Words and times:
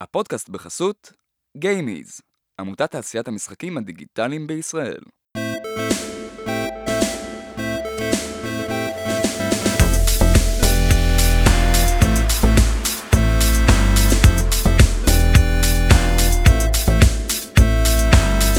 הפודקאסט 0.00 0.48
בחסות 0.48 1.12
גיימיז, 1.56 2.20
עמותת 2.60 2.90
תעשיית 2.90 3.28
המשחקים 3.28 3.78
הדיגיטליים 3.78 4.46
בישראל. 4.46 5.00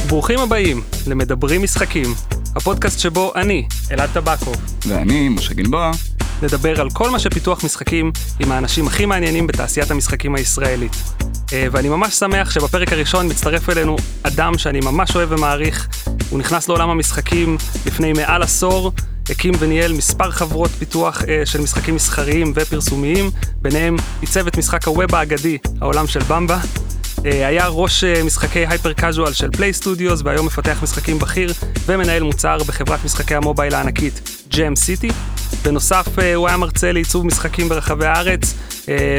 ברוכים 0.09 0.39
הבאים 0.39 0.77
למדברים 1.07 1.63
משחקים, 1.63 2.07
הפודקאסט 2.55 2.99
שבו 2.99 3.35
אני, 3.35 3.67
אלעד 3.91 4.09
טבקוב, 4.13 4.55
ואני, 4.87 5.29
משה 5.29 5.53
גלבוע, 5.53 5.91
נדבר 6.41 6.81
על 6.81 6.89
כל 6.89 7.09
מה 7.09 7.19
שפיתוח 7.19 7.63
משחקים 7.63 8.11
עם 8.39 8.51
האנשים 8.51 8.87
הכי 8.87 9.05
מעניינים 9.05 9.47
בתעשיית 9.47 9.91
המשחקים 9.91 10.35
הישראלית. 10.35 10.95
אה, 11.53 11.67
ואני 11.71 11.89
ממש 11.89 12.13
שמח 12.13 12.51
שבפרק 12.51 12.93
הראשון 12.93 13.27
מצטרף 13.27 13.69
אלינו 13.69 13.95
אדם 14.23 14.57
שאני 14.57 14.79
ממש 14.79 15.15
אוהב 15.15 15.31
ומעריך. 15.31 15.87
הוא 16.29 16.39
נכנס 16.39 16.69
לעולם 16.69 16.89
המשחקים 16.89 17.57
לפני 17.85 18.13
מעל 18.13 18.43
עשור, 18.43 18.91
הקים 19.29 19.53
וניהל 19.59 19.93
מספר 19.93 20.31
חברות 20.31 20.71
פיתוח 20.71 21.23
אה, 21.27 21.45
של 21.45 21.61
משחקים 21.61 21.95
מסחריים 21.95 22.53
ופרסומיים, 22.55 23.31
ביניהם 23.61 23.95
עיצב 24.21 24.47
את 24.47 24.57
משחק 24.57 24.87
ה 24.87 24.94
web 24.94 25.15
האגדי, 25.15 25.57
העולם 25.81 26.07
של 26.07 26.19
במבה. 26.27 26.59
אה, 27.27 27.47
היה 27.47 27.67
ראש 27.67 28.03
אה, 28.03 28.23
משחקי 28.23 28.65
hyper 28.67 28.93
casual 28.93 29.33
של 29.33 29.51
PlayStudios 29.51 30.21
והיום 30.23 30.45
מפתח 30.45 30.79
משחקים 30.83 31.19
בכיר 31.19 31.53
ומנהל 31.85 32.23
מוצר 32.23 32.57
בחברת 32.67 33.05
משחקי 33.05 33.35
המובייל 33.35 33.75
הענקית 33.75 34.43
Jam 34.49 34.75
City. 34.75 35.09
בנוסף 35.63 36.19
אה, 36.19 36.35
הוא 36.35 36.47
היה 36.47 36.57
מרצה 36.57 36.91
לעיצוב 36.91 37.25
משחקים 37.25 37.69
ברחבי 37.69 38.05
הארץ 38.05 38.53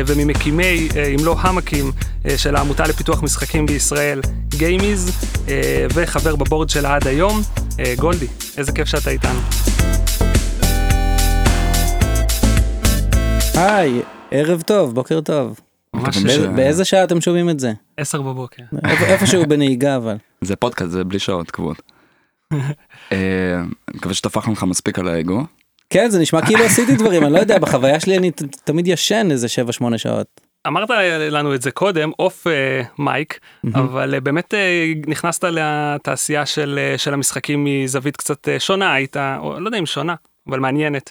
וממקימי, 0.07 0.89
אם 1.15 1.25
לא 1.25 1.37
המקים, 1.41 1.93
של 2.37 2.57
העמותה 2.57 2.85
לפיתוח 2.87 3.23
משחקים 3.23 3.67
בישראל, 3.67 4.21
גיימיז, 4.49 5.29
וחבר 5.95 6.37
בבורד 6.37 6.71
שלה 6.71 6.95
עד 6.95 7.07
היום. 7.07 7.43
גולדי, 7.99 8.27
איזה 8.59 8.73
כיף 8.73 8.89
שאתה 8.89 9.11
איתנו. 9.11 9.41
היי, 13.55 14.01
ערב 14.31 14.63
טוב, 14.63 14.95
בוקר 14.95 15.21
טוב. 15.21 15.68
באיזה- 16.55 16.85
שעה 16.85 17.05
אתם 17.05 17.21
שומעים 17.21 17.51
את 17.51 17.61
זה? 17.61 17.73
עשר 17.97 18.23
בבוקר. 18.23 18.63
איפה- 18.85 19.05
איפשהו 19.05 19.47
בנהיגה 19.47 19.97
אבל. 19.97 20.17
זה 20.41 20.57
פודקאסט, 20.57 20.91
זה 20.91 21.05
בלי 21.05 21.19
שעות 21.19 21.51
קבועות. 21.51 21.83
אה, 23.13 23.17
אני 23.89 23.97
מקווה 23.97 24.15
שטפחנו 24.15 24.53
לך 24.53 24.63
מספיק 24.63 24.99
על 24.99 25.09
האגו. 25.09 25.43
כן, 25.91 26.11
זה 26.11 26.19
נשמע 26.19 26.47
כאילו 26.47 26.65
עשיתי 26.65 26.97
דברים, 26.97 27.25
אני 27.25 27.33
לא 27.33 27.39
יודע, 27.39 27.59
בחוויה 27.59 28.01
שלי 28.01 28.19
אני 28.19 28.31
תמיד 28.65 28.89
ישן 28.89 29.29
איזה 29.31 29.47
7-8 29.47 29.99
שעות. 29.99 30.41
אמרת 30.67 30.91
לנו 31.31 31.55
את 31.55 31.63
זה 31.63 31.71
קודם, 31.71 32.11
אוף 32.19 32.47
אה, 32.47 32.83
מייק, 32.99 33.39
אבל 33.75 34.15
אה, 34.15 34.21
באמת 34.21 34.55
נכנסת 35.07 35.45
לתעשייה 35.45 36.47
של, 36.47 36.79
של 36.97 37.15
המשחקים 37.15 37.65
מזווית 37.65 38.17
קצת 38.17 38.49
שונה, 38.59 38.93
היית, 38.95 39.17
או, 39.17 39.61
לא 39.61 39.69
יודע 39.69 39.79
אם 39.79 39.87
שונה, 39.87 40.15
אבל 40.49 40.61
מעניינת. 40.61 41.11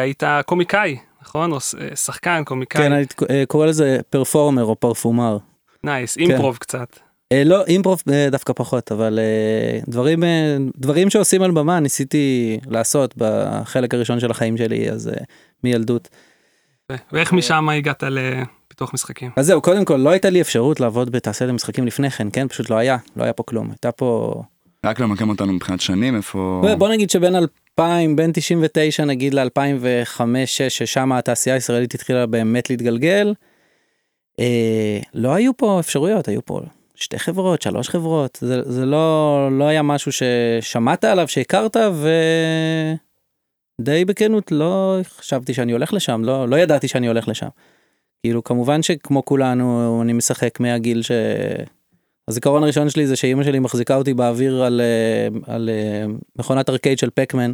היית 0.00 0.22
קומיקאי, 0.46 0.96
נכון? 1.26 1.52
או 1.52 1.56
אה, 1.56 1.96
שחקן, 1.96 2.42
קומיקאי, 2.44 2.82
כן, 2.82 2.92
אני 2.92 3.04
אה, 3.30 3.44
קורא 3.48 3.66
לזה 3.66 3.98
פרפורמר 4.10 4.64
או 4.64 4.76
פרפומר. 4.76 5.38
נייס, 5.84 6.16
אימפרוב 6.16 6.56
קצת. 6.56 6.98
אה, 7.32 7.44
לא, 7.44 7.64
אימפרוב 7.64 8.02
אה, 8.12 8.28
דווקא 8.30 8.52
פחות, 8.52 8.92
אבל 8.92 9.18
אה, 9.18 9.78
דברים, 9.88 10.24
אה, 10.24 10.56
דברים 10.76 11.10
שעושים 11.10 11.42
על 11.42 11.50
במה 11.50 11.80
ניסיתי 11.80 12.58
לעשות 12.66 13.14
בחלק 13.16 13.94
הראשון 13.94 14.20
של 14.20 14.30
החיים 14.30 14.56
שלי, 14.56 14.90
אז 14.90 15.08
אה, 15.08 15.14
מילדות. 15.64 16.08
ואיך 17.12 17.32
משם 17.32 17.68
הגעת 17.68 18.04
לפיתוח 18.06 18.94
משחקים? 18.94 19.30
אז 19.36 19.46
זהו, 19.46 19.60
קודם 19.60 19.84
כל 19.84 19.96
לא 19.96 20.10
הייתה 20.10 20.30
לי 20.30 20.40
אפשרות 20.40 20.80
לעבוד 20.80 21.10
בתעשיית 21.10 21.50
המשחקים 21.50 21.86
לפני 21.86 22.10
כן, 22.10 22.28
כן? 22.32 22.48
פשוט 22.48 22.70
לא 22.70 22.76
היה, 22.76 22.96
לא 23.16 23.24
היה 23.24 23.32
פה 23.32 23.42
כלום. 23.42 23.70
הייתה 23.70 23.92
פה... 23.92 24.34
רק 24.86 25.00
למקם 25.00 25.28
אותנו 25.28 25.52
מבחינת 25.52 25.80
שנים, 25.80 26.16
איפה... 26.16 26.62
בוא 26.78 26.88
נגיד 26.88 27.10
שבין 27.10 27.34
2000 27.80 28.16
בין 28.16 28.30
99 28.34 29.04
נגיד 29.04 29.34
ל-2005-2006 29.34 30.46
ששם 30.68 31.12
התעשייה 31.12 31.54
הישראלית 31.56 31.94
התחילה 31.94 32.26
באמת 32.26 32.70
להתגלגל. 32.70 33.34
אה, 34.40 34.98
לא 35.14 35.34
היו 35.34 35.56
פה 35.56 35.80
אפשרויות 35.80 36.28
היו 36.28 36.44
פה 36.44 36.60
שתי 36.94 37.18
חברות 37.18 37.62
שלוש 37.62 37.88
חברות 37.88 38.38
זה, 38.40 38.62
זה 38.62 38.86
לא 38.86 39.48
לא 39.52 39.64
היה 39.64 39.82
משהו 39.82 40.12
ששמעת 40.12 41.04
עליו 41.04 41.28
שהכרת 41.28 41.76
ודי 43.80 44.04
בכנות 44.04 44.52
לא 44.52 44.98
חשבתי 45.04 45.54
שאני 45.54 45.72
הולך 45.72 45.92
לשם 45.92 46.22
לא 46.24 46.48
לא 46.48 46.56
ידעתי 46.56 46.88
שאני 46.88 47.06
הולך 47.06 47.28
לשם. 47.28 47.48
כאילו 48.22 48.44
כמובן 48.44 48.82
שכמו 48.82 49.24
כולנו 49.24 49.98
אני 50.02 50.12
משחק 50.12 50.60
מהגיל 50.60 51.02
ש... 51.02 51.10
הזיכרון 52.28 52.62
הראשון 52.62 52.90
שלי 52.90 53.06
זה 53.06 53.16
שאימא 53.16 53.44
שלי 53.44 53.58
מחזיקה 53.58 53.96
אותי 53.96 54.14
באוויר 54.14 54.62
על, 54.62 54.80
אה, 54.80 55.54
על 55.54 55.70
אה, 55.72 56.06
מכונת 56.36 56.70
ארקייד 56.70 56.98
של 56.98 57.10
פקמן 57.14 57.52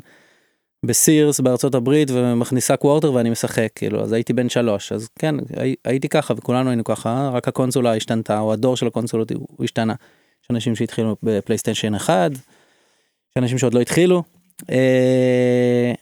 בסירס 0.86 1.40
בארצות 1.40 1.74
הברית 1.74 2.10
ומכניסה 2.10 2.76
קוורטר 2.76 3.12
ואני 3.12 3.30
משחק 3.30 3.68
כאילו 3.74 4.02
אז 4.02 4.12
הייתי 4.12 4.32
בן 4.32 4.48
שלוש 4.48 4.92
אז 4.92 5.08
כן 5.18 5.34
הי, 5.56 5.74
הייתי 5.84 6.08
ככה 6.08 6.34
וכולנו 6.36 6.70
היינו 6.70 6.84
ככה 6.84 7.30
רק 7.32 7.48
הקונסולה 7.48 7.96
השתנתה 7.96 8.40
או 8.40 8.52
הדור 8.52 8.76
של 8.76 8.86
הקונסולות 8.86 9.30
הוא 9.30 9.64
השתנה. 9.64 9.94
יש 10.44 10.50
אנשים 10.50 10.76
שהתחילו 10.76 11.16
בפלייסטיישן 11.22 11.94
1 11.94 12.30
יש 12.32 12.38
אנשים 13.36 13.58
שעוד 13.58 13.74
לא 13.74 13.80
התחילו. 13.80 14.22
אה, 14.70 15.92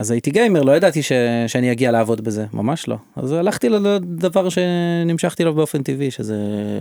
אז 0.00 0.10
הייתי 0.10 0.30
גיימר 0.30 0.62
לא 0.62 0.72
ידעתי 0.72 1.02
ש, 1.02 1.12
שאני 1.46 1.72
אגיע 1.72 1.90
לעבוד 1.90 2.20
בזה 2.20 2.46
ממש 2.52 2.88
לא 2.88 2.96
אז 3.16 3.32
הלכתי 3.32 3.68
לדבר 3.68 4.48
שנמשכתי 4.48 5.42
אליו 5.42 5.54
באופן 5.54 5.82
טבעי 5.82 6.10
שזה 6.10 6.36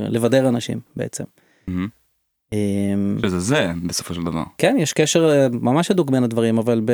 לבדר 0.10 0.48
אנשים 0.48 0.80
בעצם. 0.96 1.24
מהמם. 1.68 1.88
אמ, 2.54 3.18
שזה 3.26 3.40
זה, 3.40 3.72
בסופו 3.88 4.14
של 4.14 4.24
דבר. 4.24 4.44
כן 4.58 4.76
יש 4.80 4.94
קשר 4.94 5.30
אה, 5.32 5.48
ממש 5.52 5.92
הדוק 5.92 6.10
בין 6.10 6.24
הדברים 6.24 6.58
אבל 6.58 6.82
ב... 6.86 6.92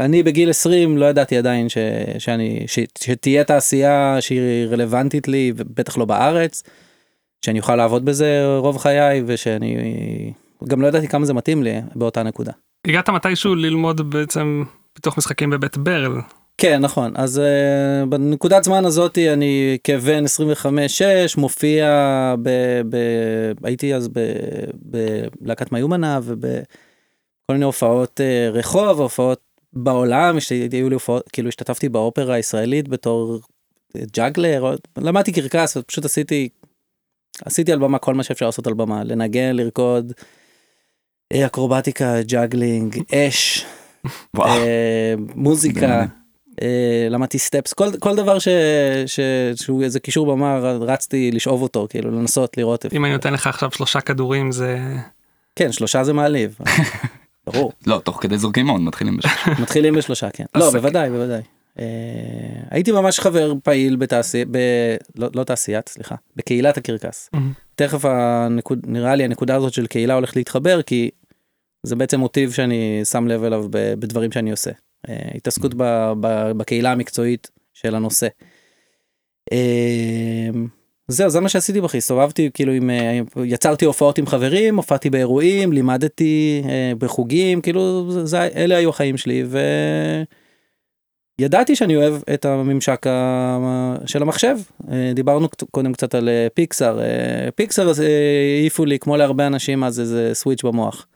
אני 0.00 0.22
בגיל 0.22 0.50
20 0.50 0.98
לא 0.98 1.06
ידעתי 1.06 1.36
עדיין 1.36 1.68
ש... 1.68 1.78
שאני 2.18 2.64
ש... 2.66 2.78
שתהיה 2.98 3.44
תעשייה 3.44 4.16
שהיא 4.20 4.66
רלוונטית 4.66 5.28
לי 5.28 5.52
ובטח 5.56 5.98
לא 5.98 6.04
בארץ. 6.04 6.62
שאני 7.44 7.58
אוכל 7.58 7.76
לעבוד 7.76 8.04
בזה 8.04 8.56
רוב 8.58 8.78
חיי 8.78 9.22
ושאני 9.26 9.76
גם 10.68 10.80
לא 10.80 10.86
ידעתי 10.86 11.08
כמה 11.08 11.24
זה 11.24 11.34
מתאים 11.34 11.62
לי 11.62 11.80
באותה 11.94 12.22
נקודה. 12.22 12.52
הגעת 12.86 13.10
מתישהו 13.10 13.54
ללמוד 13.54 14.10
בעצם 14.10 14.64
פיתוח 14.96 15.18
משחקים 15.18 15.50
בבית 15.50 15.76
ברל. 15.76 16.20
כן 16.58 16.80
נכון 16.80 17.12
אז 17.16 17.38
uh, 17.38 18.06
בנקודת 18.06 18.64
זמן 18.64 18.84
הזאתי 18.84 19.32
אני 19.32 19.78
כבן 19.84 20.24
25-6 20.24 21.40
מופיע 21.40 21.86
ב... 22.42 22.50
ב... 22.88 22.96
הייתי 23.64 23.94
אז. 23.94 24.08
בלהקת 24.74 25.72
מיומנה 25.72 26.20
ובכל 26.22 27.52
מיני 27.52 27.64
הופעות 27.64 28.20
uh, 28.20 28.56
רחוב 28.56 29.00
הופעות 29.00 29.40
בעולם 29.72 30.36
היו 30.72 30.88
לי 30.88 30.94
הופעות 30.94 31.28
כאילו 31.32 31.48
השתתפתי 31.48 31.88
באופרה 31.88 32.34
הישראלית 32.34 32.88
בתור 32.88 33.40
juggler 33.96 34.60
או- 34.60 34.74
למדתי 34.98 35.32
קרקס 35.32 35.76
פשוט 35.76 36.04
עשיתי 36.04 36.48
עשיתי 37.44 37.72
על 37.72 37.78
במה 37.78 37.98
כל 37.98 38.14
מה 38.14 38.22
שאפשר 38.22 38.46
לעשות 38.46 38.66
על 38.66 38.74
במה 38.74 39.04
לנגן 39.04 39.56
לרקוד. 39.56 40.12
אה, 41.32 41.46
אקרובטיקה 41.46 42.22
juggling 42.22 42.98
אש. 43.14 43.64
אה, 43.64 43.75
מוזיקה, 45.34 45.86
מדהים. 45.86 46.26
אה, 46.62 47.06
למדתי 47.10 47.38
סטפס, 47.38 47.72
כל, 47.72 47.88
כל 47.98 48.16
דבר 48.16 48.38
ש, 48.38 48.48
ש, 49.06 49.20
שהוא 49.54 49.82
איזה 49.82 50.00
כישור 50.00 50.26
במה 50.26 50.58
רצתי 50.80 51.30
לשאוב 51.30 51.62
אותו, 51.62 51.86
כאילו 51.90 52.10
לנסות 52.10 52.56
לראות. 52.56 52.86
אם 52.92 53.04
אני 53.04 53.12
נותן 53.12 53.32
לך 53.32 53.46
עכשיו 53.46 53.70
שלושה 53.70 54.00
כדורים 54.00 54.52
זה... 54.52 54.78
כן, 55.56 55.72
שלושה 55.72 56.04
זה 56.04 56.12
מעליב. 56.12 56.58
ברור, 57.46 57.72
לא, 57.86 58.00
תוך 58.04 58.18
כדי 58.22 58.38
זורקים 58.38 58.68
עוד, 58.68 58.80
מתחילים 58.80 59.16
בשש. 59.16 59.48
מתחילים 59.62 59.94
בשלושה, 59.94 60.30
כן. 60.30 60.44
לא. 60.54 60.70
בוודאי, 60.70 61.10
בוודאי. 61.10 61.40
אה, 61.78 61.84
הייתי 62.70 62.92
ממש 62.92 63.20
חבר 63.20 63.52
פעיל 63.62 63.96
בתעשייה, 63.96 64.44
ב... 64.50 64.58
לא, 65.16 65.28
לא 65.34 65.44
תעשיית, 65.44 65.88
סליחה, 65.88 66.14
בקהילת 66.36 66.76
הקרקס. 66.76 67.30
תכף 67.74 68.04
הנקוד, 68.04 68.78
נראה 68.86 69.14
לי 69.14 69.24
הנקודה 69.24 69.56
הזאת 69.56 69.72
של 69.72 69.86
קהילה 69.86 70.14
הולכת 70.14 70.36
להתחבר 70.36 70.82
כי 70.82 71.10
זה 71.86 71.96
בעצם 71.96 72.20
מוטיב 72.20 72.52
שאני 72.52 73.00
שם 73.04 73.28
לב 73.28 73.44
אליו 73.44 73.66
בדברים 73.70 74.32
שאני 74.32 74.50
עושה. 74.50 74.70
אה, 75.08 75.30
התעסקות 75.34 75.72
בקהילה 76.56 76.92
המקצועית 76.92 77.50
של 77.74 77.94
הנושא. 77.94 78.26
אה, 79.52 80.48
זהו 81.08 81.30
זה 81.30 81.40
מה 81.40 81.48
שעשיתי 81.48 81.80
בכי 81.80 81.98
הסתובבתי 81.98 82.50
כאילו 82.54 82.72
עם 82.72 82.90
אה, 82.90 83.20
יצרתי 83.44 83.84
הופעות 83.84 84.18
עם 84.18 84.26
חברים 84.26 84.76
הופעתי 84.76 85.10
באירועים 85.10 85.72
לימדתי 85.72 86.62
בחוגים 86.98 87.60
כאילו 87.60 88.10
זה, 88.24 88.42
אלה 88.42 88.76
היו 88.76 88.90
החיים 88.90 89.16
שלי 89.16 89.44
וידעתי 91.40 91.76
שאני 91.76 91.96
אוהב 91.96 92.14
את 92.34 92.44
הממשק 92.44 93.06
של 94.06 94.22
המחשב 94.22 94.56
דיברנו 95.14 95.48
קודם 95.70 95.92
קצת 95.92 96.14
על 96.14 96.28
Pixar, 96.54 97.00
Pixar 97.54 97.92
העיפו 98.58 98.84
לי 98.84 98.98
כמו 98.98 99.16
להרבה 99.16 99.46
אנשים 99.46 99.84
אז 99.84 100.00
איזה 100.00 100.30
switch 100.34 100.64
במוח. 100.64 101.06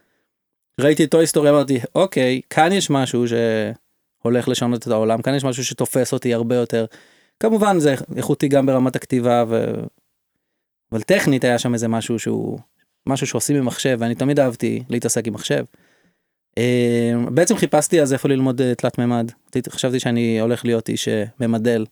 ראיתי 0.80 1.04
את 1.04 1.10
Toy 1.10 1.26
Story 1.26 1.50
אמרתי 1.50 1.78
אוקיי 1.94 2.40
כאן 2.50 2.72
יש 2.72 2.90
משהו 2.90 3.24
שהולך 3.28 4.48
לשנות 4.48 4.86
את 4.86 4.92
העולם 4.92 5.22
כאן 5.22 5.34
יש 5.34 5.44
משהו 5.44 5.64
שתופס 5.64 6.12
אותי 6.12 6.34
הרבה 6.34 6.54
יותר. 6.54 6.84
כמובן 7.40 7.78
זה 7.78 7.94
איכותי 8.16 8.48
גם 8.48 8.66
ברמת 8.66 8.96
הכתיבה 8.96 9.44
אבל 10.92 11.02
טכנית 11.02 11.44
היה 11.44 11.58
שם 11.58 11.74
איזה 11.74 11.88
משהו 11.88 12.18
שהוא 12.18 12.58
משהו 13.06 13.26
שעושים 13.26 13.56
במחשב 13.56 13.96
ואני 14.00 14.14
תמיד 14.14 14.40
אהבתי 14.40 14.82
להתעסק 14.88 15.26
עם 15.26 15.34
מחשב. 15.34 15.64
אה, 16.58 17.12
בעצם 17.30 17.56
חיפשתי 17.56 18.02
אז 18.02 18.12
איפה 18.12 18.28
ללמוד 18.28 18.60
אה, 18.60 18.74
תלת 18.74 18.98
מימד 18.98 19.30
חשבתי 19.68 20.00
שאני 20.00 20.40
הולך 20.40 20.64
להיות 20.64 20.88
איש 20.88 21.08
אה, 21.08 21.24
ממדל. 21.40 21.86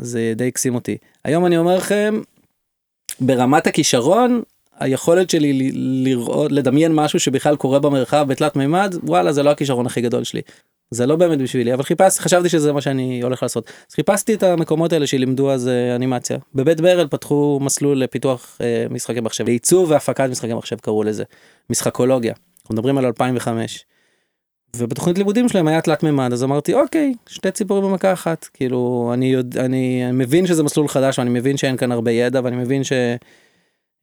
זה 0.00 0.32
די 0.36 0.48
הקסים 0.48 0.74
אותי 0.74 0.96
היום 1.24 1.46
אני 1.46 1.56
אומר 1.56 1.76
לכם 1.76 2.20
ברמת 3.20 3.66
הכישרון 3.66 4.42
היכולת 4.78 5.30
שלי 5.30 5.70
לראות 5.74 6.52
לדמיין 6.52 6.92
משהו 6.92 7.20
שבכלל 7.20 7.56
קורה 7.56 7.78
במרחב 7.78 8.26
בתלת 8.28 8.56
מימד 8.56 8.94
וואלה 9.02 9.32
זה 9.32 9.42
לא 9.42 9.50
הכישרון 9.50 9.86
הכי 9.86 10.00
גדול 10.00 10.24
שלי. 10.24 10.40
זה 10.90 11.06
לא 11.06 11.16
באמת 11.16 11.38
בשבילי 11.38 11.74
אבל 11.74 11.82
חיפשתי 11.82 12.22
חשבתי 12.22 12.48
שזה 12.48 12.72
מה 12.72 12.80
שאני 12.80 13.22
הולך 13.22 13.42
לעשות. 13.42 13.70
אז 13.88 13.94
חיפשתי 13.94 14.34
את 14.34 14.42
המקומות 14.42 14.92
האלה 14.92 15.06
שלימדו 15.06 15.50
אז 15.50 15.70
אנימציה. 15.96 16.38
בבית 16.54 16.80
ברל 16.80 17.06
פתחו 17.08 17.58
מסלול 17.62 17.98
לפיתוח 17.98 18.58
אה, 18.60 18.86
משחקי 18.90 19.20
מחשב. 19.20 19.48
עיצוב 19.48 19.90
והפקת 19.90 20.28
משחקי 20.30 20.54
מחשב 20.54 20.76
קראו 20.76 21.02
לזה. 21.02 21.24
משחקולוגיה. 21.70 22.34
אנחנו 22.62 22.74
מדברים 22.74 22.98
על 22.98 23.06
2005. 23.06 23.84
ובתוכנית 24.76 25.18
לימודים 25.18 25.48
שלהם 25.48 25.68
היה 25.68 25.80
תלת 25.80 26.02
מימד 26.02 26.32
אז 26.32 26.44
אמרתי 26.44 26.74
אוקיי 26.74 27.14
שתי 27.26 27.50
ציפורים 27.50 27.84
במכה 27.84 28.12
אחת. 28.12 28.48
כאילו 28.54 29.10
אני 29.14 29.26
יודע 29.26 29.64
אני 29.64 30.12
מבין 30.12 30.46
שזה 30.46 30.62
מסלול 30.62 30.88
חדש 30.88 31.18
ואני 31.18 31.30
מבין 31.30 31.56
שאין 31.56 31.76
כאן 31.76 31.92
הרבה 31.92 32.10
ידע 32.10 32.40
ואני 32.44 32.56
מבין 32.56 32.84
ש... 32.84 32.92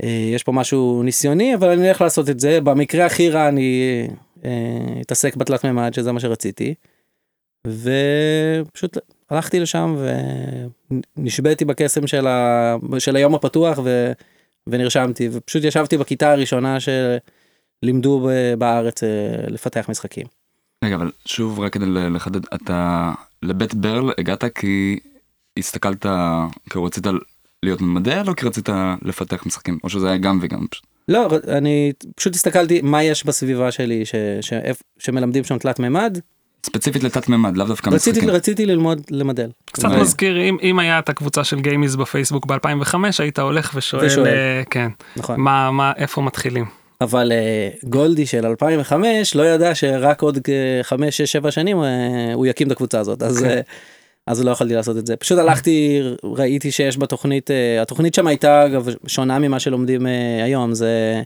אה, 0.04 0.30
יש 0.34 0.44
פה 0.44 0.52
משהו 0.52 1.04
ניסיוני 1.04 1.56
אבל 1.56 1.70
אני 1.70 1.86
הולך 1.86 2.02
לעשות 2.02 2.30
את 2.30 2.40
זה 2.40 2.62
במקרה 2.62 3.06
הכי 3.06 3.30
רע 3.30 3.48
אני 3.48 4.08
אה, 4.46 5.02
אתעסק 5.02 5.36
בתלת 5.36 5.66
מימד 5.66 5.94
שזה 5.94 6.12
מה 6.12 6.20
שרציתי. 6.20 6.74
ופשוט 7.68 8.98
הלכתי 9.30 9.60
לשם 9.60 9.96
ונשבעתי 11.18 11.66
בקסם 11.66 12.08
של, 12.08 12.28
ה... 12.28 12.76
של 13.00 13.16
היום 13.16 13.36
הפתוח 13.36 13.80
ו... 13.84 14.12
ונרשמתי 14.68 15.30
ופשוט 15.32 15.64
ישבתי 15.64 15.98
בכיתה 15.98 16.32
הראשונה 16.32 16.78
שלימדו 16.80 18.30
בארץ 18.58 19.04
אה, 19.04 19.10
לפתח 19.48 19.86
משחקים. 19.90 20.26
רגע 20.84 20.96
אבל 20.96 21.12
שוב 21.26 21.60
רק 21.60 21.74
כדי 21.74 21.86
לחדד 21.86 22.42
אתה 22.54 23.12
לבית 23.44 23.74
ברל 23.74 24.12
הגעת 24.18 24.44
כי 24.56 25.00
הסתכלת 25.60 26.06
כי 26.70 26.80
רצית 26.80 27.08
להיות 27.66 27.82
ממדל 27.82 28.24
או 28.28 28.36
כי 28.36 28.46
רצית 28.46 28.70
לפתח 29.02 29.46
משחקים 29.46 29.78
או 29.84 29.90
שזה 29.90 30.08
היה 30.08 30.18
גם 30.18 30.40
וגם 30.42 30.68
פשוט. 30.68 30.86
לא 31.08 31.28
אני 31.48 31.92
פשוט 32.16 32.36
הסתכלתי 32.36 32.82
מה 32.82 33.04
יש 33.04 33.26
בסביבה 33.26 33.72
שלי 33.72 34.06
ש, 34.06 34.16
ש, 34.42 34.54
שמלמדים 35.00 35.44
שם 35.44 35.58
תלת 35.58 35.80
מימד. 35.80 36.18
ספציפית 36.66 37.04
לתת 37.04 37.30
מימד 37.30 37.58
לאו 37.58 37.68
דווקא 37.68 37.90
רציתי, 37.90 38.12
משחקים. 38.12 38.30
רציתי 38.36 38.66
ללמוד 38.66 39.02
למדל. 39.10 39.50
קצת 39.66 39.90
מזכיר 39.90 40.42
אם, 40.42 40.58
אם 40.64 40.80
היה 40.80 41.00
את 41.00 41.10
הקבוצה 41.10 41.44
של 41.44 41.60
גיימיז 41.60 41.96
בפייסבוק 41.96 42.46
ב2005 42.46 42.96
היית 43.20 43.40
הולך 43.40 43.72
ושואל, 43.76 44.06
ושואל. 44.06 44.34
Uh, 44.64 44.70
כן 44.70 44.88
נכון 45.18 45.40
מה 45.40 45.72
מה 45.72 45.92
איפה 45.98 46.22
מתחילים. 46.22 46.66
אבל 47.02 47.32
uh, 47.32 47.90
גולדי 47.90 48.26
של 48.26 48.46
2005 48.46 49.36
לא 49.36 49.44
ידע 49.44 49.76
שרק 49.76 50.22
עוד 50.22 50.40
5 50.82 51.18
6 51.18 51.32
7 51.32 51.52
שנים 51.52 51.82
uh, 51.82 51.86
הוא 52.34 52.46
יקים 52.46 52.68
את 52.68 52.72
הקבוצה 52.72 53.00
הזאת 53.00 53.24
אז. 53.24 53.38
Okay. 53.38 53.42
כן. 53.42 53.60
Uh, 53.60 54.01
אז 54.32 54.44
לא 54.44 54.52
יכולתי 54.52 54.74
לעשות 54.74 54.98
את 54.98 55.08
זה. 55.08 55.16
פשוט 55.16 55.40
הלכתי 55.40 56.02
ראיתי 56.24 56.72
שיש 56.72 56.98
בתוכנית 56.98 57.52
אה, 57.52 57.82
התוכנית 57.82 58.14
שם 58.14 58.28
הייתה 58.28 58.66
אגב 58.66 58.88
שונה 59.08 59.40
ממה 59.40 59.60
שלומדים 59.60 60.08
אה, 60.08 60.44
היום. 60.44 60.74
זה 60.74 61.22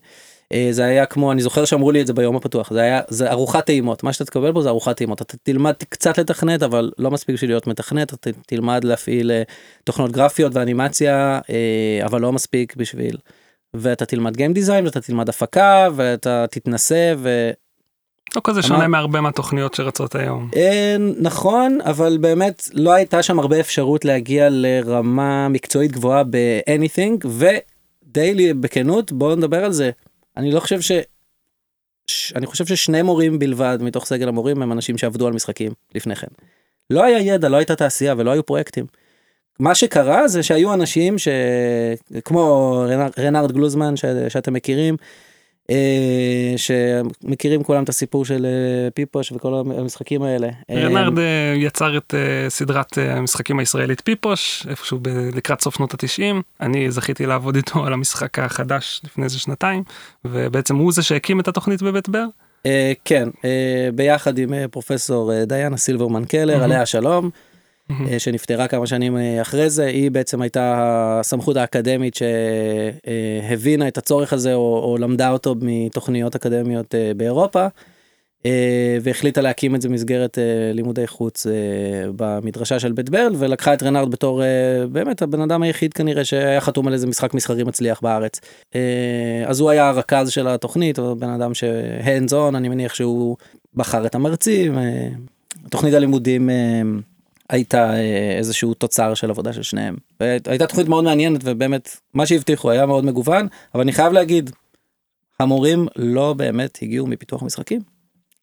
אה, 0.53 0.67
זה 0.71 0.85
היה 0.85 1.05
כמו 1.05 1.31
אני 1.31 1.41
זוכר 1.41 1.65
שאמרו 1.65 1.91
לי 1.91 2.01
את 2.01 2.07
זה 2.07 2.13
ביום 2.13 2.35
הפתוח 2.35 2.73
זה 2.73 2.81
היה 2.81 3.01
זה 3.07 3.31
ארוחת 3.31 3.65
טעימות. 3.65 4.03
מה 4.03 4.13
שאתה 4.13 4.25
תקבל 4.25 4.53
פה 4.53 4.61
זה 4.61 4.69
ארוחת 4.69 4.97
טעימות. 4.97 5.21
אתה 5.21 5.37
תלמד 5.43 5.73
קצת 5.89 6.17
לתכנת 6.17 6.63
אבל 6.63 6.91
לא 6.99 7.11
מספיק 7.11 7.35
בשביל 7.35 7.49
להיות 7.49 7.67
מתכנת 7.67 8.13
אתה 8.13 8.29
תלמד 8.47 8.83
להפעיל 8.83 9.31
תוכנות 9.83 10.11
גרפיות 10.11 10.55
ואנימציה 10.55 11.39
אבל 12.05 12.21
לא 12.21 12.31
מספיק 12.33 12.75
בשביל. 12.75 13.17
ואתה 13.73 14.05
תלמד 14.05 14.37
גיים 14.37 14.53
דיזיין 14.53 14.85
ואתה 14.85 15.01
תלמד 15.01 15.29
הפקה 15.29 15.87
ואתה 15.95 16.45
תתנסה 16.51 17.13
ו... 17.17 17.51
לא 18.35 18.41
כזה 18.43 18.61
שונה 18.61 18.87
מהרבה 18.87 19.21
מהתוכניות 19.21 19.73
שרצות 19.73 20.15
היום. 20.15 20.49
אה, 20.55 20.95
נכון 21.19 21.79
אבל 21.81 22.17
באמת 22.17 22.69
לא 22.73 22.93
הייתה 22.93 23.23
שם 23.23 23.39
הרבה 23.39 23.59
אפשרות 23.59 24.05
להגיע 24.05 24.47
לרמה 24.51 25.49
מקצועית 25.49 25.91
גבוהה 25.91 26.23
ב-anything 26.29 27.27
ודי 27.27 28.53
בכנות 28.53 29.11
בואו 29.11 29.35
נדבר 29.35 29.65
על 29.65 29.71
זה 29.71 29.91
אני 30.37 30.51
לא 30.51 30.59
חושב 30.59 30.81
ש... 30.81 30.91
אני 32.35 32.45
חושב 32.45 32.65
ששני 32.65 33.01
מורים 33.01 33.39
בלבד 33.39 33.77
מתוך 33.81 34.05
סגל 34.05 34.27
המורים 34.27 34.61
הם 34.61 34.71
אנשים 34.71 34.97
שעבדו 34.97 35.27
על 35.27 35.33
משחקים 35.33 35.71
לפני 35.95 36.15
כן. 36.15 36.27
לא 36.89 37.03
היה 37.03 37.19
ידע 37.19 37.49
לא 37.49 37.57
הייתה 37.57 37.75
תעשייה 37.75 38.13
ולא 38.17 38.31
היו 38.31 38.45
פרויקטים. 38.45 38.85
מה 39.59 39.75
שקרה 39.75 40.27
זה 40.27 40.43
שהיו 40.43 40.73
אנשים 40.73 41.15
שכמו 41.17 42.83
רנארד 43.17 43.51
גלוזמן 43.51 43.97
ש... 43.97 44.05
שאתם 44.29 44.53
מכירים 44.53 44.97
שמכירים 46.57 47.63
כולם 47.63 47.83
את 47.83 47.89
הסיפור 47.89 48.25
של 48.25 48.45
אה, 48.45 48.91
פיפוש 48.91 49.31
וכל 49.31 49.53
המשחקים 49.53 50.23
האלה. 50.23 50.47
רנארד 50.71 51.19
אה, 51.19 51.53
יצר 51.57 51.97
את 51.97 52.13
סדרת 52.49 52.97
המשחקים 52.97 53.59
הישראלית 53.59 54.01
פיפוש 54.01 54.67
איפשהו 54.69 54.99
לקראת 55.35 55.61
סוף 55.61 55.75
שנות 55.75 55.93
התשעים 55.93 56.41
אני 56.61 56.91
זכיתי 56.91 57.25
לעבוד 57.25 57.55
איתו 57.55 57.85
על 57.85 57.93
המשחק 57.93 58.39
החדש 58.39 59.01
לפני 59.03 59.23
איזה 59.23 59.39
שנתיים 59.39 59.83
ובעצם 60.25 60.75
הוא 60.75 60.91
זה 60.91 61.03
שהקים 61.03 61.39
את 61.39 61.47
התוכנית 61.47 61.81
בבית 61.81 62.09
בר. 62.09 62.25
כן 63.05 63.29
ביחד 63.95 64.37
עם 64.37 64.53
פרופסור 64.71 65.43
דיינה 65.43 65.77
סילברמן 65.77 66.25
קלר 66.25 66.63
עליה 66.63 66.81
השלום. 66.81 67.29
Mm-hmm. 67.91 68.19
שנפטרה 68.19 68.67
כמה 68.67 68.87
שנים 68.87 69.17
אה, 69.17 69.41
אחרי 69.41 69.69
זה 69.69 69.85
היא 69.85 70.11
בעצם 70.11 70.41
הייתה 70.41 70.73
הסמכות 71.19 71.57
האקדמית 71.57 72.15
שהבינה 72.15 73.87
את 73.87 73.97
הצורך 73.97 74.33
הזה 74.33 74.53
או, 74.53 74.81
או 74.83 74.97
למדה 74.97 75.31
אותו 75.31 75.55
מתוכניות 75.61 76.35
אקדמיות 76.35 76.95
אה, 76.95 77.11
באירופה. 77.17 77.67
והחליטה 79.01 79.41
להקים 79.41 79.75
את 79.75 79.81
זה 79.81 79.89
במסגרת 79.89 80.37
לימודי 80.73 81.07
חוץ 81.07 81.47
במדרשה 82.15 82.79
של 82.79 82.91
בית 82.91 83.09
ברל 83.09 83.35
ולקחה 83.37 83.73
את 83.73 83.83
רנארד 83.83 84.11
בתור 84.11 84.41
באמת 84.91 85.21
הבן 85.21 85.41
אדם 85.41 85.63
היחיד 85.63 85.93
כנראה 85.93 86.25
שהיה 86.25 86.61
חתום 86.61 86.87
על 86.87 86.93
איזה 86.93 87.07
משחק 87.07 87.33
מסחרי 87.33 87.63
מצליח 87.63 88.01
בארץ. 88.01 88.39
אז 89.45 89.59
הוא 89.59 89.69
היה 89.69 89.89
הרכז 89.89 90.29
של 90.29 90.47
התוכנית 90.47 90.99
בן 90.99 91.29
אדם 91.29 91.53
שהנדס 91.53 92.33
און 92.33 92.55
אני 92.55 92.69
מניח 92.69 92.93
שהוא 92.93 93.37
בחר 93.73 94.05
את 94.05 94.15
המרצים 94.15 94.77
תוכנית 95.69 95.93
הלימודים 95.93 96.49
הייתה 97.49 97.93
אה, 97.93 98.35
איזשהו 98.37 98.73
תוצר 98.73 99.13
של 99.13 99.29
עבודה 99.29 99.53
של 99.53 99.63
שניהם. 99.63 99.95
הייתה 100.19 100.67
תוכנית 100.67 100.87
מאוד 100.87 101.03
מעניינת 101.03 101.41
ובאמת 101.43 101.97
מה 102.13 102.25
שהבטיחו 102.25 102.71
היה 102.71 102.85
מאוד 102.85 103.05
מגוון 103.05 103.47
אבל 103.75 103.81
אני 103.81 103.91
חייב 103.91 104.13
להגיד 104.13 104.49
המורים 105.39 105.87
לא 105.95 106.33
באמת 106.33 106.79
הגיעו 106.81 107.07
מפיתוח 107.07 107.43
משחקים. 107.43 107.81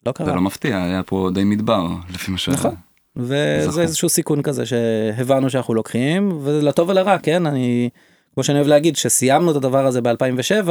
לא 0.05 0.11
קרה. 0.11 0.27
זה 0.27 0.33
לא 0.33 0.41
מפתיע 0.41 0.83
היה 0.83 1.03
פה 1.03 1.29
די 1.33 1.43
מדבר 1.43 1.87
לפי 2.13 2.31
מה 2.31 2.37
ש... 2.37 2.49
נכון. 2.49 2.75
וזה 3.15 3.81
איזשהו 3.81 4.09
סיכון 4.09 4.41
כזה 4.41 4.65
שהבנו 4.65 5.49
שאנחנו 5.49 5.73
לוקחים 5.73 6.39
ולטוב 6.43 6.89
ולרע 6.89 7.17
כן 7.17 7.45
אני 7.45 7.89
כמו 8.33 8.43
שאני 8.43 8.57
אוהב 8.57 8.67
להגיד 8.67 8.95
שסיימנו 8.95 9.51
את 9.51 9.55
הדבר 9.55 9.85
הזה 9.85 9.99
ב2007 9.99 10.69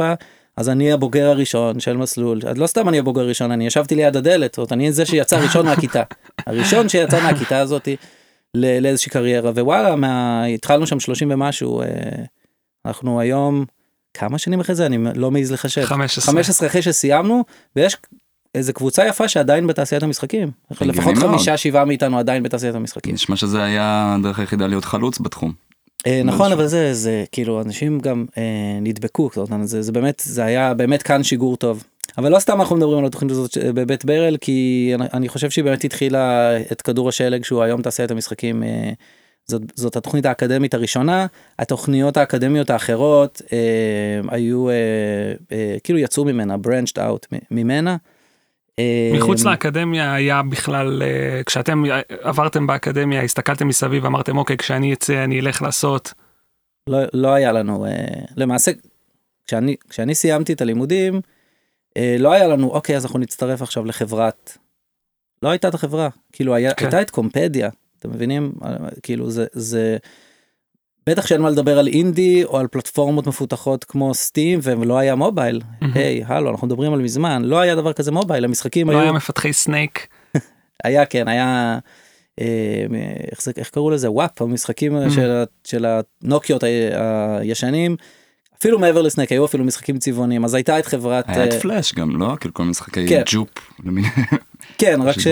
אז 0.57 0.69
אני 0.69 0.91
הבוגר 0.91 1.29
הראשון 1.29 1.79
של 1.79 1.97
מסלול 1.97 2.39
לא 2.55 2.67
סתם 2.67 2.89
אני 2.89 2.99
הבוגר 2.99 3.21
הראשון 3.21 3.51
אני 3.51 3.67
ישבתי 3.67 3.95
ליד 3.95 4.17
הדלת 4.17 4.55
זאת 4.55 4.71
אני 4.71 4.91
זה 4.91 5.05
שיצא 5.05 5.39
ראשון 5.39 5.65
מהכיתה 5.65 6.03
הראשון 6.47 6.89
שיצא 6.89 7.23
מהכיתה 7.23 7.59
הזאתי 7.59 7.95
לאיזושהי 8.53 9.11
קריירה 9.11 9.51
ווואלה 9.51 9.95
מה... 9.95 10.45
התחלנו 10.45 10.87
שם 10.87 10.99
30 10.99 11.31
ומשהו 11.31 11.81
אה, 11.81 11.87
אנחנו 12.85 13.19
היום 13.19 13.65
כמה 14.13 14.37
שנים 14.37 14.59
אחרי 14.59 14.75
זה? 14.75 14.85
אני 14.85 14.97
לא 15.15 15.31
מעז 15.31 15.51
לחשב. 15.51 15.85
15 15.85 16.25
15 16.25 16.67
אחרי 16.67 16.81
שסיימנו 16.81 17.43
ויש 17.75 17.97
איזה 18.55 18.73
קבוצה 18.73 19.07
יפה 19.07 19.27
שעדיין 19.27 19.67
בתעשיית 19.67 20.03
המשחקים. 20.03 20.51
לפחות 20.81 21.17
חמישה 21.17 21.57
שבעה 21.57 21.85
מאיתנו 21.85 22.19
עדיין 22.19 22.43
בתעשיית 22.43 22.75
המשחקים. 22.75 23.13
נשמע 23.13 23.35
שזה 23.35 23.63
היה 23.63 24.15
הדרך 24.19 24.39
היחידה 24.39 24.67
להיות 24.67 24.85
חלוץ 24.85 25.19
בתחום. 25.19 25.53
אה, 26.07 26.21
נכון 26.23 26.51
אבל 26.51 26.67
זה 26.67 26.93
זה 26.93 27.23
כאילו 27.31 27.61
אנשים 27.61 27.99
גם 27.99 28.25
אה, 28.37 28.43
נדבקו 28.81 29.29
זה, 29.63 29.81
זה 29.81 29.91
באמת 29.91 30.21
זה 30.25 30.43
היה 30.43 30.73
באמת 30.73 31.03
כאן 31.03 31.23
שיגור 31.23 31.57
טוב 31.57 31.83
אבל 32.17 32.31
לא 32.31 32.39
סתם 32.39 32.61
אנחנו 32.61 32.75
מדברים 32.75 32.99
על 32.99 33.05
התוכנית 33.05 33.31
הזאת 33.31 33.57
בבית 33.57 34.05
ברל 34.05 34.37
כי 34.41 34.91
אני 35.13 35.29
חושב 35.29 35.49
שהיא 35.49 35.63
באמת 35.63 35.83
התחילה 35.83 36.51
את 36.71 36.81
כדור 36.81 37.09
השלג 37.09 37.43
שהוא 37.43 37.63
היום 37.63 37.81
תעשיית 37.81 38.11
המשחקים. 38.11 38.63
אה, 38.63 38.91
זאת, 39.45 39.61
זאת 39.75 39.95
התוכנית 39.95 40.25
האקדמית 40.25 40.73
הראשונה 40.73 41.25
התוכניות 41.59 42.17
האקדמיות 42.17 42.69
האחרות 42.69 43.41
אה, 43.53 44.21
היו 44.35 44.69
אה, 44.69 44.73
אה, 45.51 45.75
כאילו 45.83 45.99
יצאו 45.99 46.25
ממנה 46.25 46.55
branched 46.55 46.97
out 46.97 47.37
ממנה. 47.51 47.97
אה, 48.79 49.11
מחוץ 49.13 49.43
לאקדמיה 49.43 50.13
היה 50.13 50.41
בכלל 50.43 51.01
אה, 51.03 51.41
כשאתם 51.45 51.83
עברתם 52.21 52.67
באקדמיה 52.67 53.21
הסתכלתם 53.21 53.67
מסביב 53.67 54.05
אמרתם 54.05 54.37
אוקיי 54.37 54.57
כשאני 54.57 54.93
אצא 54.93 55.23
אני 55.23 55.39
אלך 55.39 55.61
לעשות. 55.61 56.13
לא, 56.87 56.99
לא 57.13 57.33
היה 57.33 57.51
לנו 57.51 57.85
למעשה 58.35 58.71
כשאני 59.47 59.75
כשאני 59.89 60.15
סיימתי 60.15 60.53
את 60.53 60.61
הלימודים 60.61 61.21
לא 62.19 62.31
היה 62.31 62.47
לנו 62.47 62.69
אוקיי 62.69 62.95
אז 62.95 63.05
אנחנו 63.05 63.19
נצטרף 63.19 63.61
עכשיו 63.61 63.85
לחברת. 63.85 64.57
לא 65.41 65.49
הייתה 65.49 65.67
את 65.67 65.73
החברה 65.73 66.09
כאילו 66.31 66.55
היה, 66.55 66.73
כן. 66.73 66.85
הייתה 66.85 67.01
את 67.01 67.09
קומפדיה 67.09 67.69
אתם 67.99 68.11
מבינים 68.11 68.53
כאילו 69.03 69.31
זה 69.31 69.45
זה 69.51 69.97
בטח 71.07 71.27
שאין 71.27 71.41
מה 71.41 71.49
לדבר 71.49 71.79
על 71.79 71.87
אינדי 71.87 72.43
או 72.43 72.57
על 72.57 72.67
פלטפורמות 72.67 73.27
מפותחות 73.27 73.83
כמו 73.83 74.13
סטים 74.13 74.59
ולא 74.63 74.97
היה 74.97 75.15
מובייל. 75.15 75.61
היי, 75.95 76.23
הלו, 76.25 76.49
אנחנו 76.49 76.67
מדברים 76.67 76.93
על 76.93 77.01
מזמן, 77.01 77.43
לא 77.45 77.59
היה 77.59 77.75
דבר 77.75 77.93
כזה 77.93 78.11
מובייל, 78.11 78.45
המשחקים 78.45 78.89
לא 78.89 78.93
היו... 78.93 79.01
היה 79.01 79.11
מפתחי 79.11 79.53
Snake. 79.53 80.07
היה 80.83 81.05
כן 81.05 81.27
היה 81.27 81.79
אה, 82.39 82.85
איך 83.31 83.41
זה 83.41 83.51
איך 83.57 83.69
קראו 83.69 83.89
לזה 83.89 84.11
WAP 84.11 84.41
המשחקים 84.41 84.97
של, 85.09 85.43
של 85.63 85.85
הנוקיות 85.85 86.63
הישנים. 87.39 87.95
אפילו 88.63 88.79
מעבר 88.79 89.01
ל 89.01 89.06
Snake 89.06 89.31
היו 89.31 89.45
אפילו 89.45 89.63
משחקים 89.63 89.99
צבעוניים 89.99 90.45
אז 90.45 90.53
הייתה 90.53 90.79
את 90.79 90.85
חברת 90.85 91.29
היה 91.29 91.45
את 91.45 91.53
אה, 91.53 91.59
פלאש 91.59 91.93
גם, 91.93 92.19
לא? 92.19 92.35
כאילו 92.39 92.53
כל 92.53 92.63
משחקי 92.63 93.07
כן. 93.07 93.21
ג'ופ 93.31 93.49
למיניהם. 93.85 94.13
כן 94.77 94.99
רק 95.01 95.19
ש... 95.19 95.27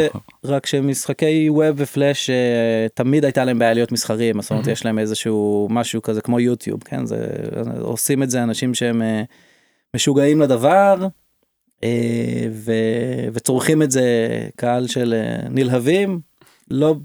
רק 0.45 0.65
שמשחקי 0.65 1.49
web 1.49 1.75
ו 1.77 1.86
Flash 1.86 2.29
אה, 2.29 2.87
תמיד 2.93 3.25
הייתה 3.25 3.45
להם 3.45 3.59
בעיה 3.59 3.73
להיות 3.73 3.91
מסחריים 3.91 4.41
זאת 4.41 4.51
אומרת 4.51 4.67
יש 4.67 4.85
להם 4.85 4.99
איזשהו 4.99 5.67
משהו 5.69 6.01
כזה 6.01 6.21
כמו 6.21 6.39
יוטיוב 6.39 6.83
כן 6.83 7.05
זה 7.05 7.27
עושים 7.79 8.23
את 8.23 8.29
זה 8.29 8.43
אנשים 8.43 8.73
שהם 8.73 9.01
אה, 9.01 9.23
משוגעים 9.95 10.41
לדבר 10.41 11.07
ו, 12.51 12.71
וצורכים 13.33 13.81
את 13.81 13.91
זה 13.91 14.37
קהל 14.55 14.87
של 14.87 15.13
נלהבים 15.49 16.19
לא 16.71 16.95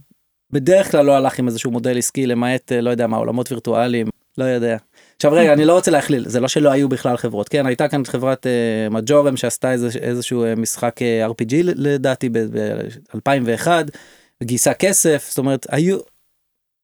בדרך 0.50 0.90
כלל 0.90 1.04
לא 1.04 1.16
הלך 1.16 1.38
עם 1.38 1.46
איזשהו 1.46 1.70
מודל 1.70 1.98
עסקי 1.98 2.26
למעט 2.26 2.72
לא 2.72 2.90
יודע 2.90 3.06
מה 3.06 3.16
עולמות 3.16 3.52
וירטואליים 3.52 4.06
לא 4.38 4.44
יודע. 4.44 4.76
עכשיו 5.16 5.32
רגע 5.32 5.52
אני 5.52 5.64
לא 5.64 5.72
רוצה 5.72 5.90
להכליל 5.90 6.28
זה 6.28 6.40
לא 6.40 6.48
שלא 6.48 6.70
היו 6.70 6.88
בכלל 6.88 7.16
חברות. 7.16 7.48
כן 7.48 7.66
הייתה 7.66 7.88
כאן 7.88 8.04
חברת 8.04 8.46
אה, 8.46 8.88
מג'ורם 8.90 9.36
שעשתה 9.36 9.72
איזה, 9.72 9.88
איזשהו 10.00 10.44
אה, 10.44 10.54
משחק 10.54 11.02
אה, 11.02 11.26
RPG 11.26 11.54
לדעתי 11.62 12.28
ב-2001 12.28 13.68
גייסה 14.42 14.74
כסף 14.74 15.26
זאת 15.28 15.38
אומרת 15.38 15.66
היו 15.70 15.98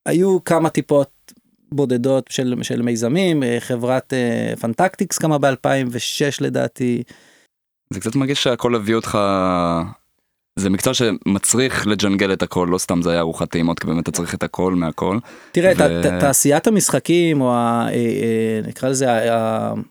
היו 0.08 0.44
כמה 0.44 0.70
טיפות 0.70 1.32
בודדות 1.72 2.28
של, 2.30 2.54
של 2.62 2.82
מיזמים 2.82 3.42
אה, 3.42 3.56
חברת 3.60 4.12
פנטקטיקס 4.60 5.18
קמה 5.18 5.38
ב-2006 5.38 6.40
לדעתי. 6.40 7.02
זה 7.90 8.00
קצת 8.00 8.14
מרגיש 8.14 8.42
שהכל 8.42 8.74
הביא 8.74 8.94
אותך 8.94 9.18
זה 10.56 10.70
מקצוע 10.70 10.94
שמצריך 10.94 11.86
לג'נגל 11.86 12.32
את 12.32 12.42
הכל 12.42 12.68
לא 12.70 12.78
סתם 12.78 13.02
זה 13.02 13.10
היה 13.10 13.20
ארוחת 13.20 13.50
טעימות 13.50 13.78
כי 13.78 13.86
באמת 13.86 14.02
אתה 14.02 14.10
צריך 14.12 14.34
את 14.34 14.42
הכל 14.42 14.74
מהכל. 14.74 15.18
תראה, 15.52 15.72
ו- 15.78 16.02
ת- 16.02 16.20
תעשיית 16.20 16.66
המשחקים, 16.66 17.40
או 17.40 17.52
ה- 17.54 17.86
אה, 17.88 17.94
אה, 17.94 18.60
נקרא 18.68 18.88
לזה 18.88 19.06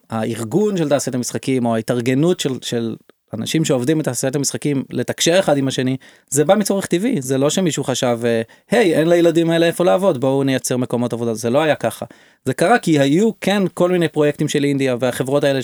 הארגון 0.10 0.78
של 0.78 0.90
תעשיית 0.90 1.16
המשחקים, 1.16 1.66
או 1.66 1.76
ההתארגנות 1.76 2.40
של, 2.40 2.52
של 2.62 2.96
אנשים 3.34 3.66
שעובדים 3.66 3.98
בתעשיית 3.98 4.36
המשחקים 4.36 4.84
לתקשר 4.90 5.40
אחד 5.40 5.58
עם 5.58 5.68
השני, 5.68 5.98
זה 6.30 6.46
בא 6.46 6.56
מצורך 6.56 6.86
טבעי, 6.86 7.22
זה 7.22 7.38
לא 7.38 7.50
שמישהו 7.50 7.84
חשב, 7.84 8.20
אה, 8.26 8.42
היי, 8.72 8.96
אין 8.96 9.10
לילדים 9.10 9.50
האלה 9.50 9.66
איפה 9.66 9.84
לעבוד, 9.86 10.22
בואו 10.22 10.44
נייצר 10.44 10.78
מקומות 10.78 11.14
עבודה, 11.14 11.34
זה 11.34 11.50
לא 11.50 11.62
היה 11.62 11.76
ככה. 11.76 12.06
זה 12.46 12.54
קרה 12.54 12.80
כי 12.80 13.00
היו 13.00 13.30
כן 13.42 13.64
כל 13.74 13.92
מיני 13.92 14.08
פרויקטים 14.08 14.48
של 14.48 14.64
אינדיה 14.64 14.96
והחברות 15.00 15.44
האלה 15.44 15.60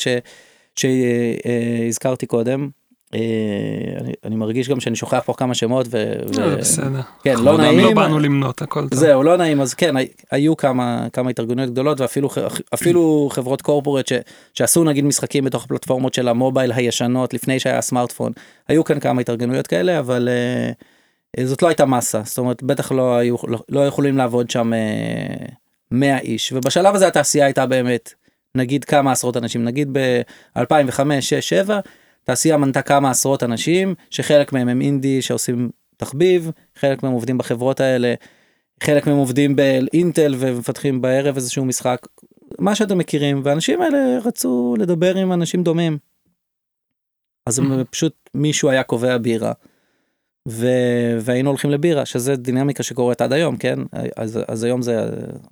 שהזכרתי 0.75 2.25
קודם. 2.25 2.69
אה, 3.13 3.19
אני, 4.01 4.13
אני 4.25 4.35
מרגיש 4.35 4.69
גם 4.69 4.79
שאני 4.79 4.95
שוכח 4.95 5.21
פה 5.25 5.33
כמה 5.33 5.53
שמות 5.53 5.87
ו... 5.89 6.13
ו- 6.29 6.33
זה 6.33 6.55
בסדר. 6.55 7.01
כן, 7.23 7.35
לא 7.39 7.57
נעים. 7.57 7.79
לא 7.79 7.93
באנו 7.93 8.19
למנות 8.19 8.61
הכל 8.61 8.89
טוב. 8.89 8.99
זהו 8.99 9.23
לא 9.23 9.37
נעים 9.37 9.61
אז 9.61 9.73
כן 9.73 9.97
הי- 9.97 10.07
היו 10.31 10.57
כמה 10.57 11.07
כמה 11.13 11.29
התארגנויות 11.29 11.69
גדולות 11.71 12.01
ואפילו 12.01 13.29
חברות 13.31 13.61
קורפורט 13.61 14.07
ש, 14.07 14.13
שעשו 14.53 14.83
נגיד 14.83 15.05
משחקים 15.05 15.43
בתוך 15.43 15.63
הפלטפורמות 15.63 16.13
של 16.13 16.27
המובייל 16.27 16.71
הישנות 16.71 17.33
לפני 17.33 17.59
שהיה 17.59 17.81
סמארטפון 17.81 18.31
היו 18.67 18.83
כאן 18.83 18.99
כמה 18.99 19.21
התארגנויות 19.21 19.67
כאלה 19.67 19.99
אבל 19.99 20.29
uh, 21.37 21.43
זאת 21.43 21.61
לא 21.61 21.67
הייתה 21.67 21.85
מסה 21.85 22.21
זאת 22.25 22.37
אומרת 22.37 22.63
בטח 22.63 22.91
לא 22.91 23.15
היו 23.17 23.35
לא, 23.47 23.59
לא 23.69 23.87
יכולים 23.87 24.17
לעבוד 24.17 24.49
שם 24.49 24.71
uh, 24.73 25.51
100 25.91 26.19
איש 26.19 26.53
ובשלב 26.55 26.95
הזה 26.95 27.07
התעשייה 27.07 27.45
הייתה 27.45 27.65
באמת 27.65 28.13
נגיד 28.55 28.85
כמה 28.85 29.11
עשרות 29.11 29.37
אנשים 29.37 29.63
נגיד 29.63 29.89
ב-2005 29.97 30.61
6 31.19 31.33
7 31.49 31.79
תעשייה 32.27 32.57
מנתה 32.57 32.81
כמה 32.81 33.09
עשרות 33.09 33.43
אנשים 33.43 33.95
שחלק 34.09 34.53
מהם 34.53 34.69
הם 34.69 34.81
אינדי 34.81 35.21
שעושים 35.21 35.69
תחביב 35.97 36.51
חלק 36.75 37.03
מהם 37.03 37.13
עובדים 37.13 37.37
בחברות 37.37 37.79
האלה 37.79 38.13
חלק 38.83 39.07
מהם 39.07 39.17
עובדים 39.17 39.55
באינטל 39.55 40.35
ומפתחים 40.37 41.01
בערב 41.01 41.35
איזשהו 41.35 41.65
משחק 41.65 42.07
מה 42.59 42.75
שאתם 42.75 42.97
מכירים 42.97 43.41
והאנשים 43.43 43.81
האלה 43.81 44.19
רצו 44.25 44.75
לדבר 44.79 45.15
עם 45.15 45.33
אנשים 45.33 45.63
דומים. 45.63 45.97
אז 47.45 47.59
הם 47.59 47.83
פשוט 47.83 48.29
מישהו 48.33 48.69
היה 48.69 48.83
קובע 48.83 49.17
בירה. 49.17 49.51
ו... 50.49 50.67
והיינו 51.21 51.49
הולכים 51.49 51.71
לבירה 51.71 52.05
שזה 52.05 52.35
דינמיקה 52.35 52.83
שקורית 52.83 53.21
עד 53.21 53.33
היום 53.33 53.57
כן 53.57 53.79
אז, 54.15 54.39
אז 54.47 54.63
היום 54.63 54.81
זה 54.81 55.09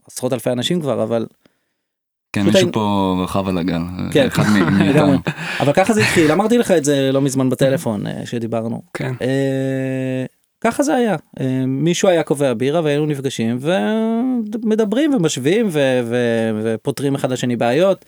עשרות 0.07 0.33
אלפי 0.33 0.49
אנשים 0.49 0.81
כבר 0.81 1.03
אבל 1.03 1.25
כן 2.35 2.45
מישהו 2.45 2.71
פה 2.71 3.15
רכב 3.23 3.47
על 3.47 3.57
הגל. 3.57 3.81
כן. 4.11 4.27
אחד 4.27 4.43
מ- 4.43 4.79
לגמרי. 4.89 5.17
אבל 5.59 5.73
ככה 5.73 5.93
זה 5.93 6.01
התחיל 6.01 6.31
אמרתי 6.31 6.57
לך 6.57 6.71
את 6.71 6.85
זה 6.85 7.09
לא 7.13 7.21
מזמן 7.21 7.49
בטלפון 7.49 8.07
אה, 8.07 8.25
שדיברנו 8.25 8.81
כן. 8.93 9.13
אה, 9.21 10.25
ככה 10.61 10.83
זה 10.83 10.95
היה 10.95 11.15
אה, 11.39 11.63
מישהו 11.67 12.09
היה 12.09 12.23
קובע 12.23 12.53
בירה 12.53 12.81
והיינו 12.83 13.05
נפגשים 13.05 13.57
ומדברים 13.61 15.13
ומשווים 15.13 15.67
ו- 15.71 15.99
ו- 16.03 16.51
ופותרים 16.63 17.15
אחד 17.15 17.31
לשני 17.31 17.55
בעיות 17.55 18.05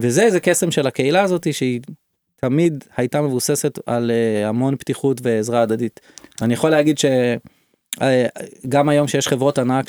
וזה 0.00 0.22
איזה 0.22 0.40
קסם 0.40 0.70
של 0.70 0.86
הקהילה 0.86 1.22
הזאת 1.22 1.54
שהיא 1.54 1.80
תמיד 2.36 2.84
הייתה 2.96 3.22
מבוססת 3.22 3.78
על 3.86 4.10
המון 4.46 4.76
פתיחות 4.76 5.20
ועזרה 5.22 5.62
הדדית. 5.62 6.00
אני 6.42 6.54
יכול 6.54 6.70
להגיד 6.70 6.98
ש... 6.98 7.04
אה, 8.02 8.26
גם 8.68 8.88
היום 8.88 9.08
שיש 9.08 9.28
חברות 9.28 9.58
ענק 9.58 9.86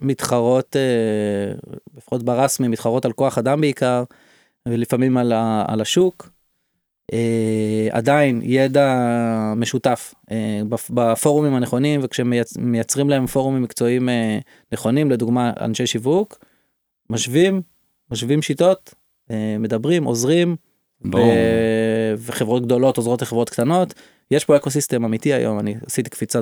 שמתחרות 0.00 0.76
לפחות 1.96 2.22
ברסמי 2.22 2.68
מתחרות 2.68 3.04
על 3.04 3.12
כוח 3.12 3.38
אדם 3.38 3.60
בעיקר 3.60 4.04
ולפעמים 4.68 5.16
על, 5.16 5.32
ה- 5.32 5.64
על 5.68 5.80
השוק. 5.80 6.30
אה, 7.12 7.88
עדיין 7.90 8.40
ידע 8.44 8.94
משותף 9.56 10.14
אה, 10.30 10.60
בפ- 10.68 10.90
בפורומים 10.94 11.54
הנכונים 11.54 12.00
וכשמייצרים 12.02 13.10
להם 13.10 13.26
פורומים 13.26 13.62
מקצועיים 13.62 14.08
אה, 14.08 14.38
נכונים 14.72 15.10
לדוגמה 15.10 15.52
אנשי 15.60 15.86
שיווק 15.86 16.44
משווים 17.10 17.62
משווים 18.10 18.42
שיטות 18.42 18.94
אה, 19.30 19.56
מדברים 19.58 20.04
עוזרים. 20.04 20.56
ו- 21.04 22.14
וחברות 22.18 22.62
גדולות 22.66 22.96
עוזרות 22.96 23.22
לחברות 23.22 23.50
קטנות 23.50 23.94
יש 24.32 24.44
פה 24.44 24.56
אקוסיסטם 24.56 25.04
אמיתי 25.04 25.32
היום 25.32 25.58
אני 25.58 25.74
עשיתי 25.86 26.10
קפיצה 26.10 26.40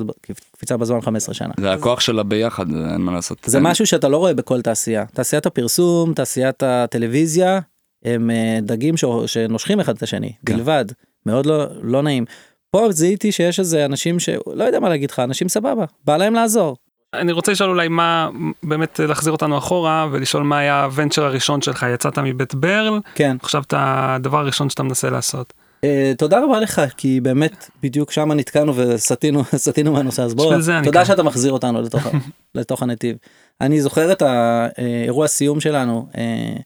קפיצה 0.53 0.77
בזמן 0.77 1.01
15 1.01 1.35
שנה. 1.35 1.53
זה 1.61 1.73
הכוח 1.73 2.01
של 2.01 2.19
הביחד 2.19 2.67
אין 2.69 3.01
מה 3.01 3.13
לעשות. 3.13 3.39
זה 3.47 3.61
משהו 3.61 3.87
שאתה 3.87 4.09
לא 4.09 4.17
רואה 4.17 4.35
בכל 4.35 4.63
תעשייה 4.63 5.05
תעשיית 5.15 5.47
הפרסום 5.47 6.15
תעשיית 6.15 6.63
הטלוויזיה 6.63 7.61
הם 8.05 8.31
אה, 8.31 8.59
דגים 8.63 8.97
ש... 8.97 9.05
שנושכים 9.27 9.81
אחד 9.81 9.97
את 9.97 10.03
השני 10.03 10.33
כן. 10.47 10.57
בלבד 10.57 10.85
מאוד 11.27 11.47
לא 11.47 11.67
לא 11.83 12.03
נעים. 12.03 12.25
פה 12.71 12.93
זיהיתי 12.93 13.33
שיש 13.33 13.59
איזה 13.59 13.85
אנשים 13.85 14.21
שלא 14.21 14.65
יודע 14.65 14.81
מה 14.81 14.89
להגיד 14.89 15.11
לך 15.11 15.19
אנשים 15.19 15.49
סבבה 15.49 15.85
בא 16.05 16.17
להם 16.17 16.35
לעזור. 16.35 16.77
אני 17.15 17.33
רוצה 17.33 17.53
לשאול 17.53 17.71
אולי 17.71 17.89
מה 17.89 18.29
באמת 18.63 19.01
להחזיר 19.09 19.33
אותנו 19.33 19.59
אחורה 19.59 20.09
ולשאול 20.13 20.43
מה 20.43 20.59
היה 20.59 20.85
הוונצ'ר 20.85 21.25
הראשון 21.25 21.63
שלך 21.63 21.87
יצאת 21.95 22.19
מבית 22.19 22.55
ברל 22.55 23.01
כן 23.15 23.37
עכשיו 23.43 23.63
את 23.63 23.75
הדבר 23.77 24.39
הראשון 24.39 24.71
שאתה 24.71 24.83
מנסה 24.83 25.11
לעשות. 25.11 25.53
אה, 25.85 26.13
תודה 26.19 26.45
רבה 26.45 26.61
לך 26.61 26.83
כי 26.97 27.21
באמת 27.21 27.71
בדיוק 27.83 28.13
שם 28.13 28.33
נתקענו 28.33 28.77
וסטינו 28.77 29.45
סטינו 29.57 29.93
מהנושא 29.93 30.23
אז 30.23 30.35
בוא 30.35 30.45
תודה. 30.45 31.05
שאתה 31.05 31.23
מחזיר 31.23 31.53
אותנו 31.53 31.83
לתוך, 31.83 32.07
לתוך 32.55 32.83
הנתיב. 32.83 33.17
אני 33.61 33.81
זוכר 33.81 34.13
את 34.13 34.23
האירוע 34.23 35.27
סיום 35.27 35.61
שלנו 35.61 36.07
אה, 36.17 36.57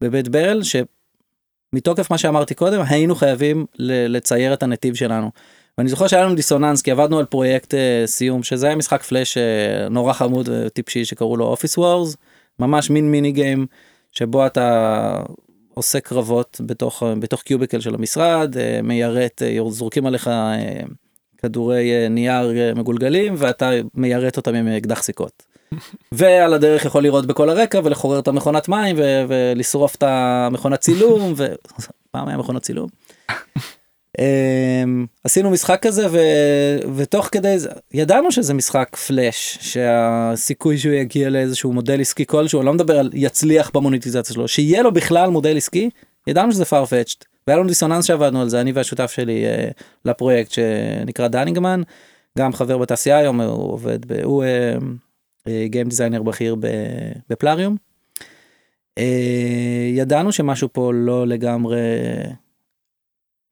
בבית 0.00 0.28
ברל 0.28 0.60
שמתוקף 0.62 2.10
מה 2.10 2.18
שאמרתי 2.18 2.54
קודם 2.54 2.82
היינו 2.88 3.14
חייבים 3.14 3.66
לצייר 3.78 4.54
את 4.54 4.62
הנתיב 4.62 4.94
שלנו. 4.94 5.30
ואני 5.78 5.88
זוכר 5.88 6.06
שהיה 6.06 6.24
לנו 6.24 6.34
דיסוננס 6.34 6.82
כי 6.82 6.90
עבדנו 6.90 7.18
על 7.18 7.24
פרויקט 7.24 7.74
אה, 7.74 8.02
סיום 8.06 8.42
שזה 8.42 8.66
היה 8.66 8.76
משחק 8.76 9.02
פלאש 9.02 9.36
אה, 9.38 9.88
נורא 9.88 10.12
חמוד 10.12 10.48
וטיפשי 10.52 11.04
שקראו 11.04 11.36
לו 11.36 11.46
Office 11.46 11.78
Wars 11.78 12.16
ממש 12.58 12.90
מין 12.90 13.10
mini 13.10 13.32
game 13.32 13.66
שבו 14.12 14.46
אתה 14.46 15.22
עושה 15.74 16.00
קרבות 16.00 16.60
בתוך 16.66 17.02
בתוך 17.18 17.42
cubicle 17.42 17.80
של 17.80 17.94
המשרד 17.94 18.56
אה, 18.56 18.80
מיירט 18.82 19.42
אה, 19.42 19.58
זורקים 19.70 20.06
עליך 20.06 20.28
אה, 20.28 20.80
כדורי 21.38 22.08
נייר 22.10 22.74
מגולגלים 22.76 23.34
ואתה 23.38 23.70
מיירט 23.94 24.36
אותם 24.36 24.54
עם 24.54 24.68
אקדח 24.68 25.02
סיכות. 25.02 25.42
ועל 26.12 26.54
הדרך 26.54 26.84
יכול 26.84 27.02
לראות 27.02 27.26
בכל 27.26 27.50
הרקע 27.50 27.80
ולחורר 27.84 28.18
את 28.18 28.28
המכונת 28.28 28.68
מים 28.68 28.96
ו- 28.98 29.24
ולשרוף 29.28 29.94
את 29.94 30.02
המכונת 30.02 30.80
צילום 30.80 31.32
ופעם 31.32 32.28
היה 32.28 32.36
מכונת 32.36 32.62
צילום. 32.62 32.88
אמ, 34.18 35.06
עשינו 35.24 35.50
משחק 35.50 35.78
כזה 35.82 36.06
ו... 36.10 36.18
ותוך 36.96 37.28
כדי 37.32 37.58
זה 37.58 37.68
ידענו 37.94 38.32
שזה 38.32 38.54
משחק 38.54 38.96
פלאש 38.96 39.58
שהסיכוי 39.60 40.78
שהוא 40.78 40.94
יגיע 40.94 41.30
לאיזשהו 41.30 41.72
מודל 41.72 42.00
עסקי 42.00 42.26
כלשהו 42.26 42.62
לא 42.62 42.72
מדבר 42.72 42.98
על 42.98 43.10
יצליח 43.14 43.70
במוניטיזציה 43.74 44.34
שלו 44.34 44.48
שיהיה 44.48 44.82
לו 44.82 44.92
בכלל 44.92 45.30
מודל 45.30 45.56
עסקי 45.56 45.90
ידענו 46.26 46.52
שזה 46.52 46.64
farfetched 46.64 47.24
והיה 47.46 47.58
לנו 47.58 47.68
דיסוננס 47.68 48.04
שעבדנו 48.04 48.40
על 48.40 48.48
זה 48.48 48.60
אני 48.60 48.72
והשותף 48.72 49.10
שלי 49.10 49.46
אה, 49.46 49.68
לפרויקט 50.04 50.50
שנקרא 50.50 51.28
דנינגמן 51.28 51.82
גם 52.38 52.52
חבר 52.52 52.78
בתעשייה 52.78 53.18
היום 53.18 53.40
הוא 53.40 53.72
עובד 53.72 54.06
ב... 54.06 54.20
הוא, 54.22 54.44
אה, 54.44 55.66
גיים 55.66 55.88
דיזיינר 55.88 56.22
בכיר 56.22 56.54
ב- 56.54 57.12
בפלאריום. 57.30 57.76
אה, 58.98 59.88
ידענו 59.94 60.32
שמשהו 60.32 60.68
פה 60.72 60.92
לא 60.94 61.26
לגמרי, 61.26 61.76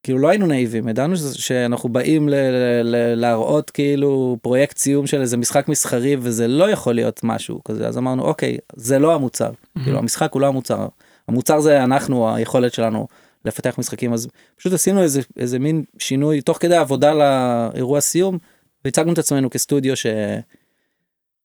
כאילו 0.02 0.18
לא 0.18 0.28
היינו 0.28 0.46
נאיבים, 0.46 0.88
ידענו 0.88 1.16
שאנחנו 1.16 1.88
באים 1.88 2.28
ל- 2.28 2.34
ל- 2.34 2.82
ל- 2.82 3.14
להראות 3.14 3.70
כאילו 3.70 4.36
פרויקט 4.42 4.76
סיום 4.76 5.06
של 5.06 5.20
איזה 5.20 5.36
משחק 5.36 5.68
מסחרי 5.68 6.16
וזה 6.20 6.48
לא 6.48 6.70
יכול 6.70 6.94
להיות 6.94 7.20
משהו 7.24 7.64
כזה, 7.64 7.88
אז 7.88 7.98
אמרנו 7.98 8.22
אוקיי, 8.22 8.58
זה 8.76 8.98
לא 8.98 9.14
המוצר, 9.14 9.50
כאילו 9.82 9.98
המשחק 9.98 10.32
הוא 10.32 10.40
לא 10.40 10.46
המוצר, 10.46 10.86
המוצר 11.28 11.60
זה 11.60 11.84
אנחנו, 11.84 12.34
היכולת 12.34 12.74
שלנו 12.74 13.06
לפתח 13.44 13.74
משחקים, 13.78 14.12
אז 14.12 14.28
פשוט 14.56 14.72
עשינו 14.72 15.02
איזה, 15.02 15.20
איזה 15.36 15.58
מין 15.58 15.84
שינוי 15.98 16.40
תוך 16.40 16.58
כדי 16.60 16.76
עבודה 16.76 17.12
לאירוע 17.14 18.00
סיום, 18.00 18.38
והצגנו 18.84 19.12
את 19.12 19.18
עצמנו 19.18 19.50
כסטודיו 19.50 19.96
ש... 19.96 20.06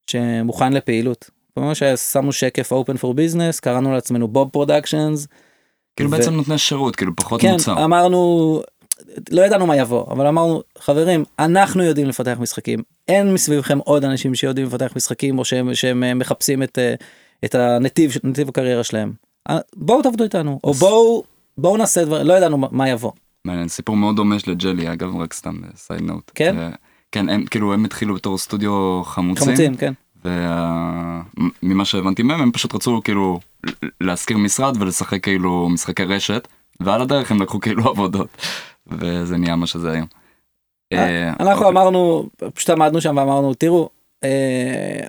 שמוכן 0.07 0.73
לפעילות. 0.73 1.29
ממש 1.57 1.83
שמנו 1.83 2.31
שקף 2.31 2.73
open 2.73 2.97
for 3.01 3.05
business, 3.05 3.61
קראנו 3.61 3.93
לעצמנו 3.93 4.27
Bob 4.27 4.49
Productions. 4.49 5.27
כאילו 5.97 6.09
בעצם 6.09 6.33
נותני 6.33 6.57
שירות, 6.57 6.95
כאילו 6.95 7.15
פחות 7.15 7.41
כן, 7.41 7.51
מוצר. 7.51 7.83
אמרנו, 7.83 8.61
לא 9.31 9.41
ידענו 9.41 9.67
מה 9.67 9.77
יבוא, 9.77 10.11
אבל 10.11 10.27
אמרנו, 10.27 10.61
חברים, 10.79 11.23
אנחנו 11.39 11.83
יודעים 11.83 12.07
לפתח 12.07 12.37
משחקים, 12.39 12.79
אין 13.07 13.33
מסביבכם 13.33 13.77
עוד 13.77 14.05
אנשים 14.05 14.35
שיודעים 14.35 14.67
לפתח 14.67 14.93
משחקים, 14.95 15.39
או 15.39 15.45
שהם, 15.45 15.75
שהם 15.75 16.03
אה, 16.03 16.13
מחפשים 16.13 16.63
את, 16.63 16.77
אה, 16.79 16.93
את 17.45 17.55
הנתיב, 17.55 18.13
נתיב 18.23 18.49
הקריירה 18.49 18.83
שלהם. 18.83 19.11
אה, 19.49 19.57
בואו 19.75 20.01
תעבדו 20.01 20.23
איתנו, 20.23 20.59
או 20.63 20.73
בואו, 20.73 21.23
בואו 21.57 21.77
נעשה 21.77 22.05
דבר, 22.05 22.23
לא 22.23 22.33
ידענו 22.33 22.57
מה- 22.71 22.89
יבוא. 22.89 23.11
מעניין, 23.45 23.67
סיפור 23.67 23.95
מאוד 23.95 24.15
דומה 24.15 24.35
לג'לי, 24.47 24.93
אגב, 24.93 25.15
רק 25.15 25.33
סתם 25.33 25.55
סייד 25.75 26.01
נוט. 26.01 26.31
כן? 26.35 26.55
כן, 27.11 27.29
הם 27.29 27.45
כאילו 27.45 27.73
הם 27.73 27.85
התחילו 27.85 28.15
בתור 28.15 28.37
סטודיו 28.37 29.01
חמוצים. 29.05 29.45
חמוצים, 29.45 29.75
כן. 29.75 29.93
וממה 31.63 31.85
שהבנתי 31.85 32.23
מהם 32.23 32.41
הם 32.41 32.51
פשוט 32.51 32.75
רצו 32.75 33.01
כאילו 33.03 33.39
להשכיר 34.01 34.37
משרד 34.37 34.81
ולשחק 34.81 35.23
כאילו 35.23 35.69
משחקי 35.69 36.03
רשת 36.03 36.47
ועל 36.79 37.01
הדרך 37.01 37.31
הם 37.31 37.41
לקחו 37.41 37.59
כאילו 37.59 37.89
עבודות 37.89 38.27
וזה 38.87 39.37
נהיה 39.37 39.55
מה 39.55 39.67
שזה 39.67 39.91
היום. 39.91 40.07
אה, 40.93 41.29
אנחנו 41.29 41.65
אוקיי. 41.65 41.69
אמרנו, 41.69 42.29
פשוט 42.53 42.69
עמדנו 42.69 43.01
שם 43.01 43.17
ואמרנו, 43.17 43.53
תראו, 43.53 43.89
אה, 44.23 44.99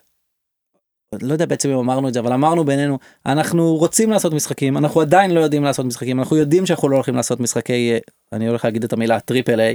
לא 1.23 1.33
יודע 1.33 1.47
בעצם 1.47 1.71
אם 1.71 1.79
אמרנו 1.79 2.09
את 2.09 2.15
זה, 2.15 2.21
אבל 2.21 2.33
אמרנו 2.33 2.65
בינינו, 2.65 2.99
אנחנו 3.27 3.77
רוצים 3.77 4.11
לעשות 4.11 4.33
משחקים, 4.33 4.77
אנחנו 4.77 5.01
עדיין 5.01 5.31
לא 5.31 5.41
יודעים 5.41 5.65
לעשות 5.65 5.87
משחקים, 5.87 6.19
אנחנו 6.19 6.37
יודעים 6.37 6.67
שאנחנו 6.67 6.89
לא 6.89 6.97
הולכים 6.97 7.15
לעשות 7.15 7.41
משחקי, 7.41 7.93
אה, 7.93 7.99
אני 8.33 8.49
הולך 8.49 8.65
להגיד 8.65 8.85
את 8.85 8.93
המילה 8.93 9.21
triple 9.21 9.61
A. 9.61 9.75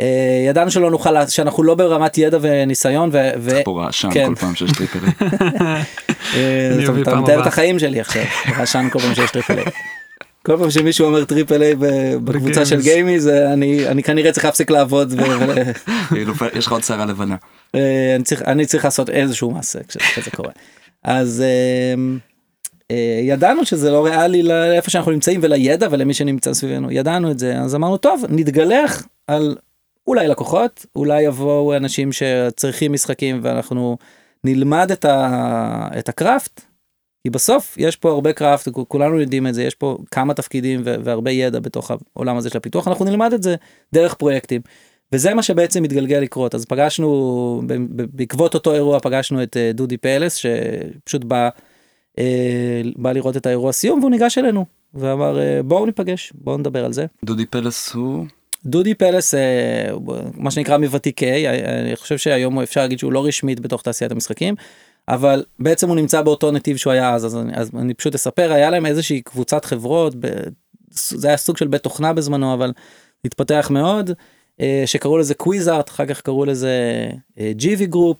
אה, 0.00 0.06
ידענו 0.48 0.70
שלא 0.70 0.90
נוכל, 0.90 1.26
שאנחנו 1.26 1.62
לא 1.62 1.74
ברמת 1.74 2.18
ידע 2.18 2.38
וניסיון, 2.40 3.10
ו... 3.12 3.30
ו- 3.38 3.50
צריך 3.50 3.64
פה 3.64 3.82
רעשן 3.84 4.08
כן. 4.12 4.26
כל 4.28 4.34
פעם 4.34 4.54
שיש 4.54 4.72
triple 4.72 4.99
A. 4.99 5.08
אני 6.34 7.02
אתה- 7.02 7.14
מתאר 7.20 7.42
את. 7.42 7.46
החיים 7.46 7.78
שלי 7.78 8.00
עכשיו, 8.00 8.22
רעשן 8.58 8.88
כל 8.92 8.98
פעם 8.98 9.14
שיש 9.14 9.30
triple 9.30 9.58
A. 9.58 9.64
כל 10.46 10.56
פעם 10.58 10.70
שמישהו 10.70 11.06
אומר 11.06 11.24
triple 11.24 11.62
A 11.62 11.74
בקבוצה 12.24 12.66
של. 12.66 12.80
גיימי, 12.82 13.20
זה 13.20 13.52
אני 13.52 13.88
אני 13.88 14.02
כנראה 14.02 14.32
צריך 14.32 14.44
להפסיק 14.44 14.70
לעבוד. 14.70 15.14
יש 16.54 16.66
לך 16.66 16.72
עוד 16.72 16.82
שערה 16.84 17.06
לבנה. 17.06 17.36
אה, 17.74 18.12
אני 18.16 18.24
צריך 18.24 18.42
אני 18.42 18.66
צריך 18.66 18.84
לעשות 18.84 19.10
איזשהו 19.10 19.50
מעשה 19.50 19.78
כשזה 19.88 20.30
קורה. 20.30 20.50
אז 21.04 21.42
אה, 22.90 22.96
ידענו 23.22 23.64
שזה 23.64 23.90
לא 23.90 24.04
ריאלי 24.06 24.42
לאיפה 24.42 24.90
שאנחנו 24.90 25.12
נמצאים 25.12 25.40
ולידע 25.42 25.88
ולמי 25.90 26.14
שנמצא 26.14 26.54
סביבנו 26.54 26.92
ידענו 26.92 27.30
את 27.30 27.38
זה 27.38 27.54
אז 27.58 27.74
אמרנו 27.74 27.96
טוב 27.96 28.24
נתגלח 28.28 29.02
על 29.26 29.56
אולי 30.06 30.28
לקוחות 30.28 30.86
אולי 30.96 31.22
יבואו 31.22 31.76
אנשים 31.76 32.12
שצריכים 32.12 32.92
משחקים 32.92 33.40
ואנחנו 33.42 33.96
נלמד 34.44 34.90
את, 34.90 35.04
ה, 35.04 35.88
את 35.98 36.08
הקראפט. 36.08 36.60
כי 37.22 37.30
בסוף 37.30 37.74
יש 37.78 37.96
פה 37.96 38.10
הרבה 38.10 38.32
קראפט 38.32 38.68
כולנו 38.88 39.20
יודעים 39.20 39.46
את 39.46 39.54
זה 39.54 39.62
יש 39.62 39.74
פה 39.74 39.98
כמה 40.10 40.34
תפקידים 40.34 40.80
והרבה 40.84 41.30
ידע 41.30 41.60
בתוך 41.60 41.90
העולם 42.16 42.36
הזה 42.36 42.50
של 42.50 42.58
הפיתוח 42.58 42.88
אנחנו 42.88 43.04
נלמד 43.04 43.32
את 43.32 43.42
זה 43.42 43.56
דרך 43.92 44.14
פרויקטים. 44.14 44.60
וזה 45.12 45.34
מה 45.34 45.42
שבעצם 45.42 45.82
מתגלגל 45.82 46.18
לקרות 46.18 46.54
אז 46.54 46.64
פגשנו 46.64 47.62
בעקבות 47.88 48.54
אותו 48.54 48.74
אירוע 48.74 49.00
פגשנו 49.00 49.42
את 49.42 49.56
אה, 49.56 49.70
דודי 49.74 49.96
פלס 49.96 50.34
שפשוט 50.34 51.24
בא, 51.24 51.48
אה, 52.18 52.82
בא 52.96 53.12
לראות 53.12 53.36
את 53.36 53.46
האירוע 53.46 53.72
סיום 53.72 54.00
והוא 54.00 54.10
ניגש 54.10 54.38
אלינו 54.38 54.66
ואמר 54.94 55.40
אה, 55.40 55.62
בואו 55.62 55.86
ניפגש 55.86 56.32
בואו 56.34 56.58
נדבר 56.58 56.84
על 56.84 56.92
זה. 56.92 57.06
דודי 57.24 57.46
פלס 57.46 57.92
הוא 57.92 58.26
דודי 58.66 58.94
פלס 58.94 59.34
אה, 59.34 59.88
מה 60.34 60.50
שנקרא 60.50 60.78
מוותיקי 60.78 61.46
אה, 61.46 61.80
אני 61.80 61.96
חושב 61.96 62.18
שהיום 62.18 62.60
אפשר 62.60 62.80
להגיד 62.80 62.98
שהוא 62.98 63.12
לא 63.12 63.26
רשמית 63.26 63.60
בתוך 63.60 63.82
תעשיית 63.82 64.12
המשחקים 64.12 64.54
אבל 65.08 65.44
בעצם 65.58 65.88
הוא 65.88 65.96
נמצא 65.96 66.22
באותו 66.22 66.50
נתיב 66.50 66.76
שהוא 66.76 66.92
היה 66.92 67.14
אז 67.14 67.26
אז 67.26 67.36
אני, 67.36 67.52
אז 67.54 67.70
אני 67.78 67.94
פשוט 67.94 68.14
אספר 68.14 68.52
היה 68.52 68.70
להם 68.70 68.86
איזושהי 68.86 69.22
קבוצת 69.22 69.64
חברות 69.64 70.14
זה 70.90 71.28
היה 71.28 71.36
סוג 71.36 71.56
של 71.56 71.66
בית 71.66 71.82
תוכנה 71.82 72.12
בזמנו 72.12 72.54
אבל 72.54 72.72
התפתח 73.24 73.68
מאוד 73.70 74.10
אה, 74.60 74.82
שקראו 74.86 75.18
לזה 75.18 75.34
קוויזארט 75.34 75.88
אחר 75.88 76.06
כך 76.06 76.20
קראו 76.20 76.44
לזה 76.44 77.08
JB 77.50 77.86
Group 77.86 78.16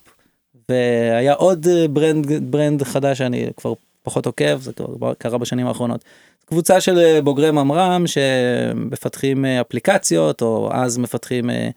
והיה 0.69 1.33
עוד 1.33 1.67
brand, 1.89 2.51
brand 2.51 2.83
חדש 2.83 3.17
שאני 3.17 3.47
כבר 3.57 3.73
פחות 4.03 4.25
עוקב 4.25 4.61
זה 4.61 4.71
כבר 4.73 5.13
קרה 5.13 5.37
בשנים 5.37 5.67
האחרונות. 5.67 6.03
קבוצה 6.49 6.81
של 6.81 6.97
אה, 6.99 7.21
בוגרי 7.21 7.51
ממר"ם 7.51 8.03
שמפתחים 8.07 9.45
אה, 9.45 9.61
אפליקציות 9.61 10.41
או 10.41 10.69
אז 10.73 10.97
מפתחים 10.97 11.49
אה, 11.49 11.69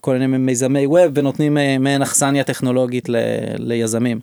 כל 0.00 0.18
מיני 0.18 0.26
מיזמי 0.38 0.86
ווב 0.86 1.12
ונותנים 1.14 1.54
מעין 1.80 2.02
אכסניה 2.02 2.44
טכנולוגית 2.44 3.08
ל- 3.08 3.16
ליזמים. 3.58 4.20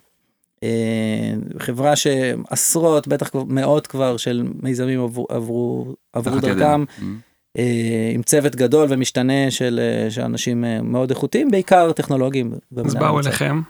חברה 1.60 1.96
שעשרות 1.96 3.08
בטח 3.08 3.32
מאות 3.48 3.88
כבר 3.88 4.17
של 4.17 4.43
מיזמים 4.62 5.00
עברו 5.04 5.26
עברו 5.30 5.96
עברו 6.13 6.39
דרכם. 6.39 6.84
אה, 7.58 8.12
עם 8.13 8.24
צוות 8.24 8.56
גדול 8.56 8.88
ומשתנה 8.89 9.52
של 9.52 9.80
של 10.10 10.22
אנשים 10.22 10.63
מאוד 10.84 11.10
איכותיים 11.10 11.52
בעיקר 11.52 11.91
טכנולוגיים. 11.91 12.52
אז 12.86 12.96
באו. 12.96 13.20
אליכם. 13.20 13.62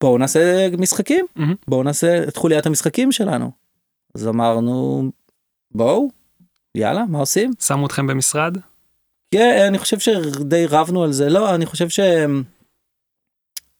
בואו 0.00 0.18
נעשה 0.18 0.68
משחקים 0.78 1.26
מהמם. 1.36 1.54
בואו 1.68 1.82
נעשה 1.82 2.22
את 2.28 2.36
חוליית 2.36 2.66
המשחקים 2.66 3.12
שלנו. 3.12 3.61
אז 4.14 4.28
אמרנו 4.28 5.10
בואו 5.70 6.08
יאללה 6.74 7.04
מה 7.08 7.18
עושים? 7.18 7.50
שמו 7.60 7.86
אתכם 7.86 8.06
במשרד. 8.06 8.56
כן, 9.30 9.64
אני 9.68 9.78
חושב 9.78 9.98
שדי 9.98 10.66
רבנו 10.66 11.02
על 11.02 11.12
זה 11.12 11.28
לא 11.28 11.54
אני 11.54 11.66
חושב 11.66 11.86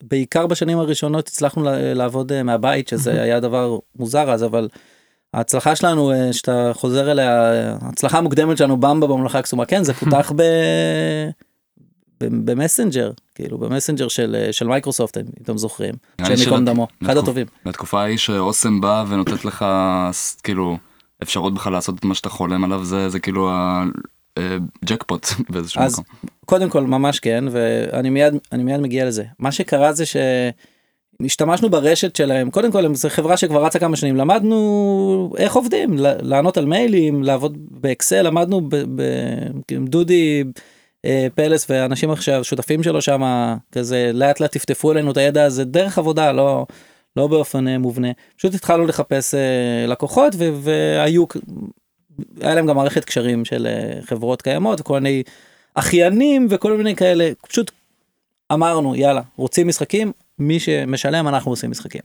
שבעיקר 0.02 0.46
בשנים 0.46 0.78
הראשונות 0.78 1.28
הצלחנו 1.28 1.62
לעבוד 1.94 2.32
אה, 2.32 2.42
מהבית 2.42 2.88
שזה 2.88 3.22
היה 3.22 3.40
דבר 3.40 3.78
מוזר 3.96 4.32
אז 4.32 4.44
אבל 4.44 4.68
ההצלחה 5.34 5.76
שלנו 5.76 6.12
אה, 6.12 6.32
שאתה 6.32 6.70
חוזר 6.74 7.10
אליה 7.10 7.52
ההצלחה 7.82 8.18
המוקדמת 8.18 8.58
שלנו 8.58 8.76
במבה 8.76 9.06
בממלכה 9.06 9.38
הקסומה 9.38 9.66
כן 9.66 9.84
זה 9.84 9.94
פותח 10.00 10.32
ב... 10.36 10.42
ב 12.30 12.38
Messenger 12.38 13.10
כאילו 13.34 13.58
ב 13.58 13.63
Messenger 13.63 14.08
של 14.08 14.36
אה, 14.38 14.52
של 14.52 14.66
מייקרוסופט 14.66 15.16
אם 15.18 15.22
אתם 15.42 15.58
זוכרים 15.58 15.94
של 16.26 16.36
שבת- 16.36 16.62
דמו 16.64 16.86
אחד 17.04 17.16
הטובים. 17.16 17.46
בתקופה 17.66 18.02
ההיא 18.02 18.16
שאוסם 18.18 18.80
בא 18.80 19.04
ונותנת 19.08 19.44
לך 19.44 19.64
כאילו 20.42 20.76
אפשרות 21.22 21.54
בכלל 21.54 21.72
לעשות 21.72 21.98
את 21.98 22.04
מה 22.04 22.14
שאתה 22.14 22.28
חולם 22.28 22.64
עליו 22.64 22.84
זה 22.84 23.08
זה 23.08 23.20
כאילו 23.20 23.50
הג'קפוט 24.36 25.26
באיזשהו 25.50 25.82
אז 25.82 25.92
מקום. 25.92 26.04
קודם 26.46 26.70
כל 26.70 26.82
ממש 26.86 27.20
כן 27.20 27.44
ואני 27.50 28.10
מיד 28.10 28.34
אני 28.52 28.62
מיד 28.62 28.80
מגיע 28.80 29.04
לזה. 29.06 29.24
מה 29.38 29.52
שקרה 29.52 29.92
זה 29.92 30.04
שהשתמשנו 31.20 31.70
ברשת 31.70 32.16
שלהם. 32.16 32.50
קודם 32.50 32.72
כל 32.72 32.94
זו 32.94 33.08
חברה 33.10 33.36
שכבר 33.36 33.64
רצה 33.64 33.78
כמה 33.78 33.96
שנים. 33.96 34.16
למדנו 34.16 35.32
איך 35.36 35.54
עובדים 35.54 35.94
לענות 35.98 36.56
על 36.56 36.64
מיילים 36.66 37.22
לעבוד 37.22 37.56
באקסל 37.70 38.22
למדנו 38.22 38.60
ב- 38.60 38.76
ב- 38.76 39.50
עם 39.70 39.86
דודי 39.86 40.42
אה, 40.46 40.50
פלס 41.34 41.66
ואנשים 41.70 42.10
עכשיו 42.10 42.44
שותפים 42.44 42.82
שלו 42.82 43.02
שם 43.02 43.22
כזה 43.72 44.10
לאט 44.14 44.40
לאט 44.40 44.52
טפטפו 44.52 44.92
אלינו 44.92 45.10
את 45.10 45.16
הידע 45.16 45.44
הזה 45.44 45.64
דרך 45.64 45.98
עבודה 45.98 46.32
לא 46.32 46.66
לא 47.16 47.26
באופן 47.26 47.68
אה, 47.68 47.78
מובנה 47.78 48.08
פשוט 48.36 48.54
התחלנו 48.54 48.86
לחפש 48.86 49.34
אה, 49.34 49.86
לקוחות 49.88 50.34
והיו 50.38 51.24
היה 52.40 52.54
להם 52.54 52.66
גם 52.66 52.76
מערכת 52.76 53.04
קשרים 53.04 53.44
של 53.44 53.66
אה, 53.66 54.02
חברות 54.02 54.42
קיימות 54.42 54.80
וכל 54.80 54.94
מיני 54.94 55.22
אחיינים 55.74 56.46
וכל 56.50 56.76
מיני 56.76 56.96
כאלה 56.96 57.30
פשוט 57.48 57.70
אמרנו 58.52 58.96
יאללה 58.96 59.20
רוצים 59.36 59.68
משחקים 59.68 60.12
מי 60.38 60.60
שמשלם 60.60 61.28
אנחנו 61.28 61.52
עושים 61.52 61.70
משחקים. 61.70 62.00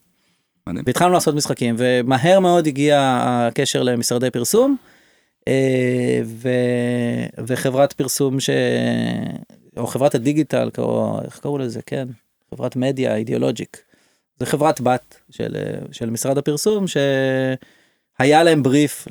מדהים. 0.68 0.84
והתחלנו 0.88 1.14
לעשות 1.14 1.36
משחקים 1.36 1.76
ומהר 1.78 2.40
מאוד 2.40 2.68
הגיע 2.68 3.20
הקשר 3.26 3.84
למשרדי 3.84 4.32
פרסום 4.32 4.76
אה, 4.82 4.97
ו... 6.24 6.50
וחברת 7.48 7.94
פרסום 7.94 8.40
ש... 8.40 8.50
או 9.78 9.88
חברת 9.88 10.16
הדיגיטל 10.16 10.70
או 10.78 11.20
איך 11.26 11.40
קראו 11.40 11.58
לזה? 11.58 11.82
כן 11.86 12.08
חברת 12.56 12.76
מדיה 12.76 13.16
אידיאולוג'יק. 13.16 13.82
זה 14.40 14.46
חברת 14.46 14.82
בת 14.82 15.18
של, 15.30 15.56
אה, 15.56 15.80
של 15.92 16.10
משרד 16.10 16.38
הפרסום 16.38 16.86
שהיה 16.88 18.44
להם 18.44 18.64
בריף 18.64 19.08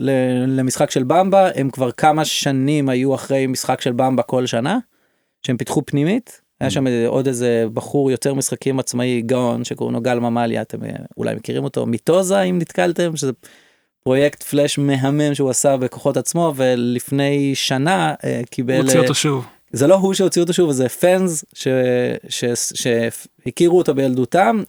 למשחק 0.46 0.90
של 0.90 1.02
במבה. 1.02 1.50
הם 1.54 1.70
כבר 1.70 1.92
כמה 1.92 2.24
שנים 2.24 2.88
היו 2.88 3.14
אחרי 3.14 3.46
משחק 3.46 3.80
של 3.80 3.92
במבה 3.92 4.22
כל 4.22 4.46
שנה 4.46 4.78
שהם 5.42 5.56
פיתחו 5.56 5.82
פנימית. 5.86 6.40
היה 6.60 6.70
שם 6.70 6.84
עוד 7.06 7.26
איזה 7.26 7.64
בחור 7.74 8.10
יוצר 8.10 8.34
משחקים 8.34 8.78
עצמאי 8.78 9.22
גאון 9.22 9.64
שקוראים 9.64 9.94
לו 9.94 10.00
גל 10.00 10.18
ממליה 10.18 10.62
אתם 10.62 10.84
אה, 10.84 10.90
אולי 11.16 11.34
מכירים 11.34 11.64
אותו 11.64 11.86
מיטוזה 11.86 12.40
אם 12.40 12.58
נתקלתם 12.58 13.16
שזה 13.16 13.32
פרויקט 14.06 14.42
פלאש 14.42 14.78
מהמם 14.78 15.34
שהוא 15.34 15.50
עשה 15.50 15.76
בכוחות 15.76 16.16
עצמו 16.16 16.52
ולפני 16.56 17.54
שנה 17.54 18.14
אה, 18.24 18.40
קיבל 18.50 18.80
הוציא 18.80 18.96
אה, 18.96 19.02
אותו 19.02 19.14
שוב. 19.14 19.46
זה 19.72 19.86
לא 19.86 19.94
הוא 19.94 20.14
שהוציא 20.14 20.42
אותו 20.42 20.52
שוב 20.52 20.72
זה 20.72 20.88
פאנס 20.88 21.44
ש... 21.54 21.68
ש... 22.28 22.44
שהכירו 22.74 23.78
אותו 23.78 23.94
בילדותם 23.94 24.62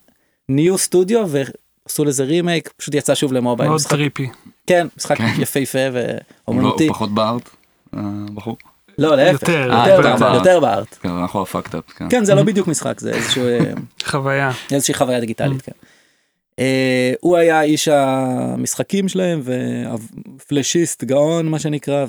ניו 0.49 0.77
סטודיו 0.77 1.27
ועשו 1.27 2.05
לזה 2.05 2.23
רימייק 2.23 2.69
פשוט 2.77 2.93
יצא 2.93 3.15
שוב 3.15 3.33
למובייל 3.33 3.69
מאוד 3.69 3.75
משחק, 3.79 3.91
טריפי. 3.91 4.29
כן 4.67 4.87
משחק 4.97 5.17
כן. 5.17 5.41
יפהפה 5.41 5.79
לא- 5.89 5.99
ואומנותי 6.47 6.87
הוא 6.87 6.93
פחות 6.93 7.11
בארט, 7.13 7.49
הבחור. 7.93 8.57
לא 8.97 9.15
להפך 9.15 9.41
יותר, 9.41 9.73
אה, 9.73 9.89
יותר 9.89 10.09
יותר 10.09 10.19
בארט. 10.19 10.35
יותר 10.35 10.59
בארט 10.59 10.97
כן, 11.01 11.09
אנחנו 11.09 11.41
הפקת 11.41 11.75
אפ, 11.75 11.83
כן. 11.97 12.07
כן 12.09 12.25
זה 12.25 12.35
לא 12.35 12.43
בדיוק 12.43 12.67
משחק 12.67 12.99
זה 12.99 13.11
איזשהו 13.13 13.47
אה, 13.47 13.59
חוויה. 14.11 14.51
איזושהי 14.71 14.93
חוויה 14.93 15.19
דיגיטלית 15.19 15.61
כן. 15.61 15.71
אה, 15.71 15.96
הוא 17.21 17.37
היה 17.37 17.61
איש 17.61 17.87
המשחקים 17.87 19.07
שלהם 19.07 19.41
ופלשיסט 19.43 21.03
גאון 21.03 21.47
מה 21.47 21.59
שנקרא 21.59 22.05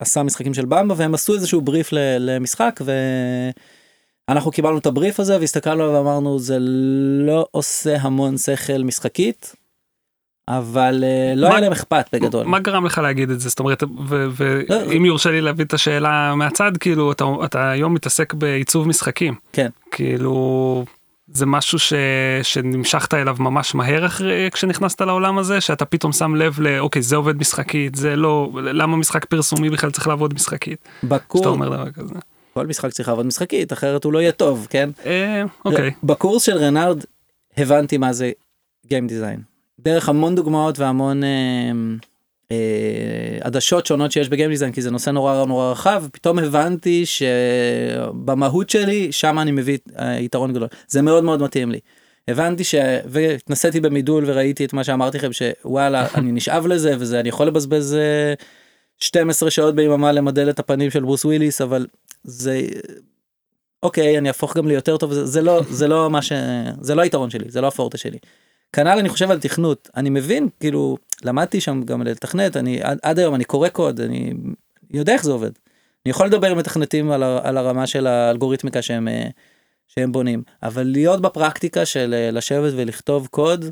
ועשה 0.00 0.22
משחקים 0.22 0.54
של 0.54 0.64
במבה 0.64 0.94
והם 0.98 1.14
עשו 1.14 1.34
איזשהו 1.34 1.60
בריף 1.60 1.88
למשחק 2.18 2.80
ואנחנו 4.28 4.50
קיבלנו 4.50 4.78
את 4.78 4.86
הבריף 4.86 5.20
הזה 5.20 5.40
והסתכלנו 5.40 5.82
עליו 5.82 5.94
ואמרנו 5.94 6.38
זה 6.38 6.56
לא 7.26 7.46
עושה 7.50 7.96
המון 8.00 8.38
שכל 8.38 8.82
משחקית. 8.84 9.56
אבל 10.48 11.04
אה, 11.06 11.34
לא 11.36 11.48
מה- 11.48 11.54
היה 11.54 11.60
להם 11.60 11.72
אכפת 11.72 12.06
בגדול. 12.12 12.46
מה 12.46 12.58
גרם 12.58 12.86
לך 12.86 12.98
להגיד 12.98 13.30
את 13.30 13.40
זה? 13.40 13.48
זאת 13.48 13.58
אומרת, 13.60 13.82
ו- 14.08 14.60
לא. 14.68 14.76
ואם 14.88 15.04
יורשה 15.04 15.30
לי 15.30 15.40
להביא 15.40 15.64
את 15.64 15.74
השאלה 15.74 16.34
מהצד, 16.36 16.72
כאילו, 16.80 17.12
אתה, 17.12 17.24
אתה 17.44 17.70
היום 17.70 17.94
מתעסק 17.94 18.34
בעיצוב 18.34 18.88
משחקים. 18.88 19.34
כן. 19.52 19.68
כאילו, 19.90 20.84
זה 21.36 21.46
משהו 21.46 21.78
ש... 21.78 21.92
שנמשכת 22.42 23.14
אליו 23.14 23.36
ממש 23.40 23.74
מהר 23.74 24.06
אחרי 24.06 24.48
כשנכנסת 24.52 25.00
לעולם 25.00 25.38
הזה, 25.38 25.60
שאתה 25.60 25.84
פתאום 25.84 26.12
שם 26.12 26.34
לב 26.34 26.60
לאוקיי, 26.60 27.02
זה 27.02 27.16
עובד 27.16 27.36
משחקית, 27.36 27.94
זה 27.94 28.16
לא, 28.16 28.50
למה 28.54 28.96
משחק 28.96 29.24
פרסומי 29.24 29.70
בכלל 29.70 29.90
צריך 29.90 30.08
לעבוד 30.08 30.34
משחקית? 30.34 30.88
בקור... 31.04 31.40
שאתה 31.40 31.48
אומר 31.48 31.68
דבר 31.68 31.90
כזה. 31.90 32.14
כל 32.54 32.66
משחק 32.66 32.90
צריך 32.90 33.08
לעבוד 33.08 33.26
משחקית 33.26 33.72
אחרת 33.72 34.04
הוא 34.04 34.12
לא 34.12 34.18
יהיה 34.18 34.32
טוב 34.32 34.66
כן. 34.70 34.90
אה, 35.06 35.42
אוקיי. 35.64 35.90
בקורס 36.02 36.42
של 36.42 36.56
רנארד 36.56 37.04
הבנתי 37.56 37.98
מה 37.98 38.12
זה 38.12 38.30
Game 38.86 39.08
Design. 39.08 39.40
דרך 39.80 40.08
המון 40.08 40.34
דוגמאות 40.34 40.78
והמון 40.78 41.24
אה, 41.24 41.28
עדשות 43.40 43.86
שונות 43.86 44.12
שיש 44.12 44.28
בגיים 44.28 44.50
דיזיין 44.50 44.72
כי 44.72 44.82
זה 44.82 44.90
נושא 44.90 45.10
נורא 45.10 45.44
נורא 45.44 45.70
רחב 45.70 46.04
פתאום 46.12 46.38
הבנתי 46.38 47.06
שבמהות 47.06 48.70
שלי 48.70 49.12
שם 49.12 49.38
אני 49.38 49.50
מביא 49.50 49.78
אה, 49.98 50.20
יתרון 50.20 50.52
גדול 50.52 50.68
זה 50.88 51.02
מאוד 51.02 51.24
מאוד 51.24 51.42
מתאים 51.42 51.70
לי. 51.70 51.78
הבנתי 52.28 52.64
ש... 52.64 52.74
והתנסיתי 53.04 53.80
במידול 53.80 54.24
וראיתי 54.26 54.64
את 54.64 54.72
מה 54.72 54.84
שאמרתי 54.84 55.18
לכם 55.18 55.30
שוואלה 55.32 56.06
אני 56.18 56.32
נשאב 56.32 56.66
לזה 56.66 56.94
וזה 56.98 57.20
אני 57.20 57.28
יכול 57.28 57.46
לבזבז 57.46 57.94
אה, 57.94 58.34
12 58.98 59.50
שעות 59.50 59.74
ביממה 59.74 60.12
למדל 60.12 60.50
את 60.50 60.58
הפנים 60.58 60.90
של 60.90 61.00
ברוס 61.00 61.24
וויליס 61.24 61.60
אבל 61.60 61.86
זה 62.24 62.60
אוקיי 63.82 64.18
אני 64.18 64.28
אהפוך 64.28 64.56
גם 64.56 64.68
ליותר 64.68 64.96
טוב 64.96 65.12
זה, 65.12 65.26
זה 65.26 65.42
לא 65.42 65.60
זה 65.70 65.88
לא 65.88 66.10
מה 66.10 66.22
ש... 66.22 66.32
זה 66.80 66.94
לא 66.94 67.02
היתרון 67.02 67.30
שלי 67.30 67.44
זה 67.48 67.60
לא 67.60 67.68
הפורטה 67.68 67.98
שלי. 67.98 68.18
כנ"ל 68.72 68.98
אני 68.98 69.08
חושב 69.08 69.30
על 69.30 69.40
תכנות 69.40 69.90
אני 69.96 70.10
מבין 70.10 70.48
כאילו 70.60 70.96
למדתי 71.24 71.60
שם 71.60 71.82
גם 71.82 72.02
לתכנת 72.02 72.56
אני 72.56 72.82
עד, 72.82 72.98
עד 73.02 73.18
היום 73.18 73.34
אני 73.34 73.44
קורא 73.44 73.68
קוד 73.68 74.00
אני 74.00 74.32
יודע 74.90 75.12
איך 75.12 75.24
זה 75.24 75.32
עובד. 75.32 75.50
אני 76.06 76.10
יכול 76.10 76.26
לדבר 76.26 76.50
עם 76.50 76.58
מתכנתים 76.58 77.10
על, 77.10 77.22
על 77.22 77.56
הרמה 77.56 77.86
של 77.86 78.06
האלגוריתמיקה 78.06 78.82
שהם 78.82 79.08
אה, 79.08 79.26
שהם 79.88 80.12
בונים 80.12 80.42
אבל 80.62 80.82
להיות 80.82 81.22
בפרקטיקה 81.22 81.86
של 81.86 82.14
אה, 82.14 82.30
לשבת 82.30 82.72
ולכתוב 82.76 83.26
קוד 83.26 83.64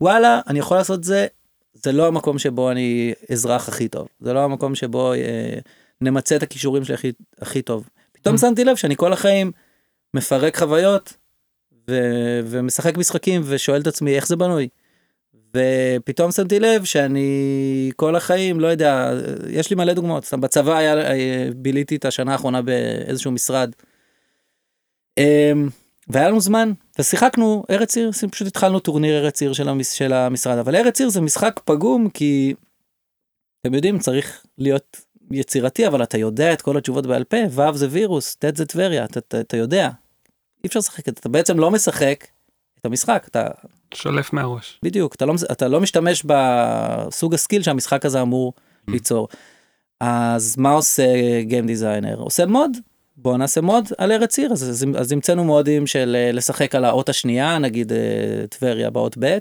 וואלה 0.00 0.40
אני 0.46 0.58
יכול 0.58 0.76
לעשות 0.76 1.04
זה 1.04 1.26
זה 1.74 1.92
לא 1.92 2.06
המקום 2.06 2.38
שבו 2.38 2.70
אני 2.70 3.14
אזרח 3.32 3.68
הכי 3.68 3.88
טוב 3.88 4.08
זה 4.20 4.32
לא 4.32 4.44
המקום 4.44 4.74
שבו 4.74 5.12
אה, 5.12 5.58
נמצה 6.00 6.36
את 6.36 6.42
הכישורים 6.42 6.84
שלי 6.84 6.94
הכי, 6.94 7.12
הכי 7.40 7.62
טוב. 7.62 7.88
פתאום 8.12 8.34
Mm. 8.34 8.38
שמתי 8.38 8.64
לב 8.64 8.76
שאני 8.76 8.96
כל 8.96 9.12
החיים 9.12 9.52
מפרק 10.14 10.56
חוויות 10.56 11.16
ו- 11.88 12.40
ומשחק 12.44 12.96
משחקים 12.96 13.42
ושואל 13.44 13.80
את 13.80 13.86
עצמי 13.86 14.16
איך 14.16 14.26
זה 14.26 14.36
בנוי. 14.36 14.68
ופתאום 15.54 16.32
שמתי 16.32 16.60
לב 16.60 16.84
שאני 16.84 17.90
כל 17.96 18.16
החיים 18.16 18.60
לא 18.60 18.66
יודע 18.66 19.12
יש 19.50 19.70
לי 19.70 19.76
מלא 19.76 19.92
דוגמאות 19.92 20.24
סתם 20.24 20.40
בצבא 20.40 20.76
היה 20.76 21.10
אה, 21.10 21.48
ביליתי 21.56 21.96
את 21.96 22.04
השנה 22.04 22.32
האחרונה 22.32 22.62
באיזשהו 22.62 23.30
משרד. 23.30 23.70
אמ, 25.18 25.68
והיה 26.08 26.28
לנו 26.28 26.40
זמן 26.40 26.72
ושיחקנו 26.98 27.64
ארץ 27.70 27.96
עיר 27.96 28.10
פשוט 28.30 28.48
התחלנו 28.48 28.80
טורניר 28.80 29.18
ארץ 29.18 29.42
עיר 29.42 29.52
של, 29.52 29.68
המש, 29.68 29.98
של 29.98 30.12
המשרד 30.12 30.58
אבל 30.58 30.76
ארץ 30.76 31.00
עיר 31.00 31.08
זה 31.08 31.20
משחק 31.20 31.60
פגום 31.64 32.08
כי 32.10 32.54
אתם 33.60 33.74
יודעים 33.74 33.98
צריך 33.98 34.46
להיות 34.58 35.00
יצירתי 35.30 35.86
אבל 35.86 36.02
אתה 36.02 36.18
יודע 36.18 36.52
את 36.52 36.62
כל 36.62 36.76
התשובות 36.76 37.06
בעל 37.06 37.24
פה 37.24 37.36
ו' 37.50 37.76
זה 37.76 37.86
וירוס 37.90 38.34
ט' 38.34 38.56
זה 38.56 38.66
טבריה 38.66 39.04
אתה, 39.04 39.18
אתה, 39.18 39.40
אתה 39.40 39.56
יודע. 39.56 39.90
אי 40.66 40.68
אפשר 40.68 40.78
לשחק 40.78 41.08
את 41.08 41.14
זה 41.14 41.20
אתה 41.20 41.28
בעצם 41.28 41.58
לא 41.58 41.70
משחק 41.70 42.26
את 42.80 42.86
המשחק 42.86 43.26
אתה 43.30 43.46
שולף 43.94 44.32
מהראש. 44.32 44.80
בדיוק 44.82 45.14
אתה 45.14 45.26
לא 45.26 45.34
אתה 45.52 45.68
לא 45.68 45.80
משתמש 45.80 46.22
בסוג 46.26 47.34
ה 47.34 47.39
skill 47.39 47.62
שהמשחק 47.62 48.04
הזה 48.04 48.22
אמור 48.22 48.52
ליצור. 48.88 49.28
אז 50.00 50.56
מה 50.58 50.70
עושה 50.70 51.04
גיים 51.42 51.66
דיזיינר 51.66 52.16
עושה 52.18 52.46
מוד 52.46 52.70
בוא 53.16 53.36
נעשה 53.36 53.60
מוד 53.60 53.84
על 53.98 54.12
ארץ 54.12 54.38
עיר 54.38 54.52
אז, 54.52 54.70
אז, 54.70 54.84
אז 54.96 55.12
המצאנו 55.12 55.44
מודים 55.44 55.86
של 55.86 56.16
אה, 56.18 56.32
לשחק 56.32 56.74
על 56.74 56.84
האות 56.84 57.08
השנייה 57.08 57.58
נגיד 57.58 57.92
אה, 57.92 57.98
טבריה 58.50 58.90
באות 58.90 59.16
ב' 59.18 59.38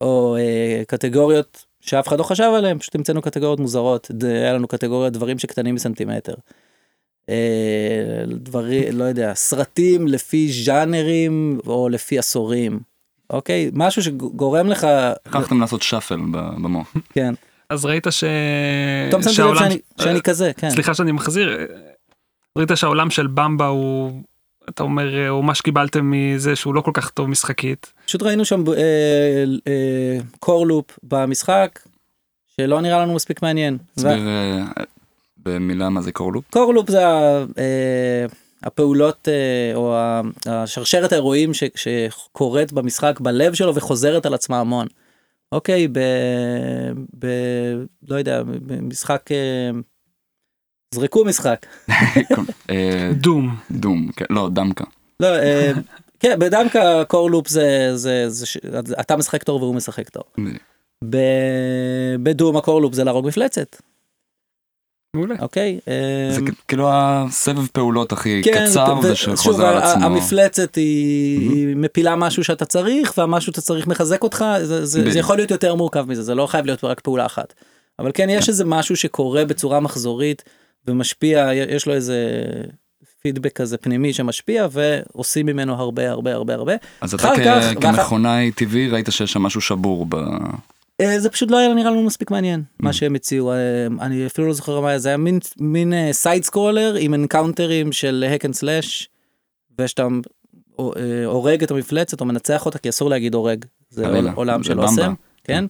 או 0.00 0.36
אה, 0.36 0.82
קטגוריות 0.86 1.64
שאף 1.80 2.08
אחד 2.08 2.18
לא 2.18 2.24
חשב 2.24 2.50
עליהם 2.56 2.78
פשוט 2.78 2.94
המצאנו 2.94 3.22
קטגוריות 3.22 3.60
מוזרות 3.60 4.10
ד- 4.10 4.24
היה 4.24 4.52
לנו 4.52 4.68
קטגוריות 4.68 5.12
דברים 5.12 5.38
שקטנים 5.38 5.74
מסנטימטר. 5.74 6.34
אה, 7.28 7.34
דברים 8.26 8.98
לא 8.98 9.04
יודע 9.04 9.34
סרטים 9.34 10.06
לפי 10.08 10.52
ז'אנרים 10.64 11.60
או 11.66 11.88
לפי 11.88 12.18
עשורים. 12.18 12.80
אוקיי 13.30 13.70
משהו 13.74 14.02
שגורם 14.02 14.66
לך 14.66 14.86
הלכתם 15.26 15.60
לעשות 15.60 15.82
שאפל 15.82 16.20
ב- 16.32 16.54
במוח. 16.62 16.94
כן 17.12 17.34
אז 17.70 17.84
ראית 17.84 18.06
ש... 18.10 18.24
פתאום 19.08 19.22
שמתי 19.22 19.42
לב 19.50 19.58
שאני- 19.58 19.78
שאני 20.00 20.20
כזה 20.22 20.50
כן 20.56 20.70
סליחה 20.70 20.94
שאני 20.94 21.12
מחזיר, 21.12 21.58
אה, 21.58 21.64
ראית 22.58 22.68
שהעולם 22.74 23.10
של 23.10 23.26
במבה 23.26 23.66
הוא, 23.66 24.22
אתה 24.68 24.82
אומר, 24.82 25.14
אה, 25.18 25.28
הוא 25.28 25.44
מה 25.44 25.54
שקיבלתם 25.54 26.10
מזה 26.10 26.56
שהוא 26.56 26.74
לא 26.74 26.80
כל 26.80 26.90
כך 26.94 27.10
טוב 27.10 27.28
משחקית. 27.28 27.92
פשוט 28.06 28.22
ראינו 28.22 28.44
שם 28.44 28.64
קור 30.40 30.66
לופ 30.66 30.98
במשחק 31.02 31.78
שלא 32.56 32.80
נראה 32.80 32.98
לנו 33.02 33.14
מספיק 33.14 33.42
מעניין. 33.42 33.78
במילה 35.54 35.88
מה 35.88 36.02
זה 36.02 36.12
קורלופ. 36.12 36.44
קור 36.50 36.74
לופ 36.74 36.90
זה 36.90 37.04
אה, 37.58 38.26
הפעולות 38.62 39.28
אה, 39.28 39.74
או 39.74 39.96
השרשרת 40.46 41.12
האירועים 41.12 41.54
ש- 41.54 41.64
שקורית 41.74 42.72
במשחק 42.72 43.20
בלב 43.20 43.54
שלו 43.54 43.74
וחוזרת 43.74 44.26
על 44.26 44.34
עצמה 44.34 44.60
המון. 44.60 44.86
אוקיי 45.52 45.88
ב... 45.88 45.98
ב... 47.18 47.26
לא 48.08 48.16
יודע 48.16 48.42
במשחק 48.42 49.28
זרקו 50.94 51.24
משחק. 51.24 51.66
אה, 52.70 53.10
דום. 53.14 53.56
דום. 53.70 54.08
כן, 54.16 54.24
לא, 54.30 54.48
דמקה. 54.52 54.84
לא, 55.20 55.28
כן, 56.20 56.38
בדמקה 56.38 57.04
קור 57.08 57.30
לופ 57.30 57.48
זה, 57.48 57.90
זה, 57.94 58.24
זה, 58.28 58.46
אתה 59.00 59.16
משחק 59.16 59.42
טוב 59.42 59.62
והוא 59.62 59.74
משחק 59.74 60.08
טוב. 60.08 60.22
ב- 61.10 62.14
בדום 62.22 62.56
הקור 62.56 62.80
לופ 62.82 62.94
זה 62.94 63.04
להרוג 63.04 63.26
מפלצת, 63.26 63.76
מעולה. 65.18 65.34
אוקיי? 65.40 65.78
זה 66.30 66.40
כ- 66.46 66.62
כאילו 66.68 66.88
הסבב 66.92 67.66
פעולות 67.66 68.12
הכי 68.12 68.40
כן, 68.44 68.66
קצר 68.70 68.94
ושחוזר 69.02 69.66
על 69.66 69.76
עצמו. 69.76 70.04
המפלצת 70.04 70.74
היא 70.74 71.76
מפילה 71.76 72.16
משהו 72.16 72.44
שאתה 72.44 72.64
צריך 72.64 73.14
והמשהו 73.18 73.52
שאתה 73.52 73.60
צריך 73.60 73.86
מחזק 73.86 74.22
אותך, 74.22 74.44
זה, 74.58 74.66
זה, 74.66 74.86
זה 74.86 75.00
בדיוק. 75.00 75.16
יכול 75.16 75.36
להיות 75.36 75.50
יותר 75.50 75.74
מורכב 75.74 76.04
מזה, 76.08 76.22
זה 76.22 76.34
לא 76.34 76.46
חייב 76.46 76.66
להיות 76.66 76.84
רק 76.84 77.00
פעולה 77.00 77.26
אחת. 77.26 77.54
אבל 77.98 78.10
כן, 78.14 78.30
יש 78.30 78.48
איזה 78.48 78.64
משהו 78.64 78.96
שקורה 78.96 79.44
בצורה 79.44 79.80
מחזורית 79.80 80.42
ומשפיע, 80.86 81.48
יש 81.54 81.86
לו 81.86 81.94
איזה 81.94 82.42
פידבק 83.22 83.52
כזה 83.52 83.76
פנימי 83.76 84.12
שמשפיע 84.12 84.66
ועושים 84.70 85.46
ממנו 85.46 85.74
הרבה 85.74 86.10
הרבה 86.10 86.34
הרבה 86.34 86.54
הרבה. 86.54 86.72
אז 87.00 87.14
אתה 87.14 87.30
כמכונאי 87.80 88.50
טבעי 88.50 88.88
ראית 88.88 89.06
שיש 89.10 89.32
שם 89.32 89.42
משהו 89.42 89.60
שבור 89.60 90.06
ב... 90.08 90.16
אה, 91.00 91.20
זה 91.20 91.30
פשוט 91.30 91.50
לא 91.50 91.56
היה 91.56 91.74
נראה 91.74 91.90
לנו 91.90 92.02
מספיק 92.02 92.30
מעניין 92.30 92.62
מה 92.80 92.92
שהם 92.92 93.14
הציעו. 93.14 93.52
אה, 93.52 93.86
אני 94.00 94.26
אפילו 94.26 94.46
לא 94.46 94.52
זוכר 94.52 94.80
מה 94.80 94.98
זה 94.98 95.08
היה 95.08 95.16
מין 95.16 95.38
מין 95.58 96.12
side 96.12 96.44
scroller 96.44 96.94
עם 96.98 97.14
encounter 97.14 97.78
ים 97.78 97.92
של 97.92 98.24
hack 98.32 98.44
and 98.44 98.54
slash 98.54 99.06
ושאתה 99.78 100.06
אה, 100.80 101.24
הורג 101.24 101.62
את 101.62 101.70
המפלצת 101.70 102.20
או 102.20 102.26
מנצח 102.26 102.66
אותה 102.66 102.78
כי 102.78 102.88
אסור 102.88 103.10
להגיד 103.10 103.34
הורג. 103.34 103.64
זה 103.90 104.06
עולם 104.34 104.62
של. 104.62 104.80
אוסם 104.80 105.14
כן 105.44 105.64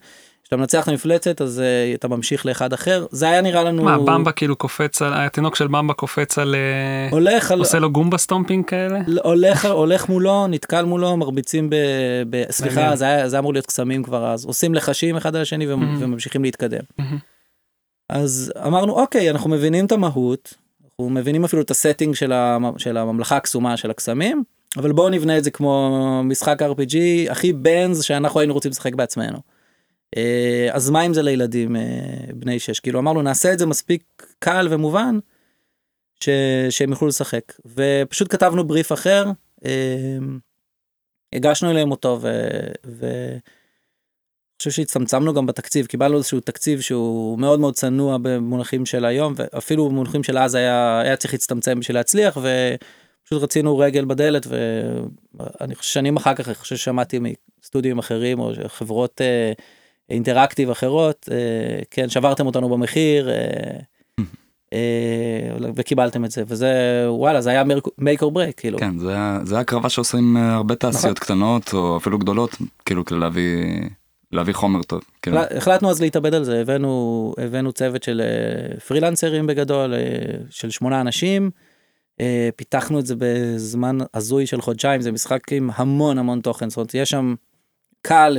כשאתה 0.48 0.56
מנצח 0.56 0.82
את 0.82 0.88
המפלצת 0.88 1.40
אז 1.40 1.61
אה, 1.61 1.94
אתה 1.94 2.08
ממשיך 2.08 2.46
לאחד 2.46 2.72
אחר 2.72 3.06
זה 3.11 3.28
היה 3.28 3.40
נראה 3.40 3.64
לנו 3.64 3.82
מה, 3.82 3.98
במבה 3.98 4.32
כאילו 4.32 4.56
קופץ 4.56 5.02
על, 5.02 5.12
התינוק 5.14 5.56
של 5.56 5.66
במבה 5.66 5.94
קופץ 5.94 6.38
על, 6.38 6.54
אה, 6.54 7.08
הולך 7.11 7.50
על 7.50 7.58
עושה 7.58 7.78
לו 7.78 7.90
goomba 7.90 8.18
stomping 8.18 8.64
כאלה? 8.64 9.00
הולך 9.24 9.64
הולך 9.64 10.08
מולו 10.08 10.46
נתקל 10.46 10.84
מולו 10.84 11.16
מרביצים 11.16 11.70
ב... 11.70 11.74
ב... 12.30 12.44
סליחה. 12.50 12.96
זה 12.96 13.04
היה 13.04 13.28
זה 13.28 13.38
אמור 13.38 13.52
להיות 13.52 13.66
קסמים 13.66 14.02
כבר 14.02 14.26
אז 14.26 14.44
עושים 14.44 14.74
לחשים 14.74 15.16
אחד 15.16 15.37
על 15.37 15.42
השני 15.42 15.72
ומ-. 15.72 15.96
וממשיכים 16.00 16.42
להתקדם. 16.42 16.82
אז 18.08 18.52
אמרנו 18.66 18.92
אוקיי 18.92 19.30
אנחנו 19.30 19.50
מבינים 19.50 19.87
את 19.87 19.92
המהות 19.92 20.54
אנחנו 20.84 21.11
מבינים 21.11 21.44
אפילו 21.44 21.62
את 21.62 21.70
ה 21.70 21.76
setting 21.76 22.14
של, 22.14 22.32
המ... 22.32 22.78
של 22.78 22.96
הממלכה 22.96 23.37
הקסומה 23.37 23.76
של 23.76 23.90
הקסמים 23.90 24.42
אבל 24.76 24.92
בואו 24.92 25.08
נבנה 25.08 25.38
את 25.38 25.44
זה 25.44 25.50
כמו 25.50 26.22
משחק 26.24 26.62
RPG 26.62 26.96
הכי 27.30 27.52
בנז 27.52 28.02
שאנחנו 28.02 28.40
היינו 28.40 28.54
רוצים 28.54 28.70
לשחק 28.70 28.94
בעצמנו. 28.94 29.57
אה, 30.16 30.68
אז 30.72 30.90
מה 30.90 31.06
אם 31.06 31.14
זה 31.14 31.22
לילדים 31.22 31.76
אה, 31.76 31.82
בני 32.34 32.58
6 32.58 32.80
כאילו 32.80 32.98
אמרנו 32.98 33.22
נעשה 33.22 33.52
את 33.52 33.58
זה 33.58 33.66
מספיק 33.66 34.02
קל 34.38 34.68
ומובן 34.70 35.18
ש... 36.20 36.28
שהם 36.70 36.90
יוכלו 36.90 37.08
לשחק. 37.08 37.52
ופשוט 37.66 38.32
כתבנו 38.32 38.64
בריף 38.64 38.92
אחר 38.92 39.24
אה, 39.64 40.18
הגשנו 41.32 41.70
אליהם 41.70 41.90
אותו 41.90 42.18
ו... 42.22 42.48
ו... 42.86 43.06
אני 44.58 44.60
חושב 44.60 44.70
שהצטמצמנו 44.70 45.34
גם 45.34 45.46
בתקציב 45.46 45.86
קיבלנו 45.86 46.16
איזשהו 46.16 46.40
תקציב 46.40 46.80
שהוא 46.80 47.38
מאוד 47.38 47.60
מאוד 47.60 47.74
צנוע 47.74 48.16
במונחים 48.22 48.86
של 48.86 49.04
היום 49.04 49.34
ואפילו 49.36 49.88
במונחים 49.88 50.22
של 50.22 50.38
אז 50.38 50.54
היה 50.54 51.00
היה 51.00 51.16
צריך 51.16 51.34
להצטמצם 51.34 51.80
בשביל 51.80 51.96
להצליח 51.96 52.38
ופשוט 52.38 53.42
רצינו 53.42 53.78
רגל 53.78 54.04
בדלת 54.04 54.46
ואני 54.50 55.74
חושב 55.74 55.92
שנים 55.92 56.16
אחר 56.16 56.34
כך 56.34 56.48
אני 56.48 56.54
חושב 56.54 56.76
ששמעתי 56.76 57.20
מסטודיו 57.62 58.00
אחרים 58.00 58.38
או 58.38 58.52
חברות 58.66 59.20
אה, 59.20 59.52
אינטראקטיב 60.10 60.70
אחרות 60.70 61.28
אה, 61.32 61.36
כן 61.90 62.08
שברתם 62.08 62.46
אותנו 62.46 62.68
במחיר. 62.68 63.30
אה, 63.30 63.34
אה, 64.72 64.78
וקיבלתם 65.74 66.24
את 66.24 66.30
זה 66.30 66.42
וזה 66.46 66.72
וואלה 67.08 67.40
זה 67.40 67.50
היה 67.50 67.62
make 68.00 68.20
or 68.22 68.30
break 68.34 68.52
כאילו 68.56 68.78
כן, 68.78 68.98
זה 68.98 69.16
זה 69.42 69.58
הקרבה 69.58 69.88
שעושים 69.88 70.36
אה, 70.36 70.54
הרבה 70.54 70.74
נכון. 70.74 70.90
תעשיות 70.92 71.18
קטנות 71.18 71.74
או 71.74 71.96
אפילו 71.96 72.18
גדולות, 72.18 72.56
כאילו 72.84 73.04
כדי 73.04 73.18
להביא 73.18 73.64
להביא 74.32 74.54
חומר 74.54 74.82
טוב. 74.82 75.00
כאילו. 75.22 75.38
החלט- 75.38 75.56
החלטנו 75.56 75.90
אז 75.90 76.00
להתאבד 76.00 76.34
על 76.34 76.44
זה 76.44 76.60
הבאנו 76.60 77.34
הבאנו 77.38 77.72
צוות 77.72 78.02
של 78.02 78.20
אה, 78.24 78.80
פרילנסרים 78.80 79.46
בגדול 79.46 79.94
אה, 79.94 79.98
של 80.50 80.70
שמונה 80.70 81.00
אנשים. 81.00 81.50
פיתחנו 82.56 82.98
את 82.98 83.06
זה 83.06 83.14
בזמן 83.18 83.98
הזוי 84.14 84.46
של 84.46 84.60
חודשיים 84.60 85.00
זה 85.00 85.12
משחק 85.12 85.52
עם 85.52 85.70
המון 85.74 86.18
המון 86.18 86.40
תוכן 86.40 86.70
זאת 86.70 86.76
אומרת 86.76 86.94
יש 86.94 87.10
שם 87.10 87.34
קל 88.02 88.37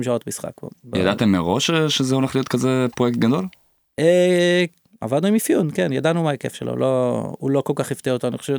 20-30 0.00 0.02
שעות 0.02 0.26
משחק. 0.26 0.52
ידעתם 0.94 1.28
מראש 1.28 1.70
שזה 1.70 2.14
הולך 2.14 2.34
להיות 2.34 2.48
כזה 2.48 2.86
פרויקט 2.96 3.18
גדול? 3.18 3.46
אה, 3.98 4.64
עבדנו 5.00 5.26
עם 5.28 5.34
אפיון 5.34 5.70
כן 5.74 5.92
ידענו 5.92 6.22
מה 6.22 6.28
ההיקף 6.28 6.54
שלו 6.54 6.76
לא 6.76 7.22
הוא 7.38 7.50
לא 7.50 7.60
כל 7.60 7.72
כך 7.76 7.92
הפתיע 7.92 8.12
אותנו 8.12 8.30
אני 8.30 8.38
חושב 8.38 8.56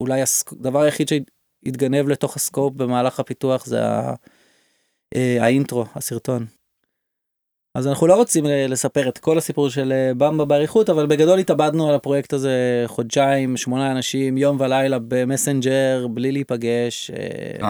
אולי 0.00 0.20
הדבר 0.52 0.80
היחיד 0.80 1.08
שהתגנב 1.08 2.08
לתוך 2.08 2.36
הסקופ 2.36 2.72
במהלך 2.76 3.20
הפיתוח 3.20 3.66
זה 3.66 3.86
ה- 3.86 4.14
אה, 5.16 5.36
האינטרו 5.40 5.84
הסרטון. 5.94 6.46
אז 7.74 7.86
אנחנו 7.88 8.06
לא 8.06 8.14
רוצים 8.14 8.46
אה, 8.46 8.66
לספר 8.66 9.08
את 9.08 9.18
כל 9.18 9.38
הסיפור 9.38 9.70
של 9.70 9.92
במבה 10.16 10.44
באריכות 10.44 10.90
אבל 10.90 11.06
בגדול 11.06 11.38
התאבדנו 11.38 11.88
על 11.88 11.94
הפרויקט 11.94 12.32
הזה 12.32 12.84
חודשיים 12.86 13.56
שמונה 13.56 13.92
אנשים 13.92 14.38
יום 14.38 14.56
ולילה 14.60 14.98
במסנג'ר 15.08 16.06
בלי 16.10 16.32
להיפגש. 16.32 17.10
אה, 17.10 17.68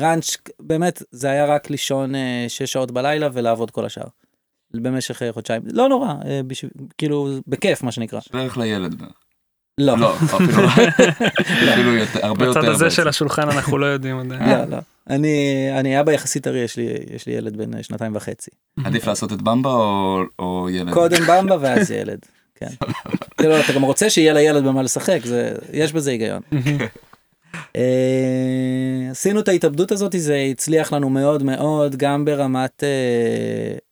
קראנץ' 0.00 0.36
באמת 0.60 1.02
זה 1.10 1.30
היה 1.30 1.46
רק 1.46 1.70
לישון 1.70 2.14
אה, 2.14 2.44
שש 2.48 2.72
שעות 2.72 2.90
בלילה 2.90 3.28
ולעבוד 3.32 3.70
כל 3.70 3.84
השאר. 3.84 4.04
במשך 4.74 5.22
אה, 5.22 5.32
חודשיים 5.32 5.62
לא 5.72 5.88
נורא 5.88 6.14
אה, 6.24 6.40
בשביל 6.46 6.70
כאילו 6.98 7.28
בכיף 7.46 7.82
מה 7.82 7.92
שנקרא 7.92 8.20
בערך 8.32 8.58
לילד 8.58 8.94
בערך. 8.94 9.12
לא 9.78 9.98
לא, 9.98 10.14
אפילו 10.16 10.52
אפילו 11.72 11.94
יותר- 11.96 12.26
הרבה 12.26 12.44
יותר. 12.44 12.60
בצד 12.60 12.68
הזה. 12.70 12.90
של 12.90 13.08
השולחן 13.08 13.48
אנחנו 13.50 13.78
לא 13.78 13.86
יודעים 13.86 14.18
עדיין. 14.18 14.42
לא 14.48 14.64
לא 14.64 14.76
אני 15.10 15.36
אני 15.78 16.00
אבא 16.00 16.12
יחסית 16.12 16.44
טרי 16.44 16.58
יש 16.58 16.76
לי 16.76 16.86
יש 17.14 17.26
לי 17.26 17.32
ילד 17.32 17.56
בן 17.56 17.82
שנתיים 17.82 18.16
וחצי 18.16 18.50
עדיף 18.84 19.06
לעשות 19.06 19.32
את 19.32 19.42
במבה 19.42 19.70
או- 19.70 20.22
או 20.38 20.68
ילד? 20.70 20.92
קודם 20.92 21.22
במבה 21.26 21.56
ואז 21.60 21.90
ילד. 21.90 22.18
כן. 22.54 22.66
אתה 23.64 23.72
גם 23.74 23.82
רוצה 23.82 24.10
שיהיה 24.10 24.32
לילד 24.32 24.64
במה 24.64 24.82
לשחק 24.82 25.18
זה 25.24 25.54
יש 25.72 25.92
בזה 25.92 26.10
היגיון. 26.10 26.40
אה, 27.76 29.08
עשינו 29.10 29.40
את 29.40 29.48
ההתאבדות 29.48 29.92
הזאת 29.92 30.14
זה 30.18 30.36
הצליח 30.50 30.92
לנו 30.92 31.10
מאוד 31.10 31.42
מאוד 31.42 31.96
גם 31.96 32.24
ברמת 32.24 32.84
אה, 32.84 32.88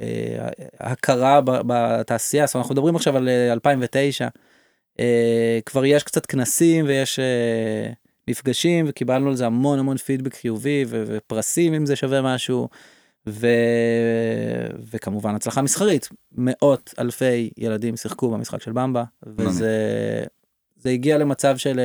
אה, 0.00 0.48
הכרה 0.80 1.40
בתעשייה. 1.44 2.46
זאת 2.46 2.54
אומרת, 2.54 2.64
אנחנו 2.64 2.74
מדברים 2.74 2.96
עכשיו 2.96 3.16
על 3.16 3.28
אה, 3.28 3.52
2009 3.52 4.28
אה, 5.00 5.58
כבר 5.66 5.84
יש 5.84 6.02
קצת 6.02 6.26
כנסים 6.26 6.84
ויש 6.88 7.20
מפגשים 8.28 8.86
וקיבלנו 8.88 9.28
על 9.28 9.36
זה 9.36 9.46
המון 9.46 9.78
המון 9.78 9.96
פידבק 9.96 10.34
חיובי 10.34 10.84
ופרסים 10.88 11.74
אם 11.74 11.86
זה 11.86 11.96
שווה 11.96 12.22
משהו. 12.22 12.68
ו... 13.26 13.46
וכמובן 14.90 15.34
הצלחה 15.34 15.62
מסחרית. 15.62 16.08
מאות 16.32 16.94
אלפי 16.98 17.50
ילדים 17.56 17.96
שיחקו 17.96 18.30
במשחק 18.30 18.62
של 18.62 18.72
במבה 18.72 19.04
וזה 19.26 20.24
זה 20.76 20.90
הגיע 20.90 21.18
למצב 21.18 21.56
של 21.56 21.80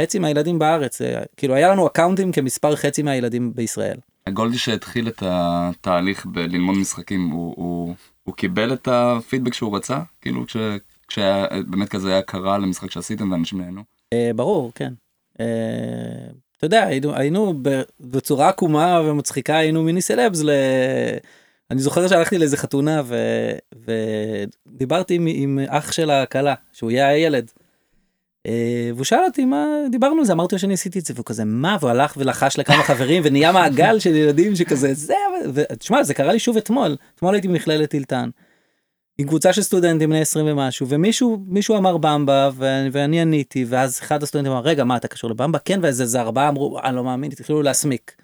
חצי 0.00 0.18
מהילדים 0.18 0.58
בארץ 0.58 1.02
אה, 1.02 1.22
כאילו 1.36 1.54
היה 1.54 1.68
לנו 1.68 1.86
אקאונטים 1.86 2.32
כמספר 2.32 2.76
חצי 2.76 3.02
מהילדים 3.02 3.52
בישראל. 3.54 3.96
הגולדי 4.26 4.58
שהתחיל 4.58 5.08
את 5.08 5.22
התהליך 5.26 6.26
בללמוד 6.26 6.76
משחקים 6.76 7.30
הוא, 7.30 7.54
הוא, 7.56 7.94
הוא 8.22 8.34
קיבל 8.34 8.72
את 8.72 8.88
הפידבק 8.88 9.54
שהוא 9.54 9.76
רצה 9.76 9.98
כאילו 10.20 10.46
כש, 10.46 10.56
כשהיה 11.08 11.46
באמת 11.66 11.88
כזה 11.88 12.12
היה 12.12 12.22
קרה 12.22 12.58
למשחק 12.58 12.90
שעשיתם 12.90 13.32
ואנשים 13.32 13.60
נהנו. 13.60 13.82
אה, 14.12 14.30
ברור 14.36 14.72
כן. 14.74 14.92
אה, 15.40 15.46
אתה 16.56 16.66
יודע 16.66 16.86
היינו 16.86 17.14
היינו 17.14 17.54
בצורה 18.00 18.48
עקומה 18.48 19.00
ומצחיקה 19.04 19.56
היינו 19.56 19.82
מיני 19.82 20.02
סלבס 20.02 20.42
ל... 20.42 20.50
אני 21.70 21.80
זוכר 21.80 22.08
שהלכתי 22.08 22.38
לאיזה 22.38 22.56
חתונה 22.56 23.02
ו... 23.04 23.16
ודיברתי 23.86 25.14
עם, 25.14 25.26
עם 25.30 25.58
אח 25.68 25.92
של 25.92 26.10
הכלה 26.10 26.54
שהוא 26.72 26.90
יהיה 26.90 27.08
הילד. 27.08 27.50
אה, 28.46 28.90
והוא 28.94 29.04
שאל 29.04 29.24
אותי 29.24 29.44
מה 29.44 29.66
דיברנו 29.90 30.18
על 30.18 30.24
זה 30.24 30.32
אמרתי 30.32 30.54
לו 30.54 30.58
שאני 30.58 30.74
עשיתי 30.74 30.98
את 30.98 31.04
זה 31.04 31.14
והוא 31.14 31.24
כזה 31.24 31.44
מה 31.44 31.76
והוא 31.80 31.90
הלך 31.90 32.14
ולחש 32.16 32.58
לכמה 32.58 32.82
חברים 32.82 33.22
ונהיה 33.24 33.52
מעגל 33.52 33.98
של 33.98 34.14
ילדים 34.14 34.56
שכזה 34.56 34.94
זה 34.94 35.14
ותשמע 35.54 36.02
זה 36.02 36.14
קרה 36.14 36.32
לי 36.32 36.38
שוב 36.38 36.56
אתמול 36.56 36.96
אתמול 37.14 37.34
הייתי 37.34 37.48
במכללת 37.48 37.90
טילטן. 37.90 38.30
עם 39.18 39.26
קבוצה 39.26 39.52
של 39.52 39.62
סטודנטים 39.62 40.10
בני 40.10 40.20
20 40.20 40.46
ומשהו 40.48 40.88
ומישהו 40.88 41.38
מישהו 41.46 41.76
אמר 41.76 41.96
במבה 41.96 42.50
ואני, 42.54 42.88
ואני 42.92 43.20
עניתי 43.20 43.64
ואז 43.68 44.00
אחד 44.00 44.22
הסטודנטים 44.22 44.52
אמר 44.52 44.60
רגע 44.60 44.84
מה 44.84 44.96
אתה 44.96 45.08
קשור 45.08 45.30
לבמבה 45.30 45.58
כן 45.58 45.80
ואיזה 45.82 46.06
זה 46.06 46.20
ארבעה 46.20 46.48
אמרו 46.48 46.80
אני 46.84 46.96
לא 46.96 47.04
מאמין 47.04 47.30
התחילו 47.32 47.62
להסמיק. 47.62 48.16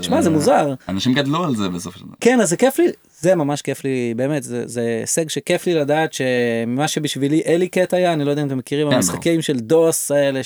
תשמע 0.00 0.22
זה 0.22 0.30
מוזר 0.30 0.74
אנשים 0.88 1.14
גדלו 1.14 1.44
על 1.44 1.56
זה 1.56 1.68
בסופו 1.68 1.98
של 1.98 2.04
דבר. 2.04 2.14
כן 2.20 2.40
אז 2.40 2.48
זה 2.48 2.56
כיף 2.56 2.78
לי 2.78 2.86
זה 3.20 3.34
ממש 3.34 3.62
כיף 3.62 3.84
לי 3.84 4.14
באמת 4.16 4.42
זה 4.42 4.80
הישג 5.00 5.28
שכיף 5.28 5.66
לי 5.66 5.74
לדעת 5.74 6.12
שמה 6.12 6.88
שבשבילי 6.88 7.42
אלי 7.46 7.68
קט 7.68 7.94
היה 7.94 8.12
אני 8.12 8.24
לא 8.24 8.30
יודע 8.30 8.42
אם 8.42 8.46
אתם 8.46 8.58
מכירים 8.58 8.90
כן, 8.90 8.96
המשחקים 8.96 9.42
של 9.42 9.60
דוס 9.60 10.10
האלה 10.10 10.40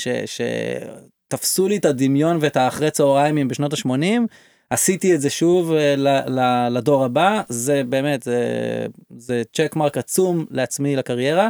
שתפסו 1.27 1.69
לי 1.69 1.77
את 1.77 1.85
הדמיון 1.85 2.39
ואת 2.41 2.57
האחרי 2.57 2.91
צהריים 2.91 3.49
בשנות 3.49 3.73
ה-80 3.73 4.21
עשיתי 4.71 5.15
את 5.15 5.21
זה 5.21 5.31
שוב 5.31 5.73
אה, 5.73 6.69
לדור 6.71 7.05
הבא 7.05 7.43
זה 7.49 7.83
באמת 7.89 8.23
זה, 8.23 8.39
זה 9.17 9.43
צ'ק 9.53 9.77
מרק 9.77 9.99
עצום 9.99 10.47
לעצמי 10.51 10.97
לקריירה. 10.97 11.49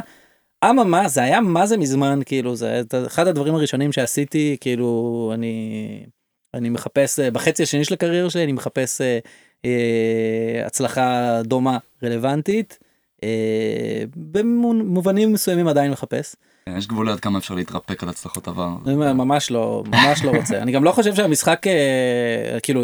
אממה 0.65 1.07
זה 1.07 1.23
היה 1.23 1.41
מה 1.41 1.65
זה 1.65 1.77
מזמן 1.77 2.19
כאילו 2.25 2.55
זה 2.55 2.81
אחד 3.07 3.27
הדברים 3.27 3.55
הראשונים 3.55 3.91
שעשיתי 3.91 4.57
כאילו 4.61 5.31
אני 5.33 6.05
אני 6.53 6.69
מחפש 6.69 7.19
אה, 7.19 7.31
בחצי 7.31 7.63
השני 7.63 7.85
של 7.85 7.93
הקריירה 7.93 8.29
שלי 8.29 8.43
אני 8.43 8.51
מחפש 8.51 9.01
אה, 9.01 9.19
אה, 9.65 10.65
הצלחה 10.65 11.39
דומה 11.43 11.77
רלוונטית 12.03 12.79
אה, 13.23 14.03
במובנים 14.15 15.33
מסוימים 15.33 15.67
עדיין 15.67 15.91
מחפש 15.91 16.35
כן, 16.65 16.77
יש 16.77 16.87
גבול 16.87 17.09
עד 17.09 17.19
כמה 17.19 17.39
אפשר 17.39 17.55
להתרפק 17.55 18.03
על 18.03 18.09
הצלחות 18.09 18.47
עבר. 18.47 18.69
אומר, 18.87 19.13
ממש 19.13 19.51
לא 19.51 19.83
ממש 19.87 20.23
לא 20.23 20.31
רוצה 20.31 20.57
אני 20.57 20.71
גם 20.71 20.83
לא 20.83 20.91
חושב 20.91 21.15
שהמשחק 21.15 21.67
אה, 21.67 22.59
כאילו 22.63 22.83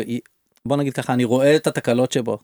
בוא 0.66 0.78
נגיד 0.78 0.94
ככה 0.94 1.14
אני 1.14 1.24
רואה 1.24 1.56
את 1.56 1.68
התקלות 1.68 2.12
שבו. 2.12 2.38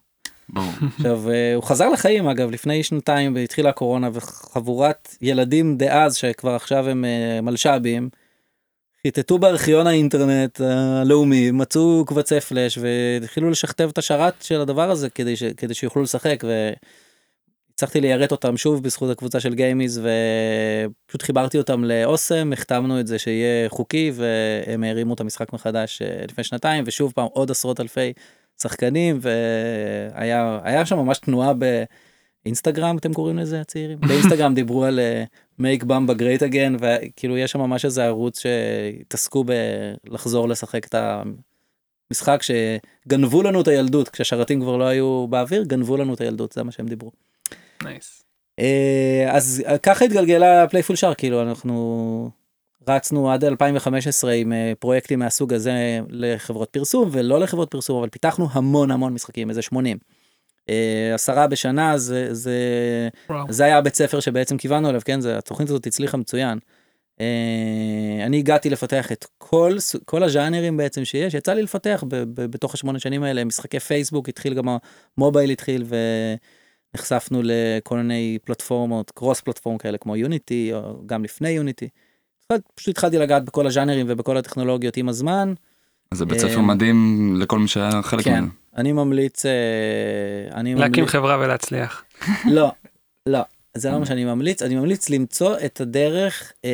עכשיו 0.98 1.30
אה, 1.30 1.56
הוא 1.56 1.64
חזר 1.64 1.90
לחיים 1.90 2.28
אגב 2.28 2.52
לפני 2.52 2.84
שנתיים 2.84 3.36
והתחילה 3.36 3.70
הקורונה 3.70 4.10
וחבורת 4.14 5.16
ילדים 5.22 5.78
דאז 5.78 6.16
שכבר 6.16 6.56
עכשיו 6.56 6.90
הם 6.90 7.06
אה, 7.06 7.42
מלש"בים. 7.42 8.10
חיטטו 9.08 9.40
בארכיון 9.40 9.88
האינטרנט 9.88 10.62
הלאומי 10.62 11.52
מצאו 11.52 12.06
קבצי 12.06 12.40
פלאש 12.40 12.78
והתחילו 12.78 13.50
לשכתב 13.50 13.90
את 13.94 13.98
השרת 13.98 14.34
של 14.42 14.62
הדבר 14.62 14.92
הזה 14.92 15.10
כדי, 15.10 15.36
ש... 15.36 15.44
כדי 15.44 15.74
שיוכלו 15.74 16.02
לשחק 16.02 16.44
והצלחתי 17.72 18.02
ליירט 18.02 18.32
אותם 18.32 18.58
שוב 18.58 18.84
בזכות 18.84 19.10
הקבוצה 19.10 19.40
של 19.40 19.54
גיימיז 19.54 20.02
ופשוט 21.06 21.22
חיברתי 21.22 21.58
אותם 21.58 21.84
לאוסם 21.84 22.54
החתמנו 22.54 23.00
את 23.00 23.08
זה 23.08 23.20
שיהיה 23.20 23.70
חוקי 23.70 24.12
והם 24.16 24.84
הרימו 24.84 25.14
את 25.14 25.20
המשחק 25.20 25.54
מחדש 25.54 26.02
אה, 26.02 26.24
לפני 26.30 26.44
שנתיים 26.44 26.84
ושוב 26.88 27.12
פעם 27.16 27.28
עוד 27.34 27.52
עשרות 27.52 27.80
אלפי 27.80 28.14
שחקנים 28.62 29.20
והיה 29.22 30.60
היה 30.64 30.86
שם 30.86 30.98
ממש 30.98 31.18
תנועה 31.18 31.54
באינסטגרם 32.44 32.98
אתם 32.98 33.14
קוראים 33.14 33.38
לזה 33.38 33.62
הצעירים? 33.62 34.00
באינסטגרם 34.00 34.54
דיברו 34.54 34.86
על 34.86 35.00
אה, 35.00 35.24
make 35.60 35.86
במבה 35.86 36.14
great 36.14 36.40
again 36.40 36.78
וכאילו 36.80 37.38
יש 37.38 37.52
שם 37.52 37.60
ממש 37.60 37.86
איזה 37.86 38.06
ערוץ 38.06 38.40
שהתעסקו 38.40 39.44
בלחזור 39.44 40.50
לשחק 40.50 40.86
את 40.86 40.96
המשחק 42.12 42.42
שגנבו 42.44 43.44
לנו 43.44 43.62
את 43.62 43.68
הילדות 43.68 44.10
כשהשרתים 44.10 44.62
כבר 44.62 44.78
לא 44.78 44.84
היו 44.84 45.28
באוויר 45.30 45.64
גנבו 45.64 45.98
לנו 45.98 46.14
את 46.14 46.22
הילדות 46.22 46.52
זה 46.52 46.64
מה 46.64 46.72
שהם 46.72 46.88
דיברו. 46.88 47.12
nice. 47.84 48.24
אה, 48.60 49.28
אז 49.30 49.64
ככה 49.84 50.06
התגלגלה 50.06 50.68
Playful 50.68 50.96
Shark 50.96 51.14
כאילו 51.14 51.42
אנחנו 51.42 52.30
רצנו 52.88 53.32
עד 53.32 53.44
2015 53.44 54.32
עם 54.32 54.54
אה, 54.54 54.74
פרויקטים 54.80 55.20
מהסוג 55.20 55.54
הזה 55.54 56.00
לחברות 56.10 56.70
פרסום 56.70 57.10
ולא 57.12 57.40
לחברות 57.40 57.72
פרסום 57.72 57.98
אבל 57.98 58.10
פיתחנו 58.10 58.48
המון 58.52 58.92
המון 58.92 59.14
משחקים 59.14 59.50
איזה 59.50 59.62
80. 59.62 59.98
אה, 60.70 61.12
עשרה 61.14 61.48
בשנה 61.48 61.98
זה 61.98 62.34
זה 62.34 62.60
וואו. 63.30 63.46
זה 63.50 63.64
היה 63.64 63.78
הבית 63.78 63.96
ספר 63.96 64.20
שבעצם 64.20 64.58
כיוונו 64.58 64.90
אליו 64.90 65.02
כן 65.06 65.22
זה 65.22 65.38
התוכנית 65.38 65.70
הזאת 65.70 65.88
הצליחה 65.88 66.18
מצוין. 66.18 66.60
אה, 67.22 68.26
אני 68.26 68.38
הגעתי 68.38 68.70
לפתח 68.70 69.12
את 69.12 69.26
כל 69.38 69.78
כל 70.06 70.24
הז'אנרים 70.24 70.78
בעצם 70.78 71.06
שיש 71.06 71.34
יצא 71.34 71.54
לי 71.54 71.62
לפתח 71.62 72.04
בתוך 72.34 72.74
השמונה 72.74 73.00
שנים 73.00 73.24
האלה 73.24 73.44
משחקי 73.44 73.80
פייסבוק 73.80 74.30
התחיל 74.30 74.54
גם 74.54 74.66
המובייל 75.18 75.50
התחיל 75.50 75.86
ונחשפנו 76.94 77.42
לכל 77.44 77.98
מיני 77.98 78.38
פלטפורמות 78.44 79.12
קרוס 79.12 79.42
פלטפורם 79.42 79.78
כאלה 79.78 79.98
כמו 79.98 80.16
יוניטי 80.16 80.74
או 80.74 81.02
גם 81.06 81.24
לפני 81.24 81.50
יוניטי. 81.50 81.90
פשוט 82.76 82.90
התחלתי 82.90 83.18
לגעת 83.18 83.46
בכל 83.46 83.68
הז'אנרים 83.68 84.06
ובכל 84.10 84.38
הטכנולוגיות 84.38 84.98
עם 84.98 85.10
הזמן. 85.10 85.54
זה 86.14 86.26
בית 86.26 86.40
ספר 86.40 86.58
אה, 86.58 86.62
מדהים 86.62 87.34
לכל 87.40 87.60
מי 87.60 87.68
שהיה 87.68 88.02
חלק 88.02 88.24
כן 88.26 88.34
ממנו. 88.34 88.48
אני 88.78 88.92
ממליץ 88.92 89.46
אה, 89.46 89.52
אני 90.54 90.76
להקים 90.76 91.04
ממליץ 91.04 91.10
חברה 91.10 91.38
ולהצליח. 91.40 92.04
לא 92.46 92.72
לא 93.26 93.40
זה 93.78 93.92
לא 93.92 94.00
מה 94.00 94.06
שאני 94.06 94.26
ממליץ 94.26 94.62
אני 94.62 94.76
ממליץ 94.76 95.10
למצוא 95.10 95.56
את 95.66 95.82
הדרך 95.82 96.54
אה, 96.66 96.70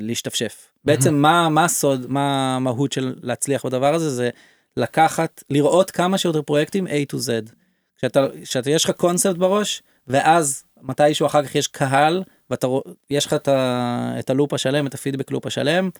להשתפשף 0.00 0.72
בעצם 0.84 1.14
מה 1.14 1.48
מה 1.48 1.64
הסוד 1.64 2.06
מה 2.08 2.56
המהות 2.56 2.92
של 2.92 3.14
להצליח 3.22 3.66
בדבר 3.66 3.94
הזה 3.94 4.10
זה 4.10 4.30
לקחת 4.76 5.44
לראות 5.50 5.90
כמה 5.90 6.18
שיותר 6.18 6.42
פרויקטים 6.42 6.86
A 6.86 6.90
to 7.12 7.16
Z. 7.16 7.52
כשאתה 7.98 8.26
כשאתה 8.44 8.70
יש 8.70 8.84
לך 8.84 8.90
קונספט 8.90 9.36
בראש 9.36 9.82
ואז 10.06 10.64
מתישהו 10.82 11.26
אחר 11.26 11.44
כך 11.44 11.54
יש 11.54 11.66
קהל 11.66 12.22
ואתה 12.50 12.66
יש 13.10 13.26
לך 13.26 13.34
את, 13.34 13.48
ה, 13.48 14.14
את 14.18 14.30
הלופ 14.30 14.52
השלם 14.52 14.86
את 14.86 14.94
הפידבק 14.94 15.30
לופ 15.30 15.46
השלם. 15.46 15.90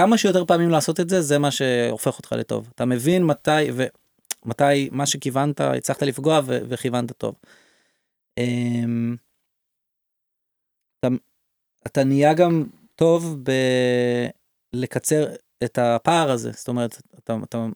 כמה 0.00 0.18
שיותר 0.18 0.44
פעמים 0.44 0.70
לעשות 0.70 1.00
את 1.00 1.08
זה 1.08 1.20
זה 1.20 1.38
מה 1.38 1.50
שהופך 1.50 2.18
אותך 2.18 2.32
לטוב 2.32 2.68
אתה 2.74 2.84
מבין 2.84 3.24
מתי 3.24 3.50
ומתי 3.74 4.88
מה 4.92 5.06
שכיוונת 5.06 5.60
הצלחת 5.60 6.02
לפגוע 6.02 6.40
ו- 6.44 6.58
וכיוונת 6.68 7.12
טוב. 7.12 7.34
אמ, 8.38 9.16
אתה, 10.98 11.08
אתה 11.86 12.04
נהיה 12.04 12.34
גם 12.34 12.66
טוב 12.94 13.36
בלקצר 14.74 15.26
את 15.64 15.78
הפער 15.78 16.30
הזה 16.30 16.50
זאת 16.52 16.68
אומרת 16.68 17.02
אתה, 17.18 17.36
אתה, 17.44 17.66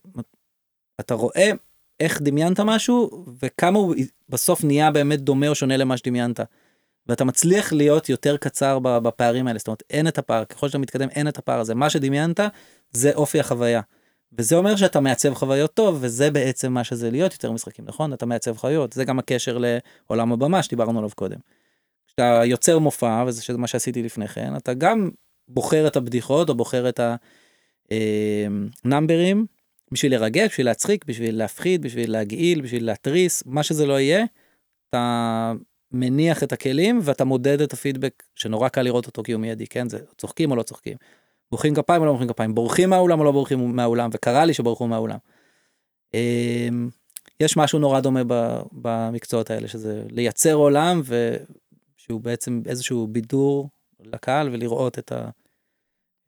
אתה 1.01 1.15
רואה 1.15 1.51
איך 2.01 2.23
דמיינת 2.23 2.61
משהו 2.61 3.25
וכמה 3.43 3.79
הוא 3.79 3.95
בסוף 4.29 4.65
נהיה 4.65 4.91
באמת 4.91 5.21
דומה 5.21 5.49
או 5.49 5.55
שונה 5.55 5.77
למה 5.77 5.97
שדמיינת. 5.97 6.41
ואתה 7.09 7.25
מצליח 7.25 7.73
להיות 7.73 8.09
יותר 8.09 8.37
קצר 8.37 8.79
בפערים 8.79 9.47
האלה 9.47 9.59
זאת 9.59 9.69
אומרת 9.69 9.83
אין 9.91 10.09
את 10.09 10.19
הפער 10.19 10.45
ככל 10.45 10.69
שאתה 10.69 10.79
מתקדם 10.79 11.09
אין 11.09 11.29
את 11.29 11.39
הפער 11.39 11.61
הזה 11.61 11.75
מה 11.75 11.91
שדמיינת 11.91 12.41
זה 12.91 13.15
אופי 13.15 13.41
החוויה. 13.41 13.81
וזה 14.33 14.57
אומר 14.57 14.77
שאתה 14.77 15.01
מעצב 15.01 15.35
חוויות 15.35 15.75
טוב 15.75 15.99
וזה 16.01 16.31
בעצם 16.31 16.73
מה 16.73 16.85
שזה 16.85 17.11
להיות 17.11 17.33
יותר 17.33 17.53
משחקים 17.53 17.85
נכון 17.85 18.13
אתה 18.13 18.27
מעצב 18.27 18.57
חוויות 18.57 18.93
זה 18.93 19.05
גם 19.05 19.19
הקשר 19.19 19.59
לעולם 19.61 20.33
הבמה 20.33 20.63
שדיברנו 20.63 20.99
עליו 20.99 21.11
קודם. 21.15 21.39
כשאתה 22.07 22.41
יוצר 22.45 22.79
מופע 22.79 23.25
וזה 23.27 23.43
מה 23.59 23.67
שעשיתי 23.67 24.03
לפני 24.03 24.29
כן 24.29 24.57
אתה 24.57 24.75
גם 24.75 25.11
בוחר 25.49 25.87
את 25.87 25.97
הבדיחות 25.97 26.49
או 26.49 26.55
בוחר 26.55 26.89
את 26.89 27.01
הנאמברים 28.85 29.47
בשביל 29.93 30.13
לרגש 30.13 30.49
בשביל 30.49 30.67
להצחיק 30.67 31.05
בשביל 31.05 31.39
להפחיד 31.39 31.83
בשביל 31.83 32.13
להגעיל 32.13 32.61
בשביל 32.61 32.87
להתריס 32.87 33.43
מה 33.47 33.63
שזה 33.63 33.87
לא 33.87 34.01
יהיה. 34.01 34.25
אתה 34.91 35.53
מניח 35.93 36.43
את 36.43 36.53
הכלים 36.53 37.01
ואתה 37.03 37.25
מודד 37.25 37.61
את 37.61 37.73
הפידבק 37.73 38.23
שנורא 38.35 38.69
קל 38.69 38.83
לראות 38.83 39.07
אותו 39.07 39.23
כי 39.23 39.33
הוא 39.33 39.41
מיידי 39.41 39.67
כן 39.67 39.89
זה 39.89 39.99
צוחקים 40.19 40.51
או 40.51 40.57
לא 40.57 40.63
צוחקים. 40.63 40.97
מוחאים 41.53 41.75
כפיים 41.75 42.03
או 42.03 42.07
לא 42.07 42.13
מוחאים 42.13 42.29
כפיים 42.29 42.55
בורחים 42.55 42.91
מהאולם 42.91 43.21
או 43.21 43.25
לא 43.25 43.33
בורחים 43.33 43.77
מהאולם 43.77 44.11
וקרה 44.13 44.45
לי 44.45 44.55
שברחו 44.55 44.87
מהאולם. 44.87 45.19
אמ, 46.15 46.89
יש 47.41 47.57
משהו 47.57 47.79
נורא 47.79 48.01
דומה 48.01 48.21
במקצועות 48.73 49.51
האלה 49.51 49.69
שזה 49.69 50.03
לייצר 50.11 50.55
עולם 50.55 51.01
ושהוא 51.05 52.21
בעצם 52.21 52.63
איזשהו 52.67 53.07
בידור 53.07 53.69
לקהל 54.01 54.49
ולראות 54.53 54.99
את, 54.99 55.13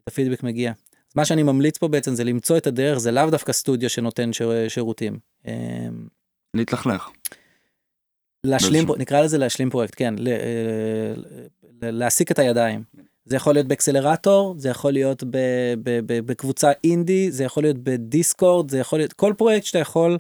הפידבק 0.07 0.43
מגיע. 0.43 0.73
מה 1.17 1.25
שאני 1.25 1.43
ממליץ 1.43 1.79
פה 1.79 1.89
בעצם 1.89 2.15
זה 2.15 2.25
למצוא 2.25 2.57
את 2.57 2.67
הדרך 2.67 2.99
זה 2.99 3.11
לאו 3.11 3.31
דווקא 3.31 3.53
סטודיו 3.53 3.91
שנותן 3.91 4.33
שיר... 4.33 4.69
שירותים. 4.69 5.19
אמ, 5.47 5.53
להתלכלך. 6.55 7.11
להשלים 8.47 8.87
פה 8.87 8.95
נקרא 8.99 9.21
לזה 9.21 9.39
להשלים 9.39 9.71
פרויקט 9.71 9.95
כן 9.97 10.15
ל- 10.19 10.29
ל- 11.83 11.91
להעסיק 11.91 12.33
את 12.33 12.39
הידיים 12.39 12.83
זה 13.25 13.37
יכול 13.37 13.55
להיות 13.55 13.67
באקסלרטור 13.67 14.55
זה 14.59 14.69
יכול 14.69 14.93
להיות 14.93 15.25
ב, 15.25 15.37
ב, 15.83 16.01
ב, 16.07 16.27
בקבוצה 16.27 16.73
אינדי 16.85 17.31
זה 17.31 17.45
יכול 17.45 17.63
להיות 17.63 17.77
בדיסקורד 17.79 18.71
זה 18.71 18.79
יכול 18.79 18.99
להיות 18.99 19.13
כל 19.13 19.35
פרויקט 19.39 19.67
שאתה 19.67 19.79
יכול 19.79 20.19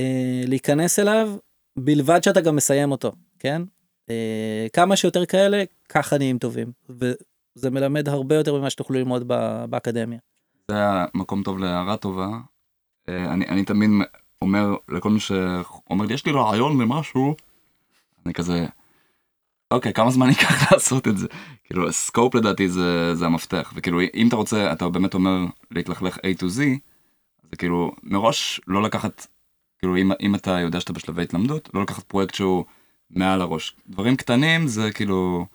אה, 0.00 0.42
להיכנס 0.46 0.98
אליו 0.98 1.30
בלבד 1.78 2.22
שאתה 2.22 2.40
גם 2.40 2.56
מסיים 2.56 2.90
אותו 2.90 3.12
כן 3.38 3.62
אה, 4.10 4.66
כמה 4.72 4.96
שיותר 4.96 5.26
כאלה 5.26 5.64
ככה 5.88 6.18
נהיים 6.18 6.38
טובים 6.38 6.72
וזה 6.88 7.70
מלמד 7.70 8.08
הרבה 8.08 8.34
יותר 8.34 8.58
ממה 8.58 8.70
שתוכלו 8.70 8.98
ללמוד 8.98 9.28
באקדמיה. 9.70 10.18
זה 10.70 10.76
היה 10.76 11.06
מקום 11.14 11.42
טוב 11.42 11.58
להערה 11.58 11.96
טובה. 11.96 12.28
אה, 13.08 13.32
אני, 13.32 13.46
אני 13.48 13.64
תמיד 13.64 13.90
אומר 14.44 14.76
לכל 14.88 15.10
מי 15.10 15.20
שאומר 15.20 16.06
לי 16.06 16.14
יש 16.14 16.26
לי 16.26 16.32
רעיון 16.32 16.80
למשהו, 16.80 17.34
אני 18.26 18.34
כזה, 18.34 18.66
אוקיי 19.70 19.92
כמה 19.92 20.10
זמן 20.10 20.28
ייקח 20.28 20.62
לעשות 20.72 21.08
את 21.08 21.18
זה? 21.18 21.26
כאילו 21.64 21.92
scope 21.92 22.34
לדעתי 22.34 22.68
זה, 22.68 23.14
זה 23.14 23.26
המפתח 23.26 23.72
וכאילו 23.76 24.00
אם 24.14 24.28
אתה 24.28 24.36
רוצה 24.36 24.72
אתה 24.72 24.88
באמת 24.88 25.14
אומר 25.14 25.44
להתלכלך 25.70 26.16
A 26.16 26.40
to 26.40 26.42
Z, 26.42 26.60
זה 27.50 27.56
כאילו 27.58 27.92
מראש 28.02 28.60
לא 28.66 28.82
לקחת, 28.82 29.26
כאילו 29.78 29.96
אם, 29.96 30.10
אם 30.20 30.34
אתה 30.34 30.50
יודע 30.50 30.80
שאתה 30.80 30.92
בשלבי 30.92 31.22
התלמדות, 31.22 31.68
לא 31.74 31.82
לקחת 31.82 32.04
פרויקט 32.04 32.34
שהוא 32.34 32.64
מעל 33.10 33.40
הראש. 33.40 33.76
דברים 33.88 34.16
קטנים 34.16 34.66
זה 34.66 34.92
כאילו... 34.92 35.46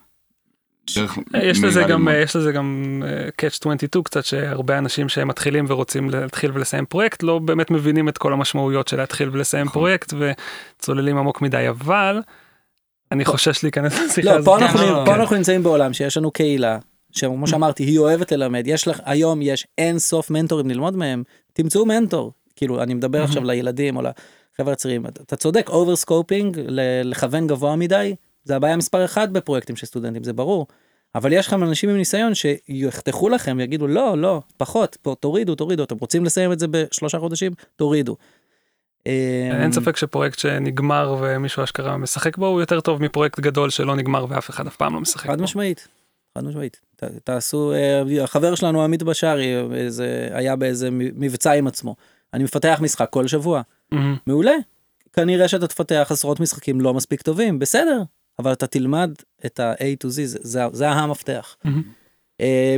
דרך 0.94 1.18
יש 1.42 1.64
לזה 1.64 1.82
גם. 1.82 2.08
יש 2.22 2.36
לזה 2.36 2.52
גם 2.52 3.02
אה, 3.06 3.28
catch 3.28 3.56
22 3.60 4.04
קצת 4.04 4.24
שהרבה 4.24 4.78
אנשים 4.78 5.08
שהם 5.08 5.28
מתחילים 5.28 5.64
ורוצים 5.68 6.10
להתחיל 6.10 6.50
ולסיים 6.54 6.86
פרויקט 6.86 7.22
לא 7.22 7.38
באמת 7.38 7.70
מבינים 7.70 8.08
את 8.08 8.18
כל 8.18 8.32
המשמעויות 8.32 8.88
של 8.88 8.96
להתחיל 8.96 9.28
ולסיים 9.32 9.66
נכון. 9.66 9.80
פרויקט 9.80 10.12
וצוללים 10.18 11.18
עמוק 11.18 11.42
מדי 11.42 11.68
אבל 11.68 12.20
אני 13.12 13.24
חושש 13.24 13.62
להיכנס 13.62 14.00
לשיחה 14.00 14.30
לא, 14.30 14.36
הזאת. 14.36 14.44
פה 14.44 14.56
כן, 14.58 14.64
אנחנו, 14.64 15.04
פה. 15.06 15.14
אנחנו 15.14 15.36
נמצאים 15.36 15.62
בעולם 15.62 15.92
שיש 15.92 16.16
לנו 16.16 16.30
קהילה, 16.30 16.78
שכמו 17.12 17.46
שאמרתי, 17.46 17.84
היא 17.84 17.98
אוהבת 17.98 18.32
ללמד, 18.32 18.62
יש 18.66 18.88
לך, 18.88 19.00
היום 19.04 19.42
יש 19.42 19.66
אין 19.78 19.98
סוף 19.98 20.30
מנטורים 20.30 20.68
ללמוד 20.70 20.96
מהם, 20.96 21.22
תמצאו 21.52 21.86
מנטור, 21.86 22.32
כאילו, 22.56 22.82
אני 22.82 22.94
מדבר 22.94 23.22
עכשיו 23.22 23.44
לילדים 23.44 23.96
או 23.96 24.02
לחבר'ה 24.02 24.72
הצעירים, 24.72 25.06
אתה 25.06 25.22
אתה 25.22 25.36
צודק, 25.36 25.68
over 25.68 25.96
scoping, 25.96 26.60
לכוון 27.04 27.46
גבוה 27.46 27.76
מדי, 27.76 28.14
זה 28.46 28.56
הבעיה 28.56 28.76
מספר 28.76 29.04
אחד 29.04 29.32
בפרויקטים 29.32 29.76
של 29.76 29.86
סטודנטים, 29.86 30.24
זה 30.24 30.32
ברור. 30.32 30.66
אבל 31.14 31.32
יש 31.32 31.46
לכם 31.46 31.62
אנשים 31.62 31.90
עם 31.90 31.96
ניסיון 31.96 32.32
שיחתכו 32.34 33.28
לכם 33.28 33.56
ויגידו 33.58 33.86
לא 33.86 34.18
לא 34.18 34.42
פחות 34.56 34.96
פה 35.02 35.14
תורידו 35.20 35.54
תורידו 35.54 35.84
אתם 35.84 35.96
רוצים 35.98 36.24
לסיים 36.24 36.52
את 36.52 36.58
זה 36.58 36.66
בשלושה 36.68 37.18
חודשים 37.18 37.52
תורידו. 37.76 38.16
אין 39.06 39.62
אמ, 39.64 39.72
ספק 39.72 39.96
שפרויקט 39.96 40.38
שנגמר 40.38 41.16
ומישהו 41.20 41.64
אשכרה 41.64 41.96
משחק 41.96 42.36
בו 42.36 42.46
הוא 42.46 42.60
יותר 42.60 42.80
טוב 42.80 43.02
מפרויקט 43.02 43.40
גדול 43.40 43.70
שלא 43.70 43.96
נגמר 43.96 44.26
ואף 44.28 44.50
אחד 44.50 44.66
אף 44.66 44.76
פעם 44.76 44.94
לא 44.94 45.00
משחק 45.00 45.26
חד 45.26 45.38
בו. 45.38 45.44
משמעית. 45.44 45.88
חד 46.38 46.44
משמעית. 46.44 46.80
ת, 46.96 47.04
תעשו, 47.04 47.72
אה, 47.72 48.22
החבר 48.22 48.54
שלנו 48.54 48.84
עמית 48.84 49.02
בשארי 49.02 49.54
היה 50.30 50.56
באיזה 50.56 50.88
מבצע 50.92 51.52
עם 51.52 51.66
עצמו. 51.66 51.96
אני 52.34 52.44
מפתח 52.44 52.78
משחק 52.82 53.08
כל 53.10 53.26
שבוע. 53.26 53.62
מהמם. 53.92 54.16
מעולה. 54.26 54.54
כנראה 55.12 55.48
שאתה 55.48 55.66
תפתח 55.66 56.08
עשרות 56.10 56.40
משחקים 56.40 56.80
לא 56.80 56.94
מספיק 56.94 57.22
טובים, 57.22 57.58
בסדר. 57.58 58.02
אבל 58.38 58.52
אתה 58.52 58.66
תלמד 58.66 59.10
את 59.46 59.60
ה-A 59.60 60.04
to 60.04 60.06
Z, 60.06 60.10
זה, 60.10 60.38
זה, 60.40 60.62
זה 60.72 60.88
המפתח. 60.88 61.56
Uh, 61.64 61.68